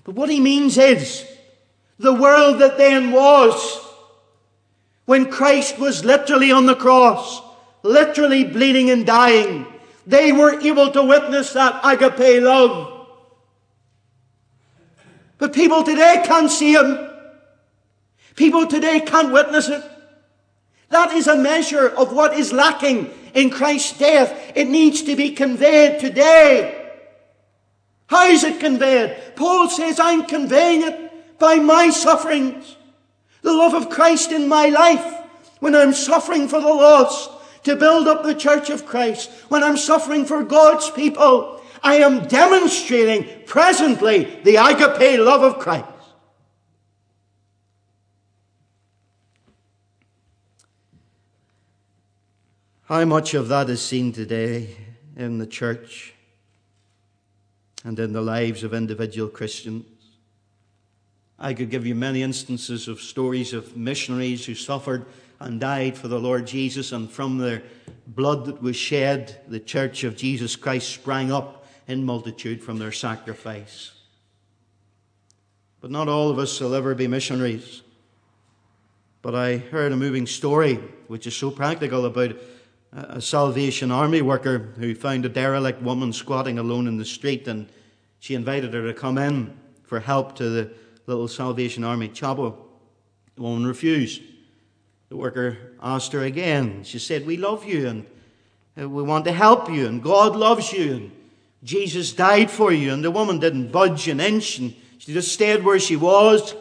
But 0.03 0.15
what 0.15 0.29
he 0.29 0.39
means 0.39 0.77
is 0.77 1.25
the 1.99 2.13
world 2.13 2.59
that 2.59 2.77
then 2.77 3.11
was, 3.11 3.79
when 5.05 5.29
Christ 5.29 5.79
was 5.79 6.05
literally 6.05 6.51
on 6.51 6.65
the 6.65 6.75
cross, 6.75 7.41
literally 7.83 8.43
bleeding 8.43 8.89
and 8.89 9.05
dying, 9.05 9.65
they 10.05 10.31
were 10.31 10.59
able 10.61 10.91
to 10.91 11.03
witness 11.03 11.53
that 11.53 11.79
agape 11.83 12.43
love. 12.43 13.07
But 15.37 15.53
people 15.53 15.83
today 15.83 16.23
can't 16.25 16.49
see 16.49 16.73
him. 16.73 17.09
People 18.35 18.67
today 18.67 18.99
can't 18.99 19.33
witness 19.33 19.69
it. 19.69 19.83
That 20.91 21.13
is 21.13 21.27
a 21.27 21.37
measure 21.37 21.87
of 21.87 22.13
what 22.13 22.37
is 22.37 22.53
lacking 22.53 23.09
in 23.33 23.49
Christ's 23.49 23.97
death. 23.97 24.51
It 24.55 24.67
needs 24.67 25.01
to 25.03 25.15
be 25.15 25.31
conveyed 25.31 25.99
today. 25.99 26.77
How 28.07 28.27
is 28.27 28.43
it 28.43 28.59
conveyed? 28.59 29.35
Paul 29.35 29.69
says, 29.69 29.99
I'm 29.99 30.25
conveying 30.25 30.83
it 30.83 31.39
by 31.39 31.55
my 31.55 31.89
sufferings. 31.89 32.75
The 33.41 33.53
love 33.53 33.73
of 33.73 33.89
Christ 33.89 34.31
in 34.31 34.47
my 34.47 34.67
life 34.67 35.17
when 35.61 35.75
I'm 35.75 35.93
suffering 35.93 36.47
for 36.47 36.59
the 36.59 36.67
lost 36.67 37.31
to 37.63 37.75
build 37.75 38.07
up 38.07 38.23
the 38.23 38.35
church 38.35 38.69
of 38.69 38.85
Christ, 38.85 39.31
when 39.47 39.63
I'm 39.63 39.77
suffering 39.77 40.25
for 40.25 40.43
God's 40.43 40.89
people, 40.89 41.61
I 41.83 41.95
am 41.97 42.27
demonstrating 42.27 43.27
presently 43.45 44.39
the 44.43 44.55
agape 44.57 45.19
love 45.19 45.43
of 45.43 45.59
Christ. 45.59 45.85
How 52.91 53.05
much 53.05 53.35
of 53.35 53.47
that 53.47 53.69
is 53.69 53.81
seen 53.81 54.11
today 54.11 54.75
in 55.15 55.37
the 55.37 55.47
church 55.47 56.13
and 57.85 57.97
in 57.97 58.11
the 58.11 58.19
lives 58.19 58.65
of 58.65 58.73
individual 58.73 59.29
Christians? 59.29 59.85
I 61.39 61.53
could 61.53 61.69
give 61.69 61.85
you 61.85 61.95
many 61.95 62.21
instances 62.21 62.89
of 62.89 62.99
stories 62.99 63.53
of 63.53 63.77
missionaries 63.77 64.45
who 64.45 64.55
suffered 64.55 65.05
and 65.39 65.57
died 65.57 65.97
for 65.97 66.09
the 66.09 66.19
Lord 66.19 66.45
Jesus, 66.45 66.91
and 66.91 67.09
from 67.09 67.37
their 67.37 67.63
blood 68.07 68.43
that 68.47 68.61
was 68.61 68.75
shed, 68.75 69.39
the 69.47 69.61
church 69.61 70.03
of 70.03 70.17
Jesus 70.17 70.57
Christ 70.57 70.89
sprang 70.89 71.31
up 71.31 71.65
in 71.87 72.03
multitude 72.03 72.61
from 72.61 72.77
their 72.77 72.91
sacrifice. 72.91 73.93
But 75.79 75.91
not 75.91 76.09
all 76.09 76.29
of 76.29 76.39
us 76.39 76.59
will 76.59 76.75
ever 76.75 76.93
be 76.93 77.07
missionaries. 77.07 77.83
But 79.21 79.33
I 79.33 79.59
heard 79.59 79.93
a 79.93 79.95
moving 79.95 80.27
story, 80.27 80.75
which 81.07 81.25
is 81.25 81.37
so 81.37 81.51
practical, 81.51 82.05
about 82.05 82.35
a 82.93 83.21
Salvation 83.21 83.91
Army 83.91 84.21
worker 84.21 84.73
who 84.77 84.93
found 84.93 85.25
a 85.25 85.29
derelict 85.29 85.81
woman 85.81 86.11
squatting 86.11 86.59
alone 86.59 86.87
in 86.87 86.97
the 86.97 87.05
street 87.05 87.47
and 87.47 87.69
she 88.19 88.35
invited 88.35 88.73
her 88.73 88.85
to 88.85 88.93
come 88.93 89.17
in 89.17 89.57
for 89.83 89.99
help 89.99 90.35
to 90.35 90.49
the 90.49 90.71
little 91.07 91.27
Salvation 91.27 91.83
Army 91.83 92.09
chapel. 92.09 92.67
The 93.35 93.41
woman 93.41 93.65
refused. 93.65 94.21
The 95.09 95.15
worker 95.15 95.57
asked 95.81 96.11
her 96.11 96.23
again. 96.23 96.83
She 96.83 96.99
said, 96.99 97.25
We 97.25 97.37
love 97.37 97.65
you 97.65 97.87
and 97.87 98.05
uh, 98.79 98.89
we 98.89 99.03
want 99.03 99.25
to 99.25 99.31
help 99.31 99.69
you 99.69 99.87
and 99.87 100.03
God 100.03 100.35
loves 100.35 100.71
you 100.71 100.93
and 100.93 101.11
Jesus 101.63 102.11
died 102.11 102.51
for 102.51 102.71
you. 102.73 102.91
And 102.91 103.03
the 103.03 103.11
woman 103.11 103.39
didn't 103.39 103.71
budge 103.71 104.07
an 104.07 104.19
inch 104.19 104.59
and 104.59 104.75
she 104.97 105.13
just 105.13 105.31
stayed 105.31 105.63
where 105.63 105.79
she 105.79 105.95
was. 105.95 106.55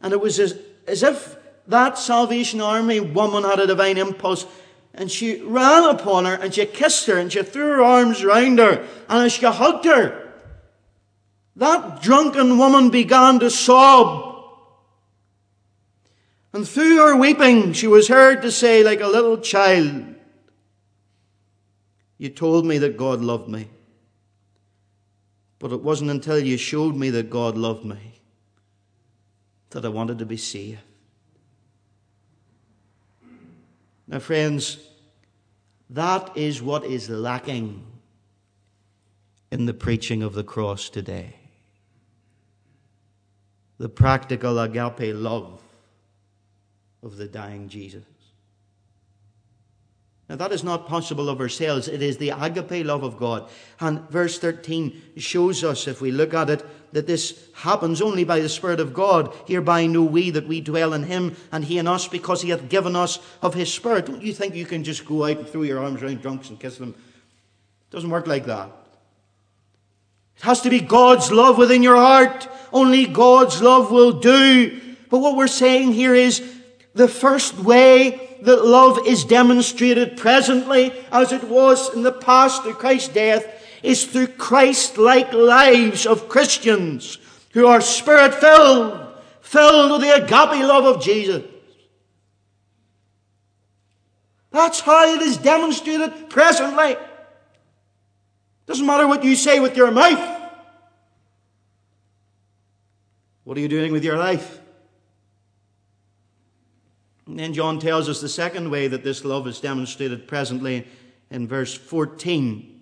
And 0.00 0.12
it 0.12 0.20
was 0.20 0.38
as, 0.38 0.56
as 0.86 1.02
if 1.02 1.36
that 1.66 1.98
Salvation 1.98 2.60
Army 2.60 3.00
woman 3.00 3.42
had 3.42 3.58
a 3.58 3.66
divine 3.66 3.98
impulse 3.98 4.46
and 4.94 5.10
she 5.10 5.40
ran 5.42 5.84
upon 5.84 6.24
her 6.24 6.34
and 6.34 6.54
she 6.54 6.64
kissed 6.66 7.06
her 7.06 7.18
and 7.18 7.32
she 7.32 7.42
threw 7.42 7.66
her 7.66 7.82
arms 7.82 8.24
round 8.24 8.58
her 8.58 8.86
and 9.08 9.30
she 9.30 9.44
hugged 9.44 9.84
her. 9.84 10.32
That 11.56 12.02
drunken 12.02 12.58
woman 12.58 12.90
began 12.90 13.38
to 13.40 13.50
sob. 13.50 14.32
And 16.52 16.66
through 16.66 16.98
her 16.98 17.16
weeping, 17.16 17.72
she 17.72 17.88
was 17.88 18.06
heard 18.08 18.42
to 18.42 18.50
say, 18.52 18.84
like 18.84 19.00
a 19.00 19.08
little 19.08 19.38
child, 19.38 20.14
You 22.16 22.28
told 22.28 22.64
me 22.64 22.78
that 22.78 22.96
God 22.96 23.20
loved 23.20 23.48
me. 23.48 23.68
But 25.58 25.72
it 25.72 25.82
wasn't 25.82 26.10
until 26.10 26.38
you 26.38 26.56
showed 26.56 26.94
me 26.94 27.10
that 27.10 27.30
God 27.30 27.56
loved 27.56 27.84
me 27.84 28.20
that 29.70 29.84
I 29.84 29.88
wanted 29.88 30.18
to 30.20 30.26
be 30.26 30.36
saved. 30.36 30.78
Now, 34.06 34.18
friends, 34.18 34.78
that 35.90 36.36
is 36.36 36.62
what 36.62 36.84
is 36.84 37.08
lacking 37.08 37.84
in 39.50 39.66
the 39.66 39.74
preaching 39.74 40.22
of 40.22 40.34
the 40.34 40.44
cross 40.44 40.88
today. 40.88 41.36
The 43.78 43.88
practical 43.88 44.58
agape 44.58 45.14
love 45.14 45.60
of 47.02 47.16
the 47.16 47.26
dying 47.26 47.68
Jesus. 47.68 48.04
Now, 50.28 50.36
that 50.36 50.52
is 50.52 50.64
not 50.64 50.86
possible 50.86 51.28
of 51.28 51.40
ourselves. 51.40 51.86
It 51.86 52.00
is 52.00 52.16
the 52.16 52.30
agape 52.30 52.86
love 52.86 53.02
of 53.02 53.18
God. 53.18 53.48
And 53.78 54.08
verse 54.08 54.38
13 54.38 55.02
shows 55.16 55.62
us, 55.62 55.86
if 55.86 56.00
we 56.00 56.10
look 56.10 56.32
at 56.32 56.48
it, 56.48 56.64
that 56.94 57.08
this 57.08 57.48
happens 57.54 58.00
only 58.00 58.22
by 58.22 58.38
the 58.38 58.48
Spirit 58.48 58.78
of 58.78 58.94
God. 58.94 59.34
Hereby 59.48 59.86
know 59.86 60.04
we 60.04 60.30
that 60.30 60.46
we 60.46 60.60
dwell 60.60 60.94
in 60.94 61.02
Him 61.02 61.36
and 61.50 61.64
He 61.64 61.76
in 61.78 61.88
us 61.88 62.06
because 62.06 62.40
He 62.40 62.50
hath 62.50 62.68
given 62.68 62.94
us 62.94 63.18
of 63.42 63.52
His 63.52 63.72
Spirit. 63.72 64.06
Don't 64.06 64.22
you 64.22 64.32
think 64.32 64.54
you 64.54 64.64
can 64.64 64.84
just 64.84 65.04
go 65.04 65.24
out 65.24 65.38
and 65.38 65.48
throw 65.48 65.62
your 65.62 65.80
arms 65.80 66.02
around 66.02 66.22
drunks 66.22 66.50
and 66.50 66.60
kiss 66.60 66.78
them? 66.78 66.90
It 66.90 67.94
doesn't 67.94 68.10
work 68.10 68.28
like 68.28 68.46
that. 68.46 68.70
It 70.36 70.42
has 70.42 70.60
to 70.60 70.70
be 70.70 70.80
God's 70.80 71.32
love 71.32 71.58
within 71.58 71.82
your 71.82 71.96
heart. 71.96 72.48
Only 72.72 73.06
God's 73.06 73.60
love 73.60 73.90
will 73.90 74.12
do. 74.12 74.80
But 75.10 75.18
what 75.18 75.36
we're 75.36 75.48
saying 75.48 75.94
here 75.94 76.14
is 76.14 76.48
the 76.94 77.08
first 77.08 77.58
way 77.58 78.36
that 78.42 78.64
love 78.64 79.04
is 79.04 79.24
demonstrated 79.24 80.16
presently 80.16 80.92
as 81.10 81.32
it 81.32 81.42
was 81.42 81.92
in 81.92 82.04
the 82.04 82.12
past 82.12 82.62
through 82.62 82.74
Christ's 82.74 83.08
death 83.08 83.46
is 83.84 84.06
through 84.06 84.28
Christ 84.28 84.96
like 84.96 85.32
lives 85.32 86.06
of 86.06 86.28
Christians 86.28 87.18
who 87.52 87.66
are 87.66 87.80
spirit 87.80 88.34
filled, 88.34 89.14
filled 89.40 89.92
with 89.92 90.00
the 90.00 90.16
agape 90.16 90.64
love 90.66 90.84
of 90.84 91.02
Jesus. 91.02 91.44
That's 94.50 94.80
how 94.80 95.14
it 95.14 95.20
is 95.20 95.36
demonstrated 95.36 96.30
presently. 96.30 96.96
Doesn't 98.66 98.86
matter 98.86 99.06
what 99.06 99.24
you 99.24 99.36
say 99.36 99.60
with 99.60 99.76
your 99.76 99.90
mouth. 99.90 100.42
What 103.44 103.58
are 103.58 103.60
you 103.60 103.68
doing 103.68 103.92
with 103.92 104.04
your 104.04 104.16
life? 104.16 104.60
And 107.26 107.38
then 107.38 107.52
John 107.52 107.78
tells 107.78 108.08
us 108.08 108.20
the 108.20 108.28
second 108.28 108.70
way 108.70 108.88
that 108.88 109.04
this 109.04 109.24
love 109.24 109.46
is 109.46 109.60
demonstrated 109.60 110.26
presently 110.26 110.86
in 111.30 111.46
verse 111.46 111.74
14. 111.74 112.73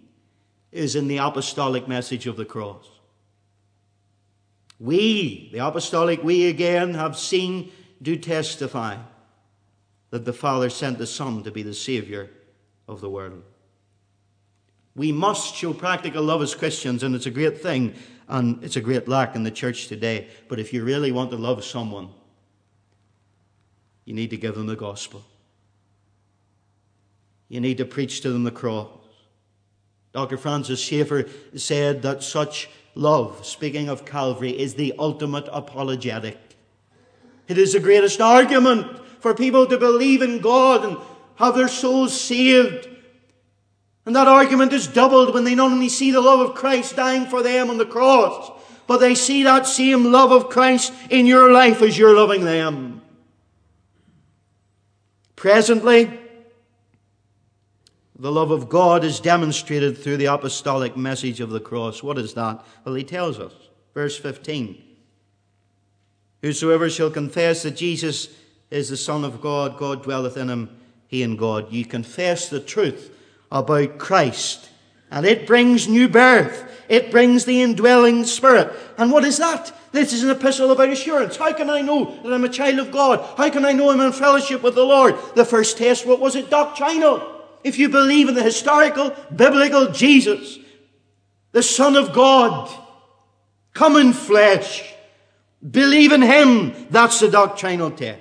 Is 0.72 0.96
in 0.96 1.06
the 1.06 1.18
apostolic 1.18 1.86
message 1.86 2.26
of 2.26 2.36
the 2.36 2.44
cross. 2.44 2.88
We, 4.80 5.50
the 5.52 5.58
apostolic 5.58 6.24
we 6.24 6.48
again, 6.48 6.94
have 6.94 7.16
seen, 7.16 7.70
do 8.00 8.16
testify 8.16 8.96
that 10.10 10.24
the 10.24 10.32
Father 10.32 10.70
sent 10.70 10.98
the 10.98 11.06
Son 11.06 11.44
to 11.44 11.52
be 11.52 11.62
the 11.62 11.74
Saviour 11.74 12.28
of 12.88 13.00
the 13.00 13.08
world. 13.08 13.42
We 14.96 15.12
must 15.12 15.54
show 15.54 15.72
practical 15.72 16.22
love 16.22 16.42
as 16.42 16.54
Christians, 16.54 17.02
and 17.02 17.14
it's 17.14 17.26
a 17.26 17.30
great 17.30 17.62
thing, 17.62 17.94
and 18.28 18.62
it's 18.64 18.76
a 18.76 18.80
great 18.80 19.08
lack 19.08 19.36
in 19.36 19.42
the 19.42 19.50
church 19.50 19.88
today. 19.88 20.28
But 20.48 20.58
if 20.58 20.72
you 20.72 20.84
really 20.84 21.12
want 21.12 21.30
to 21.30 21.36
love 21.36 21.64
someone, 21.64 22.10
you 24.04 24.14
need 24.14 24.30
to 24.30 24.36
give 24.36 24.54
them 24.54 24.66
the 24.66 24.76
gospel. 24.76 25.24
You 27.48 27.60
need 27.60 27.78
to 27.78 27.84
preach 27.84 28.20
to 28.22 28.32
them 28.32 28.44
the 28.44 28.50
cross. 28.50 28.88
Dr. 30.12 30.36
Francis 30.36 30.80
Schaeffer 30.80 31.26
said 31.56 32.02
that 32.02 32.22
such 32.22 32.68
love, 32.94 33.46
speaking 33.46 33.88
of 33.88 34.04
Calvary, 34.04 34.58
is 34.58 34.74
the 34.74 34.94
ultimate 34.98 35.48
apologetic. 35.50 36.38
It 37.48 37.58
is 37.58 37.72
the 37.72 37.80
greatest 37.80 38.20
argument 38.20 39.00
for 39.20 39.34
people 39.34 39.66
to 39.66 39.78
believe 39.78 40.22
in 40.22 40.40
God 40.40 40.84
and 40.84 40.98
have 41.36 41.54
their 41.54 41.68
souls 41.68 42.18
saved. 42.18 42.88
And 44.04 44.14
that 44.16 44.28
argument 44.28 44.72
is 44.72 44.86
doubled 44.86 45.32
when 45.32 45.44
they 45.44 45.54
not 45.54 45.72
only 45.72 45.88
see 45.88 46.10
the 46.10 46.20
love 46.20 46.40
of 46.40 46.54
Christ 46.54 46.96
dying 46.96 47.26
for 47.26 47.42
them 47.42 47.70
on 47.70 47.78
the 47.78 47.86
cross, 47.86 48.50
but 48.86 48.98
they 48.98 49.14
see 49.14 49.44
that 49.44 49.66
same 49.66 50.12
love 50.12 50.32
of 50.32 50.50
Christ 50.50 50.92
in 51.08 51.24
your 51.24 51.52
life 51.52 51.80
as 51.82 51.96
you're 51.96 52.16
loving 52.16 52.44
them. 52.44 53.00
Presently, 55.36 56.18
the 58.22 58.30
love 58.30 58.52
of 58.52 58.68
God 58.68 59.02
is 59.02 59.18
demonstrated 59.18 59.98
through 59.98 60.16
the 60.16 60.26
apostolic 60.26 60.96
message 60.96 61.40
of 61.40 61.50
the 61.50 61.58
cross. 61.58 62.04
What 62.04 62.18
is 62.18 62.34
that? 62.34 62.64
Well, 62.84 62.94
he 62.94 63.02
tells 63.02 63.40
us. 63.40 63.52
Verse 63.94 64.16
15 64.16 64.80
Whosoever 66.40 66.88
shall 66.88 67.10
confess 67.10 67.64
that 67.64 67.72
Jesus 67.72 68.28
is 68.70 68.88
the 68.88 68.96
Son 68.96 69.24
of 69.24 69.40
God, 69.40 69.76
God 69.76 70.04
dwelleth 70.04 70.36
in 70.36 70.48
him, 70.48 70.70
he 71.08 71.24
in 71.24 71.34
God. 71.34 71.72
You 71.72 71.84
confess 71.84 72.48
the 72.48 72.60
truth 72.60 73.10
about 73.50 73.98
Christ, 73.98 74.70
and 75.10 75.26
it 75.26 75.44
brings 75.44 75.88
new 75.88 76.08
birth. 76.08 76.68
It 76.88 77.10
brings 77.10 77.44
the 77.44 77.60
indwelling 77.60 78.22
spirit. 78.22 78.72
And 78.98 79.10
what 79.10 79.24
is 79.24 79.38
that? 79.38 79.74
This 79.90 80.12
is 80.12 80.22
an 80.22 80.30
epistle 80.30 80.70
about 80.70 80.90
assurance. 80.90 81.36
How 81.36 81.52
can 81.52 81.68
I 81.68 81.80
know 81.80 82.22
that 82.22 82.32
I'm 82.32 82.44
a 82.44 82.48
child 82.48 82.78
of 82.78 82.92
God? 82.92 83.36
How 83.36 83.50
can 83.50 83.64
I 83.64 83.72
know 83.72 83.90
I'm 83.90 84.00
in 84.00 84.12
fellowship 84.12 84.62
with 84.62 84.76
the 84.76 84.84
Lord? 84.84 85.16
The 85.34 85.44
first 85.44 85.76
test, 85.76 86.06
what 86.06 86.20
was 86.20 86.36
it? 86.36 86.50
Doctrinal. 86.50 87.31
If 87.64 87.78
you 87.78 87.88
believe 87.88 88.28
in 88.28 88.34
the 88.34 88.42
historical, 88.42 89.14
biblical 89.34 89.92
Jesus, 89.92 90.58
the 91.52 91.62
Son 91.62 91.96
of 91.96 92.12
God, 92.12 92.70
come 93.72 93.96
in 93.96 94.12
flesh, 94.12 94.92
believe 95.68 96.12
in 96.12 96.22
Him, 96.22 96.86
that's 96.90 97.20
the 97.20 97.28
doctrinal 97.28 97.90
test. 97.90 98.20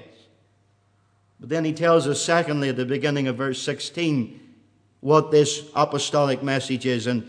But 1.40 1.50
then 1.50 1.66
he 1.66 1.74
tells 1.74 2.08
us, 2.08 2.22
secondly, 2.22 2.70
at 2.70 2.76
the 2.78 2.86
beginning 2.86 3.28
of 3.28 3.36
verse 3.36 3.60
16, 3.64 4.40
what 5.00 5.32
this 5.32 5.68
apostolic 5.76 6.44
message 6.44 6.86
is. 6.86 7.08
And 7.08 7.28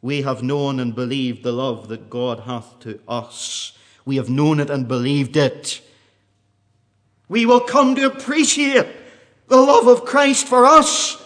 we 0.00 0.22
have 0.22 0.42
known 0.42 0.80
and 0.80 0.94
believed 0.94 1.42
the 1.42 1.52
love 1.52 1.88
that 1.88 2.08
God 2.08 2.40
hath 2.40 2.80
to 2.80 2.98
us. 3.06 3.76
We 4.06 4.16
have 4.16 4.30
known 4.30 4.60
it 4.60 4.70
and 4.70 4.88
believed 4.88 5.36
it. 5.36 5.82
We 7.28 7.44
will 7.44 7.60
come 7.60 7.94
to 7.96 8.06
appreciate 8.06 8.86
the 9.48 9.56
love 9.56 9.86
of 9.86 10.06
Christ 10.06 10.48
for 10.48 10.64
us 10.64 11.22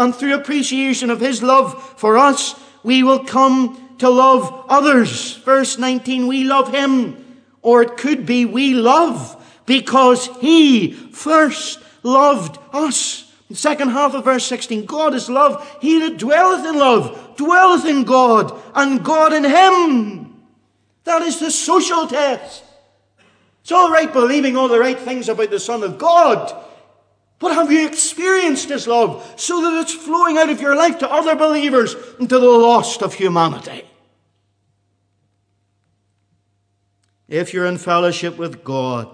and 0.00 0.14
through 0.14 0.34
appreciation 0.34 1.10
of 1.10 1.20
his 1.20 1.42
love 1.42 1.80
for 1.98 2.16
us, 2.16 2.58
we 2.82 3.02
will 3.02 3.22
come 3.22 3.96
to 3.98 4.08
love 4.08 4.64
others. 4.66 5.36
Verse 5.36 5.76
19, 5.76 6.26
we 6.26 6.42
love 6.42 6.72
him. 6.72 7.42
Or 7.60 7.82
it 7.82 7.98
could 7.98 8.24
be 8.24 8.46
we 8.46 8.72
love 8.72 9.36
because 9.66 10.26
he 10.38 10.92
first 10.92 11.80
loved 12.02 12.58
us. 12.72 13.30
The 13.50 13.56
second 13.56 13.90
half 13.90 14.14
of 14.14 14.24
verse 14.24 14.46
16, 14.46 14.86
God 14.86 15.12
is 15.12 15.28
love. 15.28 15.78
He 15.82 16.00
that 16.00 16.16
dwelleth 16.16 16.64
in 16.64 16.78
love 16.78 17.36
dwelleth 17.36 17.84
in 17.84 18.04
God, 18.04 18.58
and 18.74 19.04
God 19.04 19.34
in 19.34 19.44
him. 19.44 20.42
That 21.04 21.20
is 21.22 21.40
the 21.40 21.50
social 21.50 22.06
test. 22.06 22.64
It's 23.60 23.72
all 23.72 23.90
right 23.90 24.10
believing 24.10 24.56
all 24.56 24.68
the 24.68 24.80
right 24.80 24.98
things 24.98 25.28
about 25.28 25.50
the 25.50 25.60
Son 25.60 25.82
of 25.82 25.98
God. 25.98 26.54
But 27.40 27.54
have 27.54 27.72
you 27.72 27.86
experienced 27.86 28.68
His 28.68 28.86
love 28.86 29.34
so 29.36 29.62
that 29.62 29.80
it's 29.80 29.94
flowing 29.94 30.36
out 30.36 30.50
of 30.50 30.60
your 30.60 30.76
life 30.76 30.98
to 30.98 31.10
other 31.10 31.34
believers 31.34 31.96
and 32.18 32.28
to 32.28 32.38
the 32.38 32.46
lost 32.46 33.02
of 33.02 33.14
humanity? 33.14 33.82
If 37.28 37.54
you're 37.54 37.66
in 37.66 37.78
fellowship 37.78 38.36
with 38.36 38.62
God, 38.62 39.08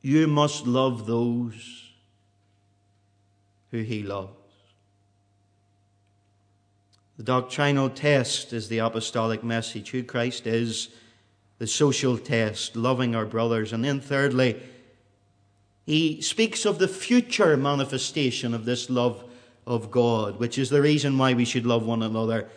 you 0.00 0.26
must 0.26 0.66
love 0.66 1.06
those 1.06 1.92
who 3.70 3.82
He 3.82 4.02
loves. 4.02 4.32
The 7.18 7.22
doctrinal 7.22 7.90
test 7.90 8.54
is 8.54 8.68
the 8.68 8.78
apostolic 8.78 9.44
message, 9.44 9.90
who 9.90 10.02
Christ 10.02 10.46
is, 10.46 10.88
the 11.58 11.66
social 11.66 12.16
test, 12.16 12.76
loving 12.76 13.14
our 13.14 13.26
brothers. 13.26 13.72
And 13.72 13.84
then, 13.84 14.00
thirdly, 14.00 14.60
he 15.84 16.20
speaks 16.20 16.64
of 16.64 16.78
the 16.78 16.88
future 16.88 17.56
manifestation 17.56 18.54
of 18.54 18.64
this 18.64 18.88
love 18.88 19.24
of 19.66 19.90
God, 19.90 20.38
which 20.38 20.58
is 20.58 20.70
the 20.70 20.82
reason 20.82 21.18
why 21.18 21.34
we 21.34 21.44
should 21.44 21.66
love 21.66 21.84
one 21.84 22.02
another. 22.02 22.48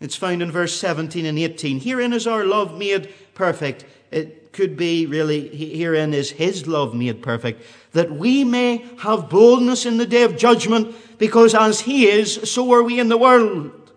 It's 0.00 0.16
found 0.16 0.42
in 0.42 0.52
verse 0.52 0.78
17 0.78 1.26
and 1.26 1.38
18. 1.38 1.80
Herein 1.80 2.12
is 2.12 2.26
our 2.26 2.44
love 2.44 2.76
made 2.76 3.12
perfect. 3.34 3.84
It 4.10 4.52
could 4.52 4.76
be 4.76 5.06
really, 5.06 5.48
herein 5.48 6.14
is 6.14 6.30
his 6.30 6.66
love 6.66 6.94
made 6.94 7.22
perfect, 7.22 7.62
that 7.92 8.12
we 8.12 8.44
may 8.44 8.86
have 8.98 9.28
boldness 9.28 9.84
in 9.84 9.98
the 9.98 10.06
day 10.06 10.22
of 10.22 10.36
judgment, 10.36 10.94
because 11.18 11.54
as 11.54 11.80
he 11.80 12.06
is, 12.06 12.50
so 12.50 12.72
are 12.72 12.82
we 12.82 13.00
in 13.00 13.08
the 13.08 13.18
world. 13.18 13.92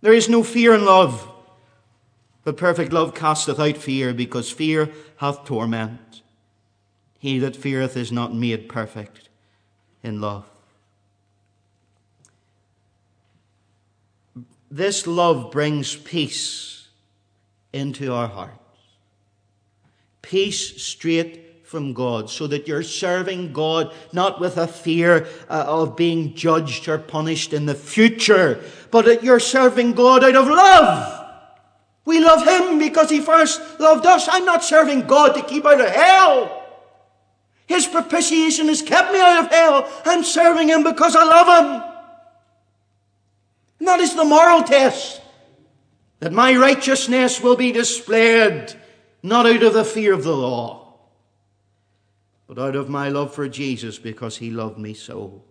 There 0.00 0.12
is 0.12 0.28
no 0.28 0.42
fear 0.42 0.74
in 0.74 0.84
love, 0.84 1.30
but 2.42 2.56
perfect 2.56 2.92
love 2.92 3.14
casteth 3.14 3.58
out 3.58 3.76
fear, 3.76 4.12
because 4.12 4.50
fear 4.50 4.90
hath 5.16 5.44
torment. 5.44 6.22
He 7.24 7.38
that 7.38 7.56
feareth 7.56 7.96
is 7.96 8.12
not 8.12 8.34
made 8.34 8.68
perfect 8.68 9.30
in 10.02 10.20
love. 10.20 10.44
This 14.70 15.06
love 15.06 15.50
brings 15.50 15.96
peace 15.96 16.86
into 17.72 18.12
our 18.12 18.28
hearts. 18.28 18.58
Peace 20.20 20.82
straight 20.82 21.62
from 21.64 21.94
God, 21.94 22.28
so 22.28 22.46
that 22.46 22.68
you're 22.68 22.82
serving 22.82 23.54
God 23.54 23.94
not 24.12 24.38
with 24.38 24.58
a 24.58 24.66
fear 24.66 25.26
uh, 25.48 25.64
of 25.66 25.96
being 25.96 26.34
judged 26.34 26.86
or 26.90 26.98
punished 26.98 27.54
in 27.54 27.64
the 27.64 27.74
future, 27.74 28.62
but 28.90 29.06
that 29.06 29.24
you're 29.24 29.40
serving 29.40 29.94
God 29.94 30.24
out 30.24 30.36
of 30.36 30.46
love. 30.46 31.26
We 32.04 32.20
love 32.20 32.46
Him 32.46 32.78
because 32.78 33.08
He 33.08 33.20
first 33.20 33.80
loved 33.80 34.04
us. 34.04 34.28
I'm 34.30 34.44
not 34.44 34.62
serving 34.62 35.06
God 35.06 35.32
to 35.32 35.42
keep 35.42 35.64
out 35.64 35.80
of 35.80 35.88
hell. 35.88 36.60
His 37.66 37.86
propitiation 37.86 38.68
has 38.68 38.82
kept 38.82 39.12
me 39.12 39.20
out 39.20 39.44
of 39.44 39.50
hell. 39.50 40.02
I'm 40.04 40.22
serving 40.22 40.68
Him 40.68 40.82
because 40.82 41.16
I 41.16 41.24
love 41.24 41.64
Him. 41.64 41.90
And 43.78 43.88
that 43.88 44.00
is 44.00 44.14
the 44.14 44.24
moral 44.24 44.62
test. 44.62 45.20
That 46.20 46.32
my 46.32 46.56
righteousness 46.56 47.40
will 47.40 47.56
be 47.56 47.72
displayed 47.72 48.74
not 49.22 49.46
out 49.46 49.62
of 49.62 49.74
the 49.74 49.84
fear 49.84 50.12
of 50.12 50.24
the 50.24 50.36
law, 50.36 50.94
but 52.46 52.58
out 52.58 52.76
of 52.76 52.88
my 52.88 53.08
love 53.08 53.34
for 53.34 53.48
Jesus 53.48 53.98
because 53.98 54.36
He 54.36 54.50
loved 54.50 54.78
me 54.78 54.94
so. 54.94 55.42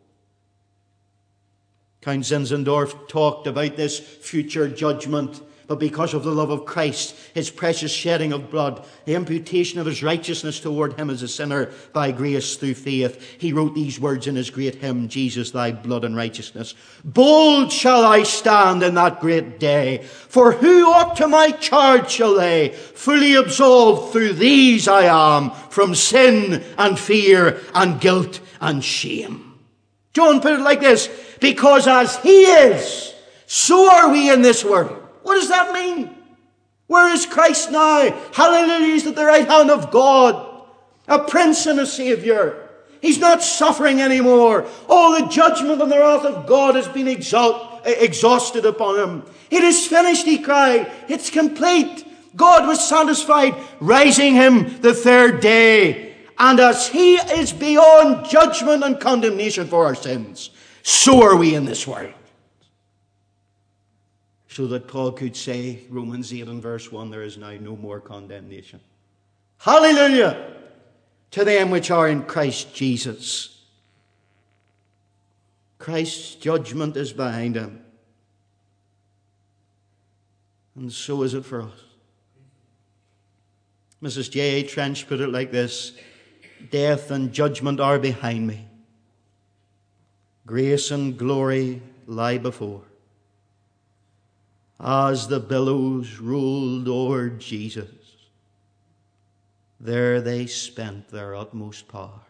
Count 2.01 2.23
Zinzendorf 2.23 3.07
talked 3.07 3.47
about 3.47 3.75
this 3.75 3.97
future 3.97 4.67
judgment 4.67 5.41
but 5.67 5.79
because 5.79 6.13
of 6.13 6.23
the 6.23 6.31
love 6.31 6.49
of 6.49 6.65
Christ, 6.65 7.15
his 7.33 7.49
precious 7.49 7.91
shedding 7.91 8.33
of 8.33 8.51
blood, 8.51 8.85
the 9.05 9.15
imputation 9.15 9.79
of 9.79 9.85
his 9.85 10.03
righteousness 10.03 10.59
toward 10.59 10.93
him 10.93 11.09
as 11.09 11.23
a 11.23 11.27
sinner 11.27 11.71
by 11.93 12.11
grace 12.11 12.55
through 12.55 12.73
faith, 12.73 13.37
he 13.39 13.53
wrote 13.53 13.73
these 13.73 13.99
words 13.99 14.27
in 14.27 14.35
his 14.35 14.49
great 14.49 14.75
hymn, 14.75 15.07
Jesus, 15.07 15.51
thy 15.51 15.71
blood 15.71 16.03
and 16.03 16.15
righteousness. 16.15 16.75
Bold 17.03 17.71
shall 17.71 18.03
I 18.03 18.23
stand 18.23 18.83
in 18.83 18.95
that 18.95 19.21
great 19.21 19.59
day, 19.59 20.03
for 20.03 20.51
who 20.51 20.91
ought 20.91 21.15
to 21.17 21.27
my 21.27 21.51
charge 21.51 22.11
shall 22.11 22.33
lay? 22.33 22.69
Fully 22.69 23.35
absolved 23.35 24.11
through 24.11 24.33
these 24.33 24.87
I 24.87 25.03
am 25.05 25.51
from 25.69 25.95
sin 25.95 26.63
and 26.77 26.99
fear 26.99 27.61
and 27.73 28.01
guilt 28.01 28.39
and 28.59 28.83
shame. 28.83 29.59
John 30.13 30.41
put 30.41 30.53
it 30.53 30.61
like 30.61 30.79
this, 30.79 31.09
because 31.39 31.87
as 31.87 32.17
he 32.17 32.43
is, 32.43 33.13
so 33.47 33.91
are 33.91 34.11
we 34.11 34.31
in 34.31 34.41
this 34.41 34.63
world. 34.63 35.02
What 35.23 35.35
does 35.35 35.49
that 35.49 35.73
mean? 35.73 36.15
Where 36.87 37.11
is 37.13 37.25
Christ 37.25 37.71
now? 37.71 38.11
Hallelujah, 38.33 38.93
he's 38.93 39.07
at 39.07 39.15
the 39.15 39.25
right 39.25 39.47
hand 39.47 39.71
of 39.71 39.89
God, 39.89 40.63
a 41.07 41.19
prince 41.19 41.65
and 41.65 41.79
a 41.79 41.85
savior. 41.85 42.69
He's 43.01 43.19
not 43.19 43.43
suffering 43.43 43.99
anymore. 43.99 44.65
All 44.87 45.19
the 45.19 45.27
judgment 45.27 45.81
and 45.81 45.91
the 45.91 45.99
wrath 45.99 46.23
of 46.23 46.45
God 46.47 46.75
has 46.75 46.87
been 46.87 47.07
exalt, 47.07 47.81
eh, 47.85 47.95
exhausted 47.99 48.65
upon 48.65 48.97
him. 48.97 49.23
It 49.49 49.63
is 49.63 49.87
finished, 49.87 50.25
he 50.25 50.37
cried. 50.37 50.89
It's 51.09 51.29
complete. 51.29 52.05
God 52.35 52.67
was 52.67 52.87
satisfied, 52.87 53.55
raising 53.79 54.35
him 54.35 54.79
the 54.81 54.93
third 54.93 55.41
day. 55.41 56.15
And 56.39 56.59
as 56.59 56.87
he 56.87 57.15
is 57.15 57.51
beyond 57.51 58.29
judgment 58.29 58.83
and 58.83 58.99
condemnation 58.99 59.67
for 59.67 59.85
our 59.85 59.95
sins, 59.95 60.49
so 60.81 61.23
are 61.23 61.35
we 61.35 61.55
in 61.55 61.65
this 61.65 61.85
world. 61.85 62.13
So 64.53 64.67
that 64.67 64.87
Paul 64.87 65.13
could 65.13 65.35
say, 65.35 65.79
Romans 65.89 66.31
8 66.31 66.47
and 66.47 66.61
verse 66.61 66.91
1, 66.91 67.09
there 67.09 67.23
is 67.23 67.39
now 67.39 67.53
no 67.59 67.75
more 67.75 67.99
condemnation. 67.99 68.79
Hallelujah! 69.57 70.53
To 71.31 71.43
them 71.43 71.71
which 71.71 71.89
are 71.89 72.07
in 72.07 72.21
Christ 72.21 72.75
Jesus. 72.75 73.63
Christ's 75.79 76.35
judgment 76.35 76.95
is 76.95 77.13
behind 77.13 77.55
him. 77.55 77.83
And 80.75 80.93
so 80.93 81.23
is 81.23 81.33
it 81.33 81.45
for 81.45 81.63
us. 81.63 81.79
Mrs. 84.03 84.29
J.A. 84.29 84.61
Trench 84.61 85.07
put 85.07 85.19
it 85.19 85.29
like 85.29 85.49
this 85.49 85.93
Death 86.69 87.09
and 87.09 87.33
judgment 87.33 87.79
are 87.79 87.97
behind 87.97 88.45
me, 88.45 88.67
grace 90.45 90.91
and 90.91 91.17
glory 91.17 91.81
lie 92.05 92.37
before. 92.37 92.83
As 94.79 95.27
the 95.27 95.39
billows 95.39 96.17
rolled 96.17 96.87
o'er 96.87 97.29
Jesus, 97.29 97.89
there 99.79 100.21
they 100.21 100.45
spent 100.45 101.09
their 101.09 101.35
utmost 101.35 101.87
power. 101.87 102.21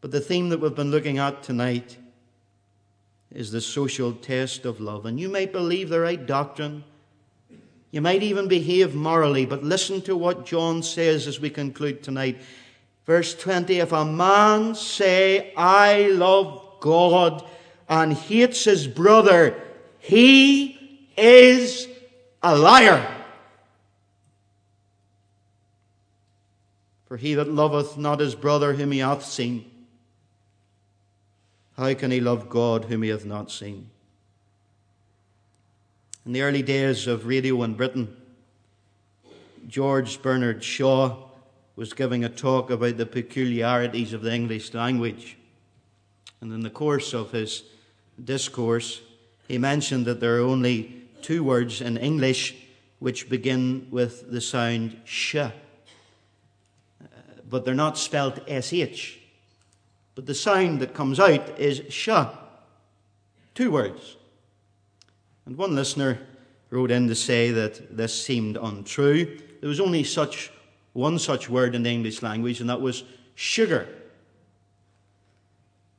But 0.00 0.10
the 0.10 0.20
theme 0.20 0.48
that 0.50 0.60
we've 0.60 0.74
been 0.74 0.90
looking 0.90 1.18
at 1.18 1.42
tonight 1.42 1.96
is 3.32 3.50
the 3.50 3.60
social 3.60 4.12
test 4.12 4.64
of 4.64 4.80
love. 4.80 5.06
And 5.06 5.18
you 5.18 5.28
might 5.28 5.52
believe 5.52 5.88
the 5.88 6.00
right 6.00 6.24
doctrine 6.24 6.84
you 7.94 8.00
might 8.00 8.24
even 8.24 8.48
behave 8.48 8.96
morally, 8.96 9.46
but 9.46 9.62
listen 9.62 10.02
to 10.02 10.16
what 10.16 10.44
John 10.44 10.82
says 10.82 11.28
as 11.28 11.38
we 11.38 11.48
conclude 11.48 12.02
tonight. 12.02 12.42
Verse 13.06 13.36
20 13.36 13.78
If 13.78 13.92
a 13.92 14.04
man 14.04 14.74
say, 14.74 15.54
I 15.56 16.08
love 16.08 16.80
God, 16.80 17.48
and 17.88 18.12
hates 18.12 18.64
his 18.64 18.86
brother, 18.86 19.60
he 19.98 21.08
is 21.16 21.88
a 22.42 22.56
liar. 22.56 23.10
For 27.06 27.16
he 27.16 27.34
that 27.34 27.48
loveth 27.48 27.96
not 27.96 28.20
his 28.20 28.34
brother 28.34 28.74
whom 28.74 28.92
he 28.92 28.98
hath 28.98 29.24
seen, 29.24 29.70
how 31.76 31.92
can 31.94 32.10
he 32.10 32.20
love 32.20 32.48
God 32.48 32.84
whom 32.84 33.02
he 33.02 33.10
hath 33.10 33.24
not 33.24 33.50
seen? 33.50 33.90
In 36.24 36.32
the 36.32 36.42
early 36.42 36.62
days 36.62 37.06
of 37.06 37.26
radio 37.26 37.62
in 37.64 37.74
Britain, 37.74 38.16
George 39.66 40.22
Bernard 40.22 40.62
Shaw 40.62 41.16
was 41.76 41.92
giving 41.92 42.24
a 42.24 42.28
talk 42.28 42.70
about 42.70 42.96
the 42.96 43.06
peculiarities 43.06 44.12
of 44.12 44.22
the 44.22 44.32
English 44.32 44.72
language. 44.72 45.36
And 46.40 46.52
in 46.52 46.60
the 46.60 46.70
course 46.70 47.12
of 47.12 47.32
his 47.32 47.64
discourse, 48.22 49.00
he 49.48 49.58
mentioned 49.58 50.06
that 50.06 50.20
there 50.20 50.38
are 50.38 50.44
only 50.44 51.02
two 51.22 51.42
words 51.42 51.80
in 51.80 51.96
English 51.96 52.54
which 52.98 53.28
begin 53.28 53.86
with 53.90 54.30
the 54.30 54.40
sound 54.40 54.96
sh, 55.04 55.36
uh, 55.36 55.50
but 57.48 57.64
they're 57.64 57.74
not 57.74 57.98
spelt 57.98 58.40
sh. 58.48 59.16
But 60.14 60.26
the 60.26 60.34
sound 60.34 60.80
that 60.80 60.94
comes 60.94 61.18
out 61.18 61.58
is 61.58 61.82
sh. 61.92 62.08
Two 63.54 63.70
words. 63.70 64.16
And 65.46 65.56
one 65.56 65.74
listener 65.74 66.18
wrote 66.70 66.90
in 66.90 67.08
to 67.08 67.14
say 67.14 67.50
that 67.50 67.96
this 67.96 68.14
seemed 68.20 68.56
untrue. 68.56 69.38
There 69.60 69.68
was 69.68 69.80
only 69.80 70.04
such 70.04 70.50
one 70.92 71.18
such 71.18 71.50
word 71.50 71.74
in 71.74 71.82
the 71.82 71.90
English 71.90 72.22
language, 72.22 72.60
and 72.60 72.70
that 72.70 72.80
was 72.80 73.04
sugar. 73.34 73.86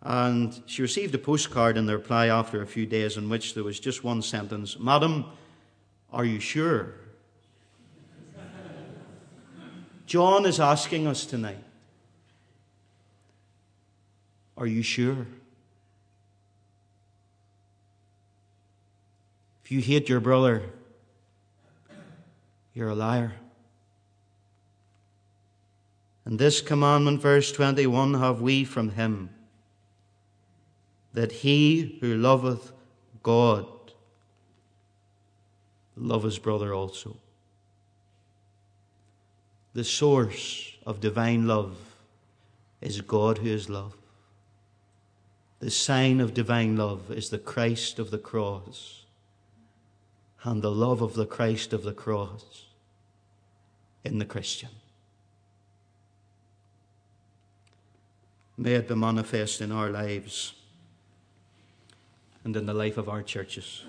And 0.06 0.62
she 0.68 0.84
received 0.84 1.16
a 1.16 1.18
postcard 1.18 1.78
in 1.78 1.88
the 1.88 1.98
reply 1.98 2.28
after 2.28 2.62
a 2.62 2.68
few 2.68 2.86
days 2.86 3.18
in 3.18 3.28
which 3.28 3.56
there 3.56 3.64
was 3.64 3.80
just 3.80 4.04
one 4.04 4.22
sentence 4.22 4.78
Madam, 4.80 5.26
are 6.14 6.24
you 6.24 6.40
sure? 6.40 6.94
John 10.06 10.46
is 10.46 10.60
asking 10.60 11.08
us 11.08 11.26
tonight 11.26 11.64
Are 14.56 14.68
you 14.68 14.84
sure? 14.84 15.26
If 19.64 19.72
you 19.72 19.82
hate 19.82 20.08
your 20.08 20.20
brother, 20.20 20.70
you're 22.76 22.90
a 22.90 22.96
liar. 22.96 23.34
And 26.26 26.38
this 26.38 26.62
commandment, 26.62 27.24
verse 27.24 27.52
21, 27.52 28.14
have 28.14 28.42
we 28.42 28.64
from 28.64 28.92
him 28.92 29.32
that 31.16 31.32
he 31.32 31.98
who 32.02 32.14
loveth 32.18 32.74
God 33.24 33.66
love 35.96 36.24
his 36.24 36.38
brother 36.38 36.74
also. 36.74 37.16
The 39.74 39.86
source 39.86 40.76
of 40.86 41.00
divine 41.00 41.48
love 41.48 41.78
is 42.82 43.00
God 43.00 43.38
who 43.38 43.48
is 43.48 43.70
love. 43.70 43.96
The 45.60 45.72
sign 45.72 46.20
of 46.20 46.34
divine 46.34 46.76
love 46.76 47.10
is 47.10 47.30
the 47.30 47.40
Christ 47.40 47.98
of 47.98 48.12
the 48.12 48.18
cross 48.18 49.06
and 50.44 50.62
the 50.62 50.72
love 50.72 51.02
of 51.02 51.14
the 51.14 51.26
Christ 51.26 51.72
of 51.72 51.84
the 51.84 51.94
cross 51.94 52.66
in 54.04 54.20
the 54.20 54.26
Christian. 54.26 54.70
May 58.58 58.74
it 58.74 58.90
be 58.90 58.96
manifest 58.96 59.62
in 59.62 59.72
our 59.72 59.90
lives 59.90 60.56
and 62.46 62.56
in 62.56 62.66
the 62.66 62.74
life 62.74 62.98
of 62.98 63.10
our 63.10 63.22
churches. 63.22 63.84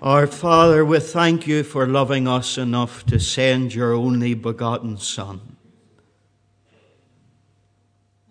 Our 0.00 0.26
Father, 0.26 0.82
we 0.82 1.00
thank 1.00 1.46
you 1.46 1.62
for 1.62 1.86
loving 1.86 2.26
us 2.26 2.56
enough 2.56 3.04
to 3.06 3.20
send 3.20 3.74
your 3.74 3.92
only 3.92 4.32
begotten 4.32 4.96
Son. 4.96 5.56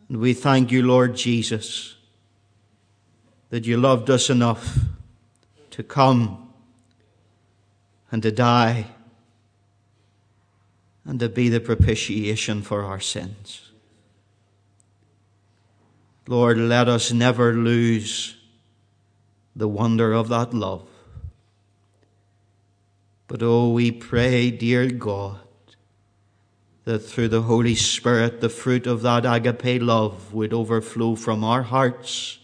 And 0.10 0.18
we 0.18 0.34
thank 0.34 0.72
you, 0.72 0.82
Lord 0.82 1.16
Jesus 1.16 1.95
that 3.49 3.66
you 3.66 3.78
loved 3.78 4.10
us 4.10 4.30
enough 4.30 4.80
to 5.72 5.82
come 5.82 6.51
and 8.12 8.22
to 8.22 8.30
die 8.30 8.86
and 11.06 11.22
to 11.22 11.30
be 11.30 11.47
the 11.47 11.62
propitiation 11.62 12.62
for 12.62 12.84
our 12.84 12.99
sins. 12.99 13.64
Lord, 16.28 16.58
let 16.58 16.88
us 16.88 17.12
never 17.12 17.54
lose 17.54 18.36
the 19.56 19.68
wonder 19.68 20.12
of 20.12 20.30
that 20.30 20.54
love. 20.54 20.88
But 23.28 23.42
oh, 23.42 23.72
we 23.72 23.92
pray, 23.92 24.52
dear 24.52 24.90
God, 24.90 25.40
that 26.84 27.00
through 27.00 27.30
the 27.30 27.44
Holy 27.44 27.76
Spirit 27.76 28.42
the 28.42 28.50
fruit 28.50 28.86
of 28.88 29.02
that 29.02 29.26
agape 29.26 29.82
love 29.82 30.34
would 30.34 30.54
overflow 30.54 31.16
from 31.16 31.44
our 31.44 31.64
hearts 31.64 32.40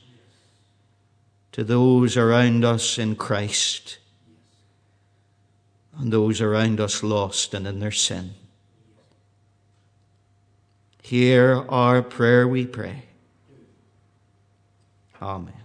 to 1.51 1.63
those 1.63 2.17
around 2.17 2.63
us 2.63 2.97
in 2.97 3.15
Christ 3.15 3.97
and 5.97 6.11
those 6.11 6.41
around 6.41 6.79
us 6.79 7.03
lost 7.03 7.53
and 7.53 7.67
in 7.67 7.79
their 7.79 7.91
sin. 7.91 8.33
Hear 11.03 11.65
our 11.69 12.01
prayer, 12.01 12.47
we 12.47 12.65
pray. 12.65 13.03
Amen. 15.21 15.60